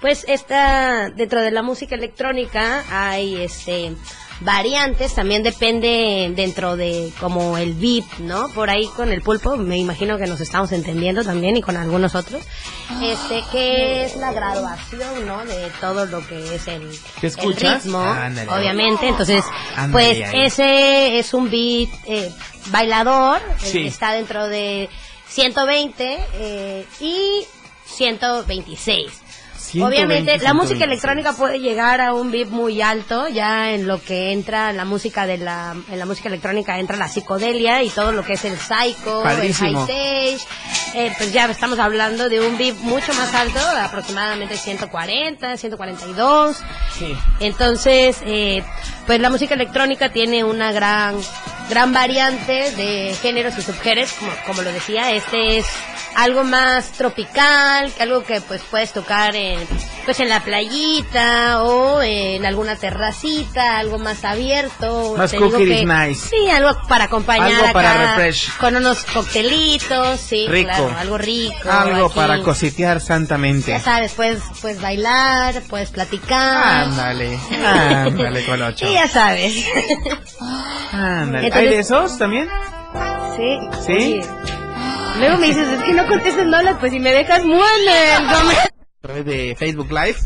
pues 0.00 0.24
esta, 0.28 1.10
dentro 1.10 1.40
de 1.40 1.50
la 1.50 1.62
música 1.62 1.94
electrónica 1.94 2.84
hay 2.90 3.36
este 3.36 3.94
variantes, 4.40 5.14
también 5.14 5.42
depende 5.42 6.32
dentro 6.34 6.76
de 6.76 7.12
como 7.20 7.58
el 7.58 7.74
beat, 7.74 8.06
¿no? 8.20 8.48
Por 8.54 8.70
ahí 8.70 8.86
con 8.96 9.12
el 9.12 9.20
pulpo, 9.20 9.56
me 9.56 9.76
imagino 9.76 10.16
que 10.16 10.26
nos 10.26 10.40
estamos 10.40 10.72
entendiendo 10.72 11.22
también 11.22 11.56
y 11.56 11.62
con 11.62 11.76
algunos 11.76 12.14
otros. 12.14 12.42
Este, 13.02 13.44
que 13.52 14.04
es 14.04 14.16
la 14.16 14.32
graduación, 14.32 15.26
¿no? 15.26 15.44
De 15.44 15.70
todo 15.80 16.06
lo 16.06 16.26
que 16.26 16.54
es 16.54 16.66
el, 16.68 16.90
ritmo, 17.54 18.00
obviamente. 18.48 19.08
Entonces, 19.08 19.44
pues 19.92 20.18
ese 20.32 21.18
es 21.18 21.34
un 21.34 21.50
beat 21.50 21.90
eh, 22.06 22.32
bailador, 22.66 23.40
eh, 23.40 23.66
Sí. 23.66 23.86
está 23.86 24.12
dentro 24.12 24.48
de 24.48 24.88
120 25.28 26.18
eh, 26.34 26.86
y 27.00 27.44
126. 27.84 29.29
120, 29.70 29.84
Obviamente, 29.86 30.38
la 30.44 30.54
música 30.54 30.78
126. 30.78 30.82
electrónica 30.90 31.32
puede 31.32 31.58
llegar 31.60 32.00
a 32.00 32.12
un 32.14 32.30
beat 32.30 32.48
muy 32.48 32.82
alto, 32.82 33.28
ya 33.28 33.70
en 33.72 33.86
lo 33.86 34.02
que 34.02 34.32
entra 34.32 34.72
la 34.72 34.84
música 34.84 35.26
de 35.26 35.38
la, 35.38 35.74
en 35.90 35.98
la 35.98 36.06
música 36.06 36.28
electrónica 36.28 36.78
entra 36.78 36.96
la 36.96 37.08
psicodelia 37.08 37.82
y 37.82 37.88
todo 37.90 38.12
lo 38.12 38.24
que 38.24 38.32
es 38.34 38.44
el 38.44 38.56
psycho, 38.58 39.22
Padrísimo. 39.22 39.68
el 39.68 39.74
high 39.76 40.34
stage, 40.34 40.46
eh, 40.94 41.12
pues 41.16 41.32
ya 41.32 41.46
estamos 41.46 41.78
hablando 41.78 42.28
de 42.28 42.40
un 42.40 42.58
beat 42.58 42.76
mucho 42.78 43.12
más 43.14 43.32
alto, 43.34 43.60
aproximadamente 43.60 44.56
140, 44.56 45.56
142. 45.56 46.56
Sí. 46.98 47.14
Entonces, 47.40 48.18
eh, 48.24 48.62
pues 49.06 49.20
la 49.20 49.30
música 49.30 49.54
electrónica 49.54 50.10
tiene 50.10 50.44
una 50.44 50.72
gran, 50.72 51.16
gran 51.70 51.92
variante 51.92 52.72
de 52.72 53.16
géneros 53.22 53.56
y 53.58 53.62
subgéneros, 53.62 54.12
como, 54.12 54.32
como 54.46 54.62
lo 54.62 54.72
decía, 54.72 55.12
este 55.12 55.58
es 55.58 55.66
algo 56.16 56.42
más 56.44 56.90
tropical, 56.92 57.92
algo 58.00 58.24
que 58.24 58.40
pues 58.40 58.60
puedes 58.68 58.92
tocar 58.92 59.36
en, 59.36 59.60
pues 60.04 60.18
en 60.20 60.28
la 60.28 60.40
playita 60.40 61.62
o 61.62 62.02
en 62.02 62.44
alguna 62.44 62.74
terracita, 62.76 63.78
algo 63.78 63.98
más 63.98 64.24
abierto. 64.24 65.14
Más 65.16 65.30
Te 65.30 65.36
digo 65.36 65.50
cookie 65.52 65.70
is 65.72 65.78
que- 65.80 65.86
nice. 65.86 66.28
Sí, 66.28 66.50
algo 66.50 66.76
para 66.88 67.04
acompañar 67.04 67.52
Algo 67.52 67.72
para 67.72 68.16
refresh. 68.16 68.56
con 68.58 68.74
unos 68.76 69.04
coctelitos, 69.04 70.18
sí, 70.20 70.46
Rico. 70.48 70.68
claro, 70.68 70.94
algo 70.98 71.16
rico. 71.18 71.70
Algo 71.70 72.06
aquí. 72.06 72.14
para 72.16 72.42
cositear 72.42 73.00
santamente. 73.00 73.70
Ya 73.70 73.80
sabes, 73.80 74.12
puedes, 74.12 74.42
puedes 74.60 74.80
bailar, 74.82 75.62
puedes 75.68 75.90
platicar. 75.90 76.82
Ándale, 76.84 77.38
ándale, 77.64 78.44
Colocho. 78.46 78.86
Y 78.90 78.94
ya 78.94 79.06
sabes. 79.06 79.64
Ándale. 80.92 81.46
Entonces- 81.46 81.59
¿Hay 81.60 81.68
de 81.68 81.78
esos 81.78 82.18
también? 82.18 82.48
Sí. 83.36 83.58
¿Sí? 83.86 83.92
Oye, 83.92 84.26
Luego 85.18 85.38
me 85.38 85.46
dices, 85.48 85.68
es 85.68 85.82
que 85.82 85.92
no 85.92 86.06
contestes 86.06 86.46
Lola, 86.46 86.78
pues 86.78 86.92
si 86.92 86.98
me 87.00 87.12
dejas 87.12 87.44
muere. 87.44 88.12
a 88.14 88.68
través 89.02 89.24
de 89.26 89.54
Facebook 89.58 89.90
Live. 89.90 90.16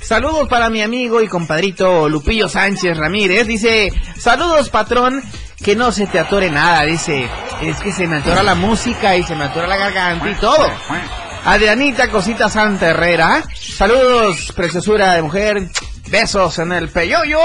Saludos 0.00 0.48
para 0.48 0.70
mi 0.70 0.82
amigo 0.82 1.20
y 1.22 1.28
compadrito 1.28 2.08
Lupillo 2.08 2.48
Sánchez 2.48 2.96
Ramírez. 2.96 3.46
Dice, 3.46 3.90
saludos 4.18 4.68
patrón, 4.68 5.22
que 5.64 5.74
no 5.74 5.90
se 5.92 6.06
te 6.06 6.18
atore 6.20 6.50
nada. 6.50 6.82
Dice, 6.84 7.28
es 7.62 7.76
que 7.80 7.90
se 7.90 8.06
me 8.06 8.16
atora 8.16 8.42
la 8.42 8.54
música 8.54 9.16
y 9.16 9.22
se 9.22 9.34
me 9.34 9.44
atora 9.44 9.66
la 9.66 9.76
garganta 9.78 10.30
y 10.30 10.34
todo. 10.34 10.68
Adrianita 11.46 12.08
Cosita 12.10 12.48
Santa 12.48 12.90
Herrera. 12.90 13.42
Saludos, 13.54 14.52
preciosura 14.54 15.14
de 15.14 15.22
mujer. 15.22 15.68
Besos 16.08 16.58
en 16.58 16.72
el 16.72 16.88
peyoyo. 16.90 17.40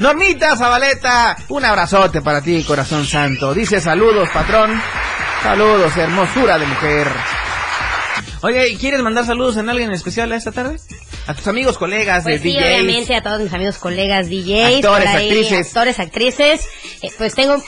Normita 0.00 0.56
Zabaleta, 0.56 1.36
un 1.48 1.64
abrazote 1.64 2.20
para 2.20 2.42
ti, 2.42 2.62
corazón 2.64 3.06
santo. 3.06 3.54
Dice 3.54 3.80
saludos, 3.80 4.28
patrón. 4.30 4.80
Saludos, 5.42 5.96
hermosura 5.96 6.58
de 6.58 6.66
mujer. 6.66 7.08
Oye, 8.42 8.68
¿y 8.70 8.76
¿quieres 8.76 9.00
mandar 9.02 9.24
saludos 9.24 9.56
en 9.56 9.68
alguien 9.70 9.92
especial 9.92 10.32
esta 10.32 10.50
tarde? 10.52 10.76
A 11.28 11.34
tus 11.34 11.46
amigos, 11.46 11.78
colegas 11.78 12.24
Pues 12.24 12.42
de 12.42 12.50
sí, 12.50 12.56
DJs. 12.56 12.64
obviamente 12.66 13.14
a 13.14 13.22
todos 13.22 13.40
mis 13.40 13.52
amigos, 13.54 13.78
colegas, 13.78 14.28
DJs, 14.28 14.76
Actores, 14.84 15.08
ahí, 15.08 15.28
actrices. 15.30 15.66
actores, 15.68 16.00
actrices. 16.00 16.68
Eh, 17.02 17.10
pues 17.16 17.34
tengo, 17.36 17.62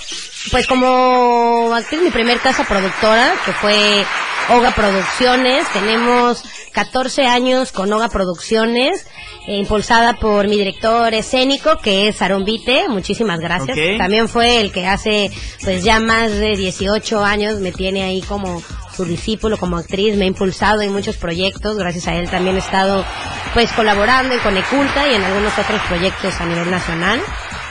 pues 0.51 0.67
como 0.67 1.73
actriz 1.73 2.03
mi 2.03 2.11
primer 2.11 2.41
casa 2.41 2.65
productora, 2.65 3.33
que 3.47 3.53
fue 3.53 4.05
Oga 4.51 4.73
Producciones. 4.75 5.69
Tenemos 5.73 6.43
14 6.75 7.27
años 7.27 7.71
con 7.71 7.93
Oga 7.93 8.09
Producciones, 8.09 9.07
eh, 9.47 9.57
impulsada 9.57 10.15
por 10.15 10.49
mi 10.49 10.59
director 10.59 11.15
escénico, 11.15 11.79
que 11.79 12.09
es 12.09 12.21
Aaron 12.21 12.45
Vite. 12.45 12.89
Muchísimas 12.89 13.39
gracias. 13.39 13.79
También 13.97 14.29
fue 14.29 14.61
el 14.61 14.73
que 14.73 14.87
hace, 14.87 15.31
pues 15.63 15.85
ya 15.85 16.01
más 16.01 16.33
de 16.33 16.57
18 16.57 17.25
años 17.25 17.61
me 17.61 17.71
tiene 17.71 18.03
ahí 18.03 18.23
como 18.23 18.61
su 18.95 19.05
discípulo 19.05 19.57
como 19.57 19.77
actriz, 19.77 20.17
me 20.17 20.25
ha 20.25 20.29
impulsado 20.29 20.83
en 20.83 20.93
muchos 20.93 21.17
proyectos, 21.17 21.77
gracias 21.77 22.07
a 22.09 22.15
él 22.15 22.31
también 22.31 22.57
he 22.57 22.61
estado 22.61 23.05
pues 23.53 23.73
colaborando 23.73 24.35
en 24.35 24.41
Coneculta 24.41 25.09
y 25.09 25.15
en 25.15 25.23
algunos 25.23 25.57
otros 25.59 25.81
proyectos 25.89 26.41
a 26.41 26.47
nivel 26.47 26.71
nacional 26.71 27.21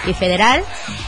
y 0.05 0.13
federal. 0.13 0.63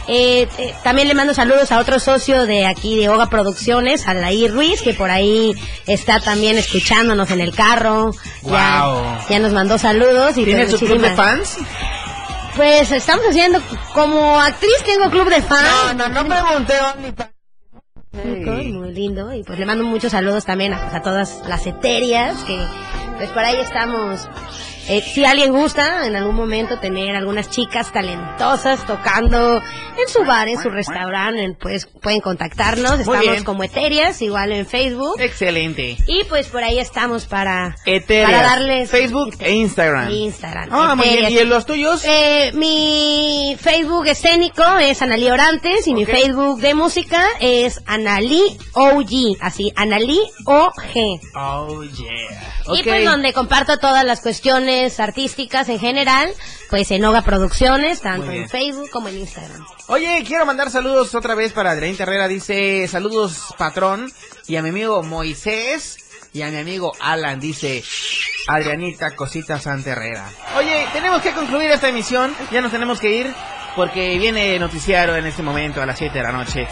Eh, 0.07 0.47
eh, 0.57 0.73
también 0.83 1.07
le 1.07 1.13
mando 1.13 1.33
saludos 1.33 1.71
a 1.71 1.79
otro 1.79 1.99
socio 1.99 2.45
de 2.45 2.65
aquí 2.65 2.97
de 2.97 3.09
Oga 3.09 3.29
Producciones, 3.29 4.07
a 4.07 4.13
Laí 4.13 4.47
Ruiz, 4.47 4.81
que 4.81 4.93
por 4.93 5.09
ahí 5.11 5.53
está 5.87 6.19
también 6.19 6.57
escuchándonos 6.57 7.31
en 7.31 7.41
el 7.41 7.53
carro. 7.55 8.11
Ya, 8.43 8.85
Wow. 8.85 9.17
ya 9.29 9.39
nos 9.39 9.53
mandó 9.53 9.77
saludos 9.77 10.37
y 10.37 10.45
¿Tiene 10.45 10.65
pues, 10.65 10.79
su 10.79 10.85
club 10.85 11.01
de 11.01 11.11
fans? 11.11 11.57
Pues 12.55 12.91
estamos 12.91 13.25
haciendo, 13.29 13.61
como 13.93 14.39
actriz 14.39 14.81
tengo 14.85 15.09
club 15.09 15.29
de 15.29 15.41
fans. 15.41 15.95
No, 15.95 16.07
no, 16.07 16.23
no 16.23 16.25
pregunté 16.25 16.73
Muy 18.13 18.71
muy 18.71 18.93
lindo 18.93 19.33
y 19.33 19.43
pues 19.43 19.59
le 19.59 19.65
mando 19.65 19.83
muchos 19.83 20.11
saludos 20.13 20.45
también 20.45 20.73
a, 20.73 20.81
pues, 20.83 20.93
a 20.93 21.01
todas 21.01 21.41
las 21.49 21.67
eterias 21.67 22.37
que 22.45 22.57
pues 23.17 23.29
por 23.31 23.43
ahí 23.43 23.57
estamos 23.57 24.21
eh, 24.87 25.01
si 25.01 25.25
alguien 25.25 25.51
gusta 25.51 26.05
en 26.05 26.15
algún 26.15 26.35
momento 26.35 26.79
tener 26.79 27.15
algunas 27.15 27.49
chicas 27.49 27.91
talentosas 27.91 28.85
tocando 28.85 29.57
en 29.61 30.07
su 30.07 30.23
bar, 30.25 30.47
en 30.47 30.61
su 30.61 30.69
restaurante, 30.69 31.55
pues 31.59 31.87
pueden 31.87 32.19
contactarnos. 32.19 32.99
Estamos 32.99 33.43
como 33.43 33.63
Eterias, 33.63 34.21
igual 34.21 34.51
en 34.51 34.65
Facebook. 34.65 35.19
Excelente. 35.19 35.97
Y 36.07 36.23
pues 36.25 36.47
por 36.47 36.63
ahí 36.63 36.77
estamos 36.79 37.25
para, 37.25 37.75
Eterias, 37.85 38.29
para 38.31 38.43
darles 38.43 38.89
Facebook 38.91 39.35
e 39.39 39.53
Instagram. 39.53 40.11
Instagram. 40.11 40.69
Ah, 40.71 40.95
muy 40.95 41.05
bien. 41.07 41.19
Eterias. 41.19 41.31
¿Y 41.31 41.43
en 41.43 41.49
los 41.49 41.65
tuyos? 41.65 42.03
Eh, 42.05 42.51
mi 42.53 43.57
Facebook 43.59 44.07
escénico 44.07 44.63
es 44.79 45.01
Analí 45.01 45.29
Orantes 45.31 45.87
y 45.87 45.93
mi 45.93 46.05
Facebook 46.05 46.59
de 46.59 46.73
música 46.75 47.25
es 47.39 47.81
Analí 47.87 48.57
OG, 48.73 49.37
así, 49.41 49.71
Analí 49.75 50.19
OG. 50.45 51.21
Oh, 51.35 51.83
yeah. 51.83 52.51
Y 52.73 52.79
Ok. 52.79 52.85
pues 52.85 53.05
donde 53.05 53.31
comparto 53.31 53.77
todas 53.77 54.03
las 54.03 54.21
cuestiones 54.21 54.74
artísticas 54.99 55.69
en 55.69 55.79
general, 55.79 56.33
pues 56.69 56.91
en 56.91 57.03
Oga 57.05 57.21
Producciones, 57.21 58.01
tanto 58.01 58.31
en 58.31 58.49
Facebook 58.49 58.89
como 58.89 59.07
en 59.09 59.19
Instagram. 59.19 59.65
Oye, 59.87 60.23
quiero 60.25 60.45
mandar 60.45 60.69
saludos 60.69 61.13
otra 61.15 61.35
vez 61.35 61.53
para 61.53 61.71
Adrián 61.71 61.95
Herrera. 61.97 62.27
Dice, 62.27 62.87
saludos 62.87 63.53
patrón. 63.57 64.11
Y 64.47 64.55
a 64.55 64.61
mi 64.61 64.69
amigo 64.69 65.03
Moisés. 65.03 65.97
Y 66.33 66.41
a 66.41 66.49
mi 66.49 66.57
amigo 66.57 66.91
Alan. 66.99 67.39
Dice, 67.39 67.83
Adrianita 68.47 69.15
Cosita 69.15 69.59
Santa 69.59 69.91
Herrera. 69.91 70.29
Oye, 70.57 70.87
tenemos 70.93 71.21
que 71.21 71.31
concluir 71.31 71.71
esta 71.71 71.89
emisión. 71.89 72.35
Ya 72.51 72.61
nos 72.61 72.71
tenemos 72.71 72.99
que 72.99 73.11
ir. 73.11 73.33
Porque 73.75 74.17
viene 74.17 74.57
noticiario 74.57 75.15
en 75.17 75.25
este 75.25 75.43
momento 75.43 75.81
a 75.81 75.85
las 75.85 75.97
7 75.97 76.17
de 76.17 76.23
la 76.23 76.31
noche. 76.31 76.67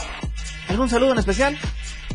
¿Algún 0.70 0.90
saludo 0.90 1.12
en 1.12 1.20
especial? 1.20 1.60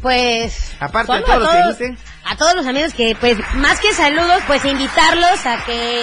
Pues 0.03 0.73
Aparte 0.81 1.13
de 1.13 1.19
solo 1.19 1.27
todo 1.27 1.39
lo 1.41 1.49
a 1.51 1.53
que 1.53 1.75
todos- 1.75 1.99
a 2.25 2.37
todos 2.37 2.55
los 2.55 2.67
amigos 2.67 2.95
que 2.95 3.17
pues 3.19 3.37
más 3.55 3.81
que 3.81 3.93
saludos 3.95 4.43
pues 4.47 4.65
invitarlos 4.65 5.47
a 5.47 5.65
que 5.65 6.03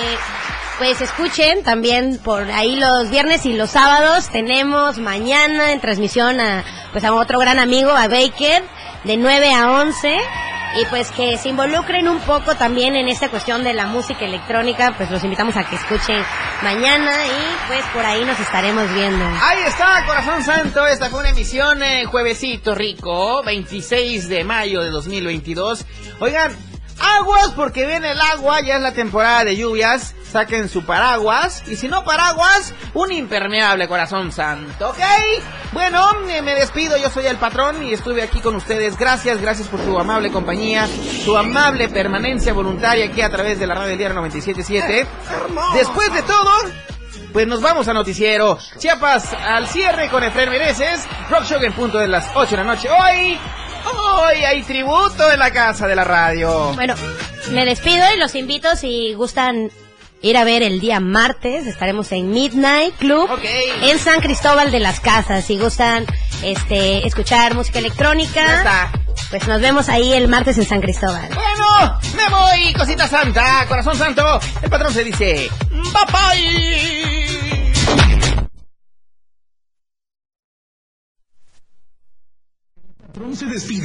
pues 0.77 0.99
escuchen 0.99 1.63
también 1.63 2.17
por 2.17 2.51
ahí 2.51 2.75
los 2.77 3.09
viernes 3.09 3.45
y 3.45 3.53
los 3.53 3.69
sábados. 3.69 4.29
Tenemos 4.29 4.97
mañana 4.97 5.71
en 5.71 5.79
transmisión 5.79 6.39
a 6.41 6.63
pues 6.91 7.03
a 7.05 7.13
otro 7.13 7.39
gran 7.39 7.59
amigo 7.59 7.91
a 7.91 8.07
Baker 8.07 8.63
de 9.05 9.17
9 9.17 9.53
a 9.53 9.71
11 9.71 10.17
y 10.79 10.85
pues 10.85 11.11
que 11.11 11.37
se 11.37 11.49
involucren 11.49 12.07
un 12.07 12.19
poco 12.19 12.55
también 12.55 12.95
en 12.95 13.07
esta 13.07 13.29
cuestión 13.29 13.63
de 13.63 13.73
la 13.73 13.87
música 13.87 14.25
electrónica 14.25 14.93
pues 14.97 15.09
los 15.09 15.23
invitamos 15.23 15.55
a 15.55 15.63
que 15.63 15.75
escuchen 15.75 16.21
mañana 16.61 17.25
y 17.25 17.67
pues 17.67 17.83
por 17.93 18.05
ahí 18.05 18.23
nos 18.25 18.39
estaremos 18.39 18.93
viendo 18.93 19.25
Ahí 19.41 19.63
está, 19.67 20.05
Corazón 20.05 20.43
Santo. 20.43 20.85
Esta 20.87 21.09
fue 21.09 21.19
una 21.19 21.29
emisión 21.29 21.81
eh, 21.83 22.05
juevesito 22.05 22.75
rico, 22.75 23.43
26 23.43 24.27
de 24.29 24.43
mayo 24.43 24.81
de 24.81 24.89
2022. 24.89 25.85
Oigan, 26.19 26.55
aguas 26.99 27.51
porque 27.55 27.85
viene 27.85 28.11
el 28.11 28.19
agua, 28.19 28.61
ya 28.61 28.75
es 28.75 28.81
la 28.81 28.93
temporada 28.93 29.43
de 29.43 29.55
lluvias. 29.55 30.15
Saquen 30.31 30.67
su 30.67 30.85
paraguas. 30.85 31.63
Y 31.67 31.77
si 31.77 31.87
no 31.87 32.03
paraguas, 32.03 32.73
un 32.93 33.11
impermeable 33.11 33.87
Corazón 33.87 34.31
Santo, 34.31 34.89
¿ok? 34.89 34.99
Bueno, 35.71 36.05
eh, 36.29 36.41
me 36.41 36.55
despido. 36.55 36.97
Yo 36.97 37.09
soy 37.09 37.27
el 37.27 37.37
patrón 37.37 37.83
y 37.83 37.93
estuve 37.93 38.21
aquí 38.21 38.41
con 38.41 38.55
ustedes. 38.55 38.97
Gracias, 38.97 39.41
gracias 39.41 39.67
por 39.69 39.79
su 39.81 39.97
amable 39.97 40.31
compañía, 40.31 40.87
su 41.23 41.37
amable 41.37 41.87
permanencia 41.87 42.53
voluntaria 42.53 43.05
aquí 43.05 43.21
a 43.21 43.29
través 43.29 43.59
de 43.59 43.67
la 43.67 43.75
radio 43.75 43.89
del 43.89 43.97
diario 43.97 44.15
977. 44.15 45.07
Después 45.73 46.13
de 46.13 46.21
todo, 46.23 46.51
pues 47.31 47.47
nos 47.47 47.61
vamos 47.61 47.87
a 47.87 47.93
noticiero. 47.93 48.57
Chiapas 48.77 49.33
al 49.33 49.67
cierre 49.67 50.09
con 50.09 50.23
Efraín 50.23 50.49
Mereces. 50.49 51.05
Rock 51.29 51.43
Show 51.43 51.61
en 51.61 51.73
punto 51.73 51.97
de 51.97 52.07
las 52.07 52.29
8 52.33 52.51
de 52.51 52.57
la 52.57 52.63
noche. 52.63 52.89
Hoy, 52.89 53.37
hoy 53.85 54.43
hay 54.43 54.63
tributo 54.63 55.31
en 55.31 55.39
la 55.39 55.51
casa 55.51 55.87
de 55.87 55.95
la 55.95 56.03
radio. 56.03 56.73
Bueno, 56.73 56.95
me 57.51 57.65
despido 57.65 58.03
y 58.15 58.19
los 58.19 58.35
invito 58.35 58.75
si 58.75 59.13
gustan 59.13 59.71
ir 60.21 60.37
a 60.37 60.43
ver 60.43 60.63
el 60.63 60.79
día 60.79 60.99
martes. 60.99 61.67
Estaremos 61.67 62.11
en 62.11 62.31
Midnight 62.31 62.95
Club 62.97 63.29
en 63.81 63.99
San 63.99 64.21
Cristóbal 64.21 64.71
de 64.71 64.79
las 64.79 64.99
Casas. 64.99 65.45
Si 65.45 65.57
gustan 65.57 66.05
este 66.43 67.05
escuchar 67.05 67.53
música 67.53 67.79
electrónica, 67.79 68.91
pues 69.29 69.47
nos 69.47 69.61
vemos 69.61 69.89
ahí 69.89 70.13
el 70.13 70.27
martes 70.27 70.57
en 70.57 70.65
San 70.65 70.81
Cristóbal. 70.81 71.29
Bueno, 71.33 71.99
me 72.15 72.27
voy, 72.29 72.73
cosita 72.73 73.07
santa, 73.07 73.65
corazón 73.67 73.97
santo. 73.97 74.39
El 74.61 74.69
patrón 74.69 74.93
se 74.93 75.03
dice, 75.03 75.49
bye 75.69 76.05
bye. 76.11 77.34
Patrón 83.15 83.33
se 83.33 83.45
despide. 83.45 83.75